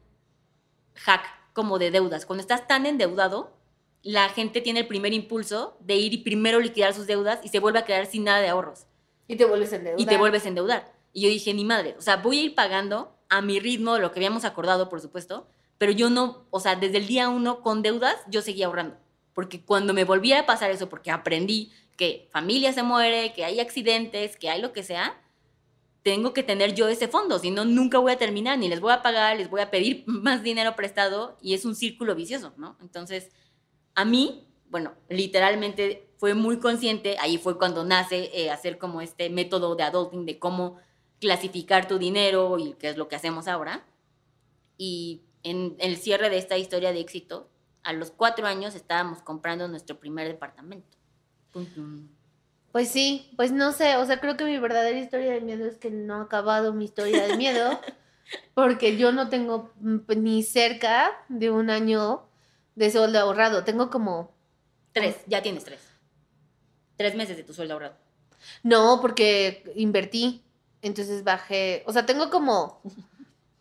hack 0.94 1.24
como 1.52 1.78
de 1.78 1.90
deudas. 1.90 2.26
Cuando 2.26 2.40
estás 2.40 2.66
tan 2.66 2.86
endeudado, 2.86 3.56
la 4.02 4.28
gente 4.28 4.60
tiene 4.60 4.80
el 4.80 4.86
primer 4.86 5.12
impulso 5.12 5.76
de 5.80 5.96
ir 5.96 6.12
y 6.12 6.18
primero 6.18 6.60
liquidar 6.60 6.92
sus 6.94 7.06
deudas 7.06 7.40
y 7.42 7.48
se 7.48 7.58
vuelve 7.58 7.78
a 7.78 7.84
quedar 7.84 8.06
sin 8.06 8.24
nada 8.24 8.40
de 8.40 8.48
ahorros. 8.48 8.86
Y 9.26 9.36
te 9.36 9.44
vuelves 9.44 9.72
a 9.72 9.76
endeudar. 9.76 10.00
Y 10.00 10.06
te 10.06 10.16
vuelves 10.18 10.44
a 10.44 10.48
endeudar. 10.48 10.92
Y 11.12 11.22
yo 11.22 11.28
dije, 11.28 11.54
ni 11.54 11.64
madre, 11.64 11.94
o 11.98 12.02
sea, 12.02 12.16
voy 12.16 12.38
a 12.38 12.42
ir 12.42 12.54
pagando 12.54 13.13
a 13.28 13.40
mi 13.40 13.60
ritmo, 13.60 13.98
lo 13.98 14.12
que 14.12 14.20
habíamos 14.20 14.44
acordado, 14.44 14.88
por 14.88 15.00
supuesto, 15.00 15.46
pero 15.78 15.92
yo 15.92 16.10
no, 16.10 16.46
o 16.50 16.60
sea, 16.60 16.76
desde 16.76 16.98
el 16.98 17.06
día 17.06 17.28
uno 17.28 17.60
con 17.60 17.82
deudas, 17.82 18.16
yo 18.28 18.42
seguía 18.42 18.66
ahorrando. 18.66 18.96
Porque 19.32 19.64
cuando 19.64 19.92
me 19.92 20.04
volviera 20.04 20.40
a 20.40 20.46
pasar 20.46 20.70
eso, 20.70 20.88
porque 20.88 21.10
aprendí 21.10 21.72
que 21.96 22.28
familia 22.30 22.72
se 22.72 22.82
muere, 22.82 23.32
que 23.32 23.44
hay 23.44 23.60
accidentes, 23.60 24.36
que 24.36 24.50
hay 24.50 24.60
lo 24.60 24.72
que 24.72 24.82
sea, 24.82 25.20
tengo 26.02 26.34
que 26.34 26.42
tener 26.42 26.74
yo 26.74 26.86
ese 26.86 27.08
fondo, 27.08 27.38
si 27.38 27.50
no, 27.50 27.64
nunca 27.64 27.98
voy 27.98 28.12
a 28.12 28.18
terminar, 28.18 28.58
ni 28.58 28.68
les 28.68 28.80
voy 28.80 28.92
a 28.92 29.02
pagar, 29.02 29.38
les 29.38 29.48
voy 29.48 29.62
a 29.62 29.70
pedir 29.70 30.04
más 30.06 30.42
dinero 30.42 30.76
prestado 30.76 31.38
y 31.40 31.54
es 31.54 31.64
un 31.64 31.74
círculo 31.74 32.14
vicioso, 32.14 32.52
¿no? 32.56 32.76
Entonces, 32.80 33.30
a 33.94 34.04
mí, 34.04 34.46
bueno, 34.68 34.92
literalmente 35.08 36.08
fue 36.18 36.34
muy 36.34 36.58
consciente, 36.58 37.16
ahí 37.20 37.38
fue 37.38 37.58
cuando 37.58 37.84
nace 37.84 38.30
eh, 38.34 38.50
hacer 38.50 38.78
como 38.78 39.00
este 39.00 39.30
método 39.30 39.76
de 39.76 39.82
adulting, 39.82 40.26
de 40.26 40.38
cómo 40.38 40.76
clasificar 41.20 41.88
tu 41.88 41.98
dinero 41.98 42.58
y 42.58 42.74
qué 42.74 42.88
es 42.88 42.96
lo 42.96 43.08
que 43.08 43.16
hacemos 43.16 43.48
ahora. 43.48 43.84
Y 44.76 45.22
en 45.42 45.76
el 45.78 45.96
cierre 45.96 46.30
de 46.30 46.38
esta 46.38 46.58
historia 46.58 46.92
de 46.92 47.00
éxito, 47.00 47.48
a 47.82 47.92
los 47.92 48.10
cuatro 48.10 48.46
años 48.46 48.74
estábamos 48.74 49.22
comprando 49.22 49.68
nuestro 49.68 49.98
primer 49.98 50.26
departamento. 50.26 50.98
Pues 52.72 52.88
sí, 52.88 53.32
pues 53.36 53.52
no 53.52 53.72
sé, 53.72 53.96
o 53.96 54.04
sea, 54.04 54.20
creo 54.20 54.36
que 54.36 54.44
mi 54.44 54.58
verdadera 54.58 54.98
historia 54.98 55.32
de 55.32 55.40
miedo 55.40 55.66
es 55.66 55.78
que 55.78 55.90
no 55.90 56.16
ha 56.16 56.22
acabado 56.22 56.72
mi 56.72 56.86
historia 56.86 57.26
de 57.28 57.36
miedo, 57.36 57.80
porque 58.54 58.96
yo 58.96 59.12
no 59.12 59.28
tengo 59.28 59.72
ni 59.80 60.42
cerca 60.42 61.12
de 61.28 61.50
un 61.50 61.70
año 61.70 62.26
de 62.74 62.90
sueldo 62.90 63.20
ahorrado, 63.20 63.62
tengo 63.62 63.90
como, 63.90 64.34
Tres, 64.94 65.16
ya 65.26 65.42
tienes 65.42 65.64
tres. 65.64 65.80
Tres 66.96 67.16
meses 67.16 67.36
de 67.36 67.42
tu 67.42 67.52
sueldo 67.52 67.74
ahorrado. 67.74 67.96
no, 68.62 69.00
porque 69.00 69.72
invertí, 69.74 70.43
entonces 70.84 71.24
bajé, 71.24 71.82
o 71.86 71.92
sea, 71.92 72.06
tengo 72.06 72.30
como, 72.30 72.80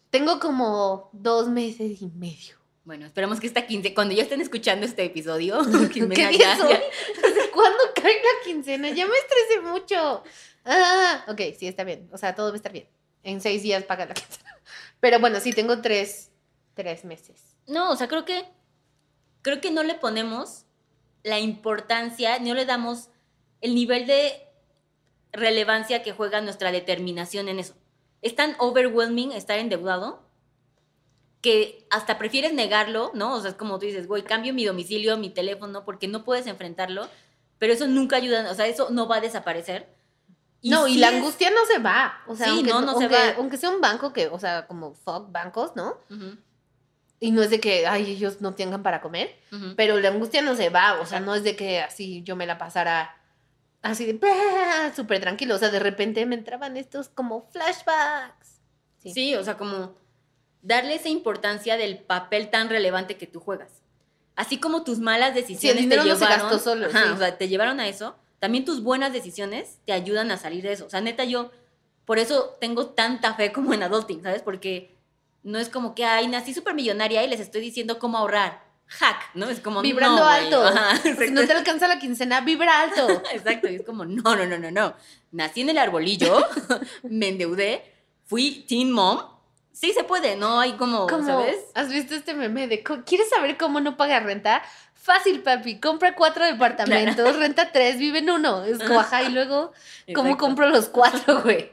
tengo 0.10 0.40
como 0.40 1.10
dos 1.14 1.48
meses 1.50 2.02
y 2.02 2.08
medio 2.08 2.56
Bueno, 2.86 3.06
esperamos 3.06 3.40
que 3.40 3.48
esta 3.48 3.66
quince, 3.66 3.94
cuando 3.94 4.14
ya 4.14 4.24
estén 4.24 4.42
escuchando 4.42 4.86
este 4.86 5.04
episodio, 5.06 5.64
Jimena 5.92 6.14
¿Qué 6.16 6.22
ya- 6.22 6.30
día 6.30 6.58
soy? 6.58 6.70
ya- 6.74 6.82
¿Desde 7.22 7.50
cuándo 7.54 7.80
cae 7.96 8.14
la 8.16 8.46
quincena? 8.46 8.90
Ya 8.90 9.06
me 9.08 9.14
estresé 9.18 9.62
mucho. 9.62 10.24
Ah, 10.66 11.26
ok, 11.28 11.42
sí, 11.58 11.68
está 11.68 11.84
bien. 11.84 12.10
O 12.14 12.18
sea, 12.18 12.36
todo 12.36 12.48
va 12.48 12.54
a 12.54 12.56
estar 12.58 12.72
bien. 12.72 12.88
En 13.24 13.42
seis 13.42 13.64
días 13.64 13.84
paga 13.84 14.06
la 14.06 14.14
quincena. 14.14 14.56
Pero 15.00 15.20
bueno, 15.20 15.40
sí, 15.40 15.52
tengo 15.54 15.82
tres, 15.82 16.32
tres 16.74 17.04
meses. 17.06 17.58
No, 17.68 17.92
o 17.92 17.96
sea, 17.96 18.08
creo 18.08 18.26
que 18.26 18.46
creo 19.42 19.60
que 19.62 19.72
no 19.72 19.84
le 19.84 19.96
ponemos 19.96 20.66
la 21.24 21.40
importancia, 21.40 22.40
no 22.40 22.54
le 22.54 22.66
damos 22.66 23.10
el 23.62 23.76
nivel 23.76 24.06
de 24.08 24.48
relevancia 25.34 26.04
que 26.04 26.14
juega 26.14 26.40
nuestra 26.42 26.72
determinación 26.72 27.50
en 27.50 27.60
eso. 27.60 27.74
Es 28.22 28.36
tan 28.36 28.56
overwhelming 28.60 29.32
estar 29.34 29.60
endeudado 29.60 30.24
que 31.42 31.86
hasta 31.90 32.18
prefieres 32.18 32.54
negarlo, 32.54 33.12
¿no? 33.14 33.34
O 33.36 33.42
sea, 33.42 33.50
es 33.52 33.56
como 33.58 33.78
tú 33.80 33.86
dices, 33.86 34.08
güey, 34.08 34.24
cambio 34.24 34.54
mi 34.54 34.64
domicilio, 34.64 35.18
mi 35.18 35.30
teléfono, 35.30 35.84
porque 35.84 36.08
no 36.08 36.24
puedes 36.24 36.48
enfrentarlo, 36.48 37.10
pero 37.60 37.74
eso 37.74 37.86
nunca 37.88 38.16
ayuda, 38.16 38.50
o 38.50 38.54
sea, 38.56 38.68
eso 38.68 38.90
no 38.92 39.08
va 39.08 39.18
a 39.18 39.22
desaparecer. 39.22 39.94
no, 40.64 40.88
y 40.88 40.96
la 40.96 41.10
es- 41.10 41.16
angustia 41.16 41.50
no 41.50 41.66
se 41.66 41.80
va. 41.80 42.22
O 42.28 42.36
sea, 42.38 42.46
Sí, 42.48 42.54
aunque, 42.54 42.70
no, 42.72 42.80
no 42.82 42.98
se 42.98 43.10
va. 43.10 43.32
Aunque 43.38 43.58
sea 43.58 43.70
un 43.70 43.82
banco 43.82 44.14
que, 44.14 44.28
o 44.30 44.40
sea, 44.40 44.66
como 44.68 44.94
fuck 44.94 45.30
bancos, 45.30 45.76
¿no? 45.76 45.98
Y 47.20 47.32
no 47.32 47.42
es 47.44 47.50
de 47.50 47.60
que, 47.60 47.86
ay, 47.86 48.12
ellos 48.12 48.40
no 48.40 48.54
tengan 48.54 48.82
para 48.82 49.02
comer. 49.02 49.36
Pero 49.76 50.00
la 50.00 50.08
angustia 50.10 50.42
no 50.42 50.56
se 50.56 50.70
va. 50.70 50.94
O 50.94 51.06
sea, 51.06 51.18
Exacto. 51.18 51.26
no 51.26 51.36
es 51.36 51.44
de 51.44 51.58
que 51.58 51.82
así 51.82 52.24
yo 52.24 52.38
me 52.38 52.46
la 52.46 52.58
pasara 52.58 53.14
así 53.84 54.06
de 54.06 54.20
súper 54.96 55.20
tranquilo. 55.22 55.56
O 55.56 55.60
sea, 55.60 55.70
de 55.70 55.80
repente 55.80 56.26
me 56.26 56.36
entraban 56.36 56.76
estos 56.78 57.10
como 57.10 57.48
flashbacks. 57.52 58.62
Sí. 58.98 59.12
Sí. 59.14 59.36
o 59.36 59.44
sea, 59.44 59.58
como 59.58 59.96
darle 60.62 60.96
esa 60.96 61.10
importancia 61.10 61.78
del 61.78 62.00
papel 62.00 62.50
tan 62.50 62.70
relevante 62.70 63.18
que 63.18 63.28
tú 63.28 63.40
juegas. 63.40 63.70
Así 64.36 64.58
como 64.58 64.84
tus 64.84 64.98
malas 64.98 65.36
decisiones 65.36 65.84
dinero 65.84 66.04
te 66.04 66.10
no 66.10 66.16
se 66.16 66.22
llevaron, 66.26 66.50
gastó 66.50 66.64
solo, 66.64 66.88
Ajá, 66.88 67.04
sí. 67.04 67.10
o 67.12 67.18
sea, 67.18 67.38
te 67.38 67.48
llevaron 67.48 67.80
a 67.80 67.88
eso, 67.88 68.16
también 68.40 68.66
tus 68.66 68.82
buenas 68.82 69.14
decisiones 69.14 69.78
te 69.86 69.94
ayudan 69.94 70.32
a 70.32 70.38
salir 70.38 70.64
de 70.64 70.72
eso. 70.72 70.88
O 70.88 70.90
sea, 70.90 71.02
neta, 71.02 71.24
yo 71.24 71.52
por 72.06 72.18
eso 72.18 72.58
tengo 72.60 72.88
tanta 72.88 73.36
fe 73.36 73.52
como 73.52 73.74
en 73.74 73.84
adulting, 73.84 74.24
¿sabes? 74.24 74.42
Porque 74.42 74.96
no 75.44 75.60
es 75.60 75.70
como 75.70 75.94
que, 75.94 76.06
ay, 76.06 76.28
nací 76.28 76.54
súper 76.54 76.74
millonaria 76.74 77.24
y 77.24 77.28
les 77.28 77.42
estoy 77.42 77.62
diciendo 77.62 78.00
cómo 78.00 78.18
ahorrar. 78.18 78.63
Hack, 78.88 79.32
¿no? 79.34 79.50
Es 79.50 79.60
como, 79.60 79.82
Vibrando 79.82 80.22
no, 80.22 80.28
alto. 80.28 80.64
Ajá, 80.64 80.98
Si 80.98 81.32
no 81.32 81.46
te 81.48 81.54
alcanza 81.54 81.88
la 81.88 81.98
quincena, 82.00 82.42
vibra 82.42 82.82
alto. 82.82 83.24
Exacto, 83.34 83.68
y 83.68 83.76
es 83.76 83.84
como, 83.84 84.06
no, 84.06 84.36
no, 84.36 84.46
no, 84.46 84.58
no, 84.60 84.70
no. 84.72 84.94
Nací 85.32 85.62
en 85.62 85.70
el 85.70 85.78
arbolillo, 85.80 86.38
me 87.04 87.30
endeudé, 87.30 87.84
fui 88.26 88.66
teen 88.68 88.92
mom. 88.92 89.20
Sí 89.72 89.92
se 89.94 90.04
puede, 90.04 90.36
no 90.36 90.60
hay 90.60 90.74
como, 90.74 91.08
Como, 91.08 91.26
¿sabes? 91.26 91.58
¿Has 91.74 91.90
visto 91.90 92.14
este 92.14 92.36
meme 92.36 92.68
de 92.68 92.84
¿quieres 92.84 93.30
saber 93.30 93.58
cómo 93.58 93.80
no 93.82 93.98
paga 93.98 94.20
renta? 94.20 94.62
Fácil, 94.94 95.42
papi. 95.42 95.80
Compra 95.80 96.14
cuatro 96.16 96.46
departamentos, 96.46 97.36
renta 97.38 97.72
tres, 97.72 97.98
vive 97.98 98.20
en 98.20 98.30
uno. 98.30 98.64
Es 98.64 98.80
ajá, 98.80 99.24
y 99.24 99.30
luego, 99.30 99.74
¿cómo 100.14 100.30
Exacto. 100.30 100.38
compro 100.38 100.70
los 100.70 100.90
cuatro, 100.90 101.42
güey? 101.44 101.72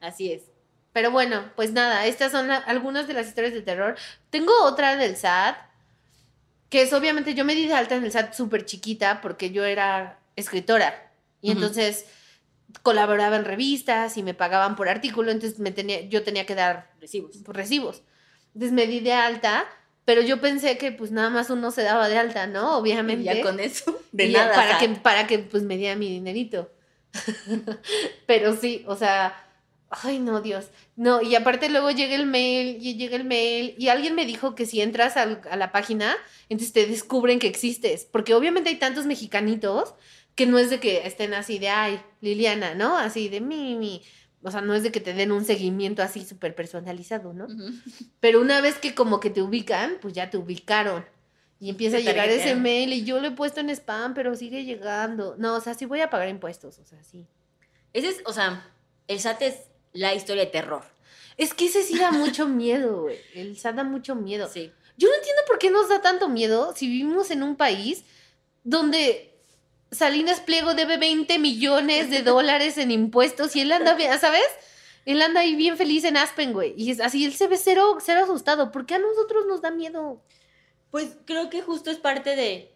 Así 0.00 0.32
es. 0.32 0.42
Pero 0.94 1.10
bueno, 1.10 1.44
pues 1.54 1.72
nada, 1.72 2.06
estas 2.06 2.32
son 2.32 2.48
la- 2.48 2.56
algunas 2.56 3.06
de 3.06 3.14
las 3.14 3.26
historias 3.28 3.52
de 3.52 3.60
terror. 3.62 3.96
Tengo 4.30 4.52
otra 4.64 4.96
del 4.96 5.16
SAT, 5.16 5.56
que 6.74 6.82
es 6.82 6.92
obviamente, 6.92 7.34
yo 7.34 7.44
me 7.44 7.54
di 7.54 7.68
de 7.68 7.74
alta 7.74 7.94
en 7.94 8.02
el 8.02 8.10
SAT 8.10 8.34
súper 8.34 8.64
chiquita 8.64 9.20
porque 9.20 9.52
yo 9.52 9.64
era 9.64 10.18
escritora. 10.34 11.12
Y 11.40 11.52
entonces 11.52 12.06
colaboraba 12.82 13.36
en 13.36 13.44
revistas 13.44 14.16
y 14.16 14.24
me 14.24 14.34
pagaban 14.34 14.74
por 14.74 14.88
artículo, 14.88 15.30
entonces 15.30 15.60
me 15.60 15.70
tenía, 15.70 16.00
yo 16.08 16.24
tenía 16.24 16.46
que 16.46 16.56
dar 16.56 16.90
Recibos. 17.00 17.36
pues, 17.44 17.56
recibos. 17.56 18.02
Entonces 18.54 18.72
me 18.72 18.88
di 18.88 18.98
de 18.98 19.12
alta, 19.12 19.66
pero 20.04 20.20
yo 20.20 20.40
pensé 20.40 20.76
que 20.76 20.90
pues 20.90 21.12
nada 21.12 21.30
más 21.30 21.48
uno 21.48 21.70
se 21.70 21.82
daba 21.82 22.08
de 22.08 22.18
alta, 22.18 22.48
¿no? 22.48 22.76
Obviamente. 22.76 23.22
Ya 23.22 23.40
con 23.40 23.60
eso, 23.60 24.02
de 24.10 24.26
Y 24.26 24.32
nada. 24.32 24.56
Para 24.56 24.78
que, 24.78 24.88
para 24.88 25.28
que 25.28 25.38
pues 25.38 25.62
me 25.62 25.76
diera 25.76 25.94
mi 25.94 26.08
dinerito. 26.08 26.72
Pero 28.26 28.56
sí, 28.56 28.84
o 28.88 28.96
sea, 28.96 29.43
ay 29.90 30.18
no, 30.18 30.40
Dios. 30.40 30.66
No, 30.96 31.22
y 31.22 31.34
aparte 31.34 31.68
luego 31.68 31.90
llega 31.90 32.14
el 32.14 32.26
mail 32.26 32.78
y 32.80 32.96
llega 32.96 33.16
el 33.16 33.24
mail 33.24 33.74
y 33.78 33.88
alguien 33.88 34.14
me 34.14 34.26
dijo 34.26 34.54
que 34.54 34.66
si 34.66 34.80
entras 34.80 35.16
al- 35.16 35.40
a 35.50 35.56
la 35.56 35.70
página, 35.72 36.14
entonces 36.48 36.72
te 36.72 36.86
descubren 36.86 37.38
que 37.38 37.46
existes. 37.46 38.04
Porque 38.10 38.34
obviamente 38.34 38.70
hay 38.70 38.76
tantos 38.76 39.06
mexicanitos 39.06 39.94
que 40.34 40.46
no 40.46 40.58
es 40.58 40.70
de 40.70 40.80
que 40.80 41.06
estén 41.06 41.32
así 41.34 41.58
de, 41.58 41.68
ay, 41.68 42.00
Liliana, 42.20 42.74
¿no? 42.74 42.96
Así 42.98 43.28
de 43.28 43.40
mi, 43.40 43.76
mi. 43.76 44.02
O 44.42 44.50
sea, 44.50 44.60
no 44.60 44.74
es 44.74 44.82
de 44.82 44.92
que 44.92 45.00
te 45.00 45.14
den 45.14 45.32
un 45.32 45.44
seguimiento 45.44 46.02
así 46.02 46.24
súper 46.24 46.54
personalizado, 46.54 47.32
¿no? 47.32 47.46
Pero 48.20 48.40
una 48.40 48.60
vez 48.60 48.74
que 48.78 48.94
como 48.94 49.18
que 49.20 49.30
te 49.30 49.40
ubican, 49.40 49.96
pues 50.02 50.12
ya 50.12 50.28
te 50.28 50.36
ubicaron. 50.36 51.04
Y 51.60 51.70
empieza 51.70 51.96
a 51.96 52.00
llegar 52.00 52.28
ese 52.28 52.54
mail 52.60 52.92
y 52.92 53.04
yo 53.04 53.20
lo 53.20 53.28
he 53.28 53.30
puesto 53.30 53.60
en 53.60 53.70
spam, 53.70 54.12
pero 54.12 54.34
sigue 54.34 54.64
llegando. 54.64 55.36
No, 55.38 55.54
o 55.54 55.60
sea, 55.60 55.72
sí 55.74 55.86
voy 55.86 56.00
a 56.02 56.10
pagar 56.10 56.28
impuestos, 56.28 56.78
o 56.78 56.84
sea, 56.84 57.02
sí. 57.04 57.26
Ese 57.94 58.08
es, 58.08 58.22
o 58.26 58.32
sea, 58.34 58.70
el 59.08 59.18
SAT 59.20 59.42
es 59.42 59.56
la 59.94 60.14
historia 60.14 60.44
de 60.44 60.50
terror. 60.50 60.84
Es 61.38 61.54
que 61.54 61.66
ese 61.66 61.82
sí 61.82 61.98
da 61.98 62.10
mucho 62.10 62.46
miedo, 62.48 63.02
güey. 63.02 63.18
El 63.34 63.56
SAT 63.56 63.76
da 63.76 63.84
mucho 63.84 64.14
miedo. 64.14 64.48
Sí. 64.52 64.70
Yo 64.98 65.08
no 65.08 65.14
entiendo 65.14 65.42
por 65.46 65.58
qué 65.58 65.70
nos 65.70 65.88
da 65.88 66.02
tanto 66.02 66.28
miedo 66.28 66.74
si 66.76 66.86
vivimos 66.86 67.30
en 67.30 67.42
un 67.42 67.56
país 67.56 68.04
donde 68.62 69.32
Salinas 69.90 70.40
Pliego 70.40 70.74
debe 70.74 70.98
20 70.98 71.38
millones 71.38 72.10
de 72.10 72.22
dólares 72.22 72.78
en 72.78 72.90
impuestos 72.90 73.56
y 73.56 73.60
él 73.60 73.72
anda 73.72 73.94
bien, 73.94 74.18
¿sabes? 74.20 74.46
Él 75.04 75.20
anda 75.20 75.40
ahí 75.40 75.54
bien 75.54 75.76
feliz 75.76 76.04
en 76.04 76.16
Aspen, 76.16 76.52
güey. 76.52 76.74
Y 76.76 76.90
es 76.90 77.00
así, 77.00 77.24
él 77.24 77.34
se 77.34 77.46
ve 77.46 77.56
cero, 77.56 77.98
cero 78.00 78.20
asustado. 78.24 78.70
¿Por 78.70 78.86
qué 78.86 78.94
a 78.94 78.98
nosotros 78.98 79.46
nos 79.46 79.60
da 79.60 79.70
miedo? 79.70 80.22
Pues 80.90 81.16
creo 81.24 81.50
que 81.50 81.60
justo 81.60 81.90
es 81.90 81.98
parte 81.98 82.36
de 82.36 82.72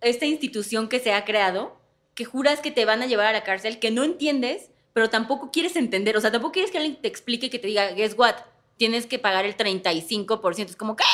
esta 0.00 0.26
institución 0.26 0.88
que 0.88 0.98
se 0.98 1.12
ha 1.12 1.24
creado, 1.24 1.76
que 2.14 2.24
juras 2.24 2.60
que 2.60 2.70
te 2.70 2.84
van 2.84 3.02
a 3.02 3.06
llevar 3.06 3.26
a 3.26 3.32
la 3.32 3.44
cárcel, 3.44 3.78
que 3.78 3.90
no 3.90 4.02
entiendes, 4.02 4.70
pero 4.94 5.10
tampoco 5.10 5.50
quieres 5.50 5.76
entender. 5.76 6.16
O 6.16 6.20
sea, 6.22 6.32
tampoco 6.32 6.52
quieres 6.52 6.70
que 6.70 6.78
alguien 6.78 6.96
te 6.96 7.08
explique 7.08 7.50
que 7.50 7.58
te 7.58 7.66
diga, 7.66 7.90
guess 7.90 8.16
what, 8.16 8.36
tienes 8.78 9.06
que 9.06 9.18
pagar 9.18 9.44
el 9.44 9.54
35%. 9.54 10.70
Es 10.70 10.76
como, 10.76 10.96
¿qué? 10.96 11.04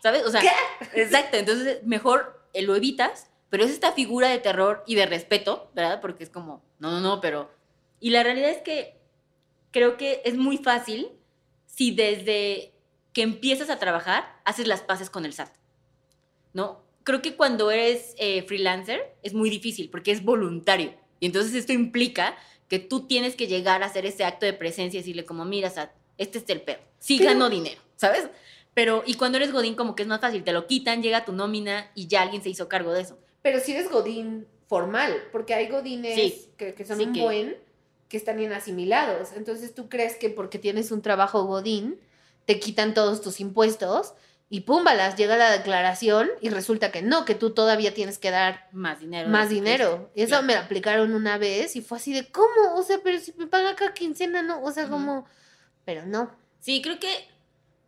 ¿Sabes? 0.00 0.24
O 0.24 0.30
sea, 0.30 0.42
exacto. 0.94 1.36
Entonces, 1.36 1.82
mejor 1.84 2.46
eh, 2.52 2.62
lo 2.62 2.76
evitas, 2.76 3.28
pero 3.48 3.64
es 3.64 3.72
esta 3.72 3.90
figura 3.90 4.28
de 4.28 4.38
terror 4.38 4.84
y 4.86 4.94
de 4.94 5.06
respeto, 5.06 5.72
¿verdad? 5.74 6.00
Porque 6.00 6.22
es 6.22 6.30
como, 6.30 6.62
no, 6.78 6.92
no, 6.92 7.00
no, 7.00 7.20
pero... 7.20 7.50
Y 7.98 8.10
la 8.10 8.22
realidad 8.22 8.50
es 8.50 8.62
que 8.62 8.96
creo 9.72 9.96
que 9.96 10.22
es 10.24 10.36
muy 10.36 10.56
fácil 10.56 11.08
si 11.66 11.90
desde 11.90 12.72
que 13.12 13.22
empiezas 13.22 13.68
a 13.70 13.78
trabajar 13.80 14.40
haces 14.44 14.68
las 14.68 14.82
paces 14.82 15.10
con 15.10 15.24
el 15.24 15.32
SAT. 15.32 15.50
¿no? 16.52 16.82
Creo 17.04 17.22
que 17.22 17.36
cuando 17.36 17.70
eres 17.70 18.14
eh, 18.18 18.42
freelancer 18.42 19.16
es 19.22 19.34
muy 19.34 19.50
difícil 19.50 19.90
porque 19.90 20.10
es 20.10 20.24
voluntario. 20.24 20.94
Y 21.18 21.26
entonces 21.26 21.54
esto 21.54 21.72
implica 21.72 22.36
que 22.70 22.78
tú 22.78 23.06
tienes 23.06 23.36
que 23.36 23.46
llegar 23.48 23.82
a 23.82 23.86
hacer 23.86 24.06
ese 24.06 24.24
acto 24.24 24.46
de 24.46 24.54
presencia 24.54 24.96
y 24.96 25.02
decirle 25.02 25.26
como, 25.26 25.44
mira, 25.44 25.68
Sat, 25.68 25.90
este 26.16 26.38
es 26.38 26.44
el 26.48 26.62
pedo. 26.62 26.78
Sí 26.98 27.18
Pero- 27.18 27.32
gano 27.32 27.50
dinero, 27.50 27.80
¿sabes? 27.96 28.28
Pero, 28.72 29.02
y 29.04 29.14
cuando 29.14 29.36
eres 29.36 29.52
Godín 29.52 29.74
como 29.74 29.94
que 29.96 30.02
es 30.04 30.08
más 30.08 30.20
fácil, 30.20 30.44
te 30.44 30.52
lo 30.52 30.66
quitan, 30.66 31.02
llega 31.02 31.24
tu 31.26 31.32
nómina 31.32 31.90
y 31.94 32.06
ya 32.06 32.22
alguien 32.22 32.42
se 32.42 32.48
hizo 32.48 32.68
cargo 32.68 32.92
de 32.92 33.02
eso. 33.02 33.18
Pero 33.42 33.58
si 33.58 33.72
eres 33.72 33.90
godín 33.90 34.46
formal, 34.68 35.14
porque 35.32 35.52
hay 35.54 35.66
godines 35.68 36.14
Sí. 36.14 36.48
que, 36.56 36.72
que 36.74 36.84
son 36.86 36.98
Sí, 36.98 37.04
un 37.06 37.12
que- 37.12 37.20
buen, 37.20 37.56
que 38.08 38.16
están 38.16 38.36
bien 38.36 38.52
asimilados. 38.52 39.30
Entonces 39.36 39.74
tú 39.74 39.88
crees 39.88 40.14
que 40.16 40.30
porque 40.30 40.58
tienes 40.58 40.92
un 40.92 41.02
trabajo 41.02 41.44
godín, 41.44 41.98
te 42.46 42.60
quitan 42.60 42.94
todos 42.94 43.20
tus 43.20 43.40
impuestos 43.40 44.14
y 44.52 44.62
púmbalas, 44.62 45.14
llega 45.16 45.36
la 45.36 45.52
declaración 45.52 46.28
y 46.40 46.50
resulta 46.50 46.90
que 46.90 47.02
no, 47.02 47.24
que 47.24 47.36
tú 47.36 47.50
todavía 47.50 47.94
tienes 47.94 48.18
que 48.18 48.32
dar 48.32 48.68
Más 48.72 48.98
dinero. 48.98 49.28
más 49.28 49.48
dinero. 49.48 50.10
Y 50.14 50.22
eso 50.22 50.30
claro. 50.30 50.44
me 50.46 50.54
lo 50.54 50.60
aplicaron 50.60 51.14
una 51.14 51.38
vez 51.38 51.76
y 51.76 51.80
fue 51.82 51.98
así 51.98 52.12
de, 52.12 52.30
¿cómo? 52.32 52.74
O 52.74 52.82
sea, 52.82 52.98
pero 53.02 53.20
si 53.20 53.32
me 53.38 53.46
paga 53.46 53.76
cada 53.76 53.94
quincena, 53.94 54.42
¿no? 54.42 54.60
O 54.64 54.72
sea, 54.72 54.84
Ujú. 54.84 54.92
como, 54.92 55.26
pero 55.84 56.04
no. 56.04 56.32
Sí, 56.58 56.82
creo 56.82 56.98
que 56.98 57.28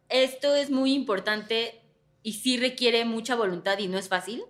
esto 0.09 0.55
es 0.55 0.71
muy 0.71 0.93
importante 0.95 1.81
y 2.23 2.35
sí 2.35 2.57
requiere 2.57 3.05
mucha 3.05 3.35
voluntad 3.35 3.79
y 3.81 3.89
no 3.89 3.99
es 3.99 4.09
fácil, 4.09 4.45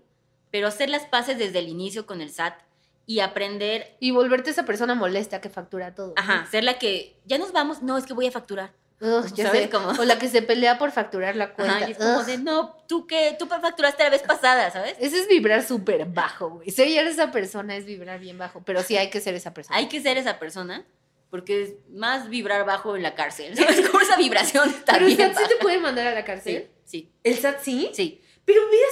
pero 0.50 0.68
hacer 0.68 0.90
las 0.90 1.06
paces 1.06 1.38
desde 1.38 1.60
el 1.60 1.68
inicio 1.68 2.04
con 2.04 2.20
el 2.20 2.30
SAT 2.30 2.60
y 3.06 3.20
aprender 3.20 3.96
Y 4.00 4.10
volverte 4.10 4.50
esa 4.50 4.64
persona 4.66 4.94
molesta 4.94 5.40
que 5.40 5.48
factura 5.48 5.94
todo. 5.94 6.12
Ajá, 6.16 6.46
ser 6.50 6.62
la 6.62 6.78
que 6.78 7.18
ya 7.24 7.38
nos 7.38 7.52
vamos, 7.52 7.82
no, 7.82 7.96
es 7.96 8.04
que 8.04 8.12
voy 8.12 8.26
a 8.26 8.30
facturar. 8.30 8.74
Ugh, 9.02 9.26
ya 9.34 9.46
¿Sabes 9.46 9.62
sé. 9.62 9.70
cómo? 9.70 9.88
O 9.90 10.04
la 10.04 10.18
que 10.18 10.28
se 10.28 10.42
pelea 10.42 10.78
por 10.78 10.92
facturar 10.92 11.34
la 11.34 11.52
cuenta. 11.54 11.76
Ajá, 11.78 11.88
y 11.88 11.92
es 11.92 11.98
como 11.98 12.18
Ugh. 12.20 12.24
de, 12.24 12.38
no, 12.38 12.76
tú 12.86 13.06
que 13.06 13.34
tú 13.38 13.46
facturaste 13.46 14.04
la 14.04 14.10
vez 14.10 14.22
pasada, 14.22 14.70
¿sabes? 14.70 14.94
Ese 15.00 15.18
es 15.20 15.28
vibrar 15.28 15.62
súper 15.64 16.04
bajo, 16.06 16.50
güey. 16.50 16.70
Ser 16.70 16.86
esa 16.88 17.32
persona 17.32 17.76
es 17.76 17.84
vibrar 17.84 18.20
bien 18.20 18.38
bajo, 18.38 18.62
pero 18.64 18.82
sí 18.82 18.96
hay 18.96 19.10
que 19.10 19.20
ser 19.20 19.34
esa 19.34 19.52
persona. 19.52 19.76
Hay 19.76 19.88
que 19.88 20.00
ser 20.00 20.18
esa 20.18 20.38
persona 20.38 20.86
porque 21.30 21.62
es 21.62 21.72
más 21.90 22.28
vibrar 22.28 22.64
bajo 22.66 22.94
en 22.94 23.02
la 23.02 23.14
cárcel, 23.14 23.56
¿sabes? 23.56 23.80
Como 23.88 24.00
esa 24.02 24.16
vibración 24.16 24.68
está 24.68 24.92
pero 24.92 25.06
el 25.06 25.16
SAT 25.16 25.36
sí 25.36 25.42
te 25.48 25.56
puede 25.56 25.78
mandar 25.80 26.06
a 26.06 26.10
la 26.12 26.20
Sí, 26.20 26.26
cárcel. 26.26 26.70
sí, 26.84 27.10
¿El 27.24 27.36
SAT 27.38 27.60
sí? 27.60 27.90
sí. 27.94 28.20
Pero 28.44 28.60
mira, 28.70 28.86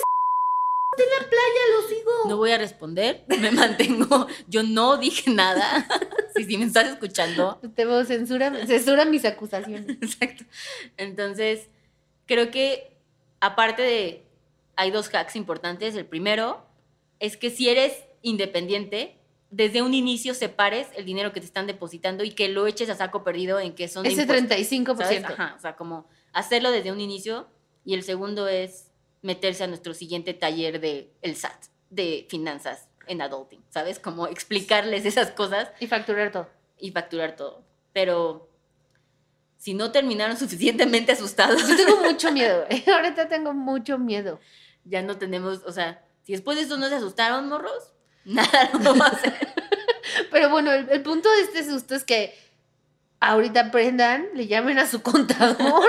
en 0.98 1.22
la 1.22 1.28
playa 1.28 1.62
lo 1.76 1.88
sigo. 1.88 2.10
No 2.28 2.36
voy 2.36 2.50
a 2.50 2.58
responder, 2.58 3.24
me 3.28 3.50
mantengo, 3.50 4.26
yo 4.48 4.62
no 4.62 4.96
dije 4.96 5.30
nada. 5.30 5.86
Sí, 6.46 6.56
me 6.56 6.64
estás 6.64 6.86
escuchando. 6.86 7.60
Te 7.74 7.84
veo, 7.84 8.02
censura, 8.06 8.66
censura 8.66 9.04
mis 9.04 9.26
acusaciones. 9.26 9.86
Exacto. 10.00 10.44
Entonces, 10.96 11.68
creo 12.24 12.50
que 12.50 12.96
aparte 13.40 13.82
de, 13.82 14.24
hay 14.74 14.90
dos 14.90 15.14
hacks 15.14 15.36
importantes. 15.36 15.94
El 15.96 16.06
primero 16.06 16.64
es 17.18 17.36
que 17.36 17.50
si 17.50 17.68
eres 17.68 17.92
independiente, 18.22 19.18
desde 19.50 19.82
un 19.82 19.92
inicio 19.92 20.32
separes 20.32 20.86
el 20.96 21.04
dinero 21.04 21.32
que 21.32 21.40
te 21.40 21.46
están 21.46 21.66
depositando 21.66 22.24
y 22.24 22.30
que 22.30 22.48
lo 22.48 22.66
eches 22.66 22.88
a 22.88 22.94
saco 22.94 23.22
perdido 23.22 23.60
en 23.60 23.74
que 23.74 23.88
son 23.88 24.06
Ese 24.06 24.22
impuestos, 24.22 24.56
35%. 24.56 24.96
¿sabes? 24.96 25.24
Ajá, 25.24 25.54
o 25.58 25.60
sea, 25.60 25.76
como 25.76 26.06
hacerlo 26.32 26.70
desde 26.70 26.90
un 26.90 27.00
inicio. 27.00 27.48
Y 27.84 27.92
el 27.92 28.02
segundo 28.02 28.48
es 28.48 28.89
meterse 29.22 29.64
a 29.64 29.66
nuestro 29.66 29.94
siguiente 29.94 30.34
taller 30.34 30.80
de 30.80 31.12
el 31.22 31.36
SAT, 31.36 31.64
de 31.90 32.26
finanzas 32.30 32.88
en 33.06 33.20
adulting, 33.22 33.62
¿sabes? 33.70 33.98
Como 33.98 34.26
explicarles 34.28 35.04
esas 35.04 35.30
cosas 35.32 35.70
Y 35.80 35.86
facturar 35.88 36.30
todo. 36.32 36.48
y 36.78 36.90
facturar 36.92 37.36
todo. 37.36 37.62
Pero 37.92 38.48
si 39.58 39.74
no 39.74 39.90
terminaron 39.92 40.36
suficientemente 40.36 41.12
asustados, 41.12 41.66
Yo 41.68 41.76
tengo 41.76 41.96
mucho 42.02 42.32
miedo. 42.32 42.64
güey. 42.68 42.84
Ahorita 42.94 43.28
tengo 43.28 43.52
mucho 43.52 43.98
miedo. 43.98 44.40
ya 44.84 45.02
no 45.02 45.18
tenemos, 45.18 45.62
o 45.66 45.72
sea, 45.72 46.04
si 46.22 46.32
después 46.32 46.56
de 46.56 46.64
eso 46.64 46.76
no 46.76 46.88
se 46.88 46.94
asustaron, 46.94 47.48
morros, 47.48 47.92
nada 48.24 48.70
lo 48.72 48.78
vamos 48.78 49.02
a 49.02 49.06
hacer. 49.08 49.34
Pero 50.30 50.50
bueno, 50.50 50.72
el, 50.72 50.88
el 50.90 51.02
punto 51.02 51.30
de 51.30 51.40
este 51.42 51.64
susto 51.64 51.94
es 51.94 52.04
que 52.04 52.34
ahorita 53.20 53.60
aprendan, 53.60 54.26
le 54.34 54.46
llamen 54.46 54.78
a 54.78 54.86
su 54.86 55.02
contador, 55.02 55.84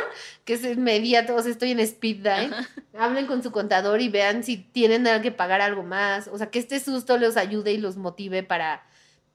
que 0.46 0.54
es 0.54 0.64
inmediato, 0.64 1.36
o 1.36 1.42
sea, 1.42 1.52
estoy 1.52 1.72
en 1.72 1.80
speed 1.80 2.18
dial. 2.18 2.68
Hablen 2.98 3.26
con 3.26 3.42
su 3.42 3.52
contador 3.52 4.02
y 4.02 4.10
vean 4.10 4.44
si 4.44 4.58
tienen 4.58 5.06
que 5.22 5.32
pagar 5.32 5.62
algo 5.62 5.84
más. 5.84 6.28
O 6.28 6.38
sea, 6.38 6.52
que 6.52 6.60
este 6.60 6.80
susto 6.80 7.18
les 7.18 7.38
ayude 7.38 7.72
y 7.72 7.78
los 7.78 7.96
motive 7.96 8.44
para 8.44 8.84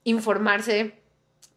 informarse, 0.04 0.94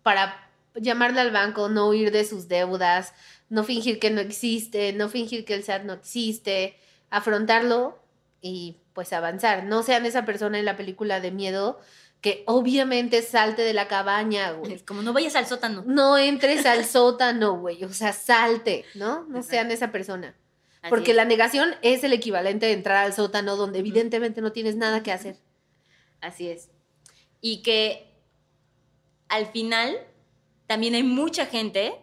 para 0.01 0.49
llamarle 0.75 1.21
al 1.21 1.31
banco, 1.31 1.69
no 1.69 1.89
huir 1.89 2.11
de 2.11 2.23
sus 2.23 2.47
deudas, 2.47 3.13
no 3.49 3.63
fingir 3.63 3.99
que 3.99 4.09
no 4.09 4.21
existe, 4.21 4.93
no 4.93 5.09
fingir 5.09 5.43
que 5.43 5.55
el 5.55 5.63
SAT 5.63 5.83
no 5.83 5.93
existe, 5.93 6.77
afrontarlo 7.09 7.99
y 8.41 8.77
pues 8.93 9.11
avanzar. 9.11 9.65
No 9.65 9.83
sean 9.83 10.05
esa 10.05 10.25
persona 10.25 10.57
en 10.57 10.65
la 10.65 10.77
película 10.77 11.19
de 11.19 11.31
miedo 11.31 11.79
que 12.21 12.43
obviamente 12.47 13.21
salte 13.21 13.61
de 13.61 13.73
la 13.73 13.87
cabaña, 13.87 14.51
güey. 14.51 14.73
Es 14.73 14.83
como 14.83 15.01
no 15.01 15.13
vayas 15.13 15.35
al 15.35 15.47
sótano. 15.47 15.83
No 15.85 16.17
entres 16.17 16.65
al 16.65 16.85
sótano, 16.85 17.57
güey. 17.59 17.83
O 17.83 17.93
sea, 17.93 18.11
salte, 18.11 18.83
¿no? 18.95 19.21
No 19.23 19.37
Exacto. 19.37 19.49
sean 19.49 19.71
esa 19.71 19.91
persona. 19.91 20.35
Así 20.81 20.89
Porque 20.89 21.11
es. 21.11 21.17
la 21.17 21.25
negación 21.25 21.75
es 21.81 22.03
el 22.03 22.13
equivalente 22.13 22.65
de 22.65 22.73
entrar 22.73 23.05
al 23.05 23.13
sótano 23.13 23.55
donde 23.55 23.79
evidentemente 23.79 24.41
no 24.41 24.51
tienes 24.51 24.75
nada 24.75 25.01
que 25.03 25.11
hacer. 25.11 25.37
Así 26.21 26.49
es. 26.49 26.69
Y 27.41 27.61
que 27.63 28.17
al 29.29 29.45
final 29.47 29.97
también 30.67 30.95
hay 30.95 31.03
mucha 31.03 31.45
gente 31.45 31.93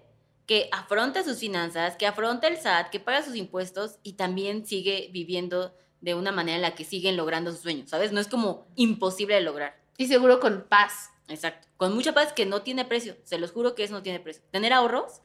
que 0.46 0.68
afronta 0.72 1.24
sus 1.24 1.38
finanzas, 1.38 1.96
que 1.96 2.06
afronta 2.06 2.48
el 2.48 2.56
SAT, 2.56 2.90
que 2.90 3.00
paga 3.00 3.22
sus 3.22 3.36
impuestos 3.36 3.98
y 4.02 4.14
también 4.14 4.64
sigue 4.66 5.10
viviendo 5.12 5.74
de 6.00 6.14
una 6.14 6.30
manera 6.32 6.56
en 6.56 6.62
la 6.62 6.74
que 6.74 6.84
siguen 6.84 7.16
logrando 7.16 7.50
sus 7.50 7.60
sueños, 7.60 7.90
¿sabes? 7.90 8.12
No 8.12 8.20
es 8.20 8.28
como 8.28 8.66
imposible 8.76 9.34
de 9.34 9.40
lograr. 9.40 9.85
Y 9.98 10.06
seguro 10.06 10.40
con 10.40 10.66
paz. 10.68 11.10
Exacto. 11.28 11.68
Con 11.76 11.94
mucha 11.94 12.14
paz 12.14 12.32
que 12.32 12.46
no 12.46 12.62
tiene 12.62 12.84
precio. 12.84 13.16
Se 13.24 13.38
los 13.38 13.52
juro 13.52 13.74
que 13.74 13.84
eso 13.84 13.94
no 13.94 14.02
tiene 14.02 14.20
precio. 14.20 14.42
Tener 14.50 14.72
ahorros 14.72 15.22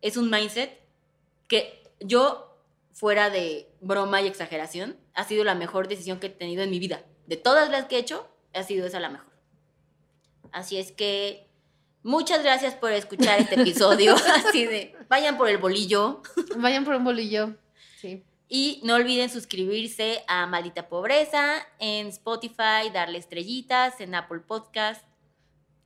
es 0.00 0.16
un 0.16 0.30
mindset 0.30 0.80
que 1.48 1.82
yo, 2.00 2.58
fuera 2.92 3.30
de 3.30 3.68
broma 3.80 4.20
y 4.22 4.26
exageración, 4.26 4.96
ha 5.14 5.24
sido 5.24 5.44
la 5.44 5.54
mejor 5.54 5.88
decisión 5.88 6.20
que 6.20 6.26
he 6.28 6.30
tenido 6.30 6.62
en 6.62 6.70
mi 6.70 6.78
vida. 6.78 7.04
De 7.26 7.36
todas 7.36 7.70
las 7.70 7.86
que 7.86 7.96
he 7.96 8.00
hecho, 8.00 8.28
ha 8.52 8.62
sido 8.62 8.86
esa 8.86 9.00
la 9.00 9.08
mejor. 9.08 9.32
Así 10.52 10.76
es 10.78 10.92
que 10.92 11.48
muchas 12.02 12.42
gracias 12.42 12.74
por 12.74 12.92
escuchar 12.92 13.40
este 13.40 13.54
episodio. 13.60 14.14
Así 14.14 14.66
de, 14.66 14.94
vayan 15.08 15.36
por 15.36 15.48
el 15.48 15.58
bolillo. 15.58 16.22
Vayan 16.56 16.84
por 16.84 16.94
un 16.94 17.04
bolillo. 17.04 17.54
Sí. 18.00 18.22
Y 18.48 18.80
no 18.84 18.94
olviden 18.94 19.30
suscribirse 19.30 20.22
a 20.28 20.46
Maldita 20.46 20.88
Pobreza 20.88 21.66
en 21.78 22.08
Spotify, 22.08 22.90
darle 22.92 23.18
estrellitas 23.18 24.00
en 24.00 24.14
Apple 24.14 24.40
Podcast. 24.40 25.04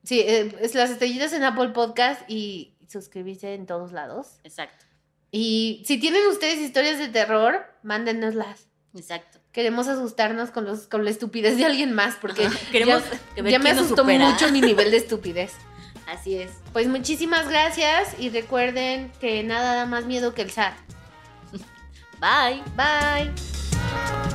Sí, 0.02 0.20
eh, 0.20 0.54
es 0.60 0.74
las 0.74 0.90
estrellitas 0.90 1.32
en 1.32 1.44
Apple 1.44 1.68
Podcast 1.70 2.22
y 2.28 2.74
suscribirse 2.88 3.54
en 3.54 3.66
todos 3.66 3.92
lados. 3.92 4.40
Exacto, 4.44 4.84
Y 5.30 5.82
si 5.86 5.98
tienen 5.98 6.26
ustedes 6.26 6.58
historias 6.58 6.98
de 6.98 7.08
terror, 7.08 7.64
mándenoslas. 7.82 8.68
exacto. 8.94 9.38
Queremos 9.52 9.88
asustarnos 9.88 10.50
con, 10.50 10.64
los, 10.64 10.86
con 10.86 11.04
la 11.04 11.10
estupidez 11.10 11.56
de 11.56 11.64
alguien 11.64 11.92
más 11.92 12.16
porque 12.16 12.48
Queremos 12.70 13.02
ya, 13.36 13.42
que 13.42 13.50
ya 13.50 13.58
me 13.58 13.70
asustó 13.70 14.04
mucho 14.04 14.52
mi 14.52 14.60
nivel 14.60 14.90
de 14.90 14.98
estupidez. 14.98 15.52
Así 16.06 16.36
es. 16.36 16.52
Pues 16.72 16.88
muchísimas 16.88 17.48
gracias 17.48 18.18
y 18.18 18.30
recuerden 18.30 19.12
que 19.20 19.42
nada 19.42 19.74
da 19.74 19.86
más 19.86 20.06
miedo 20.06 20.32
que 20.32 20.42
el 20.42 20.50
SAT. 20.50 20.74
Bye. 22.20 22.62
Bye. 22.76 24.34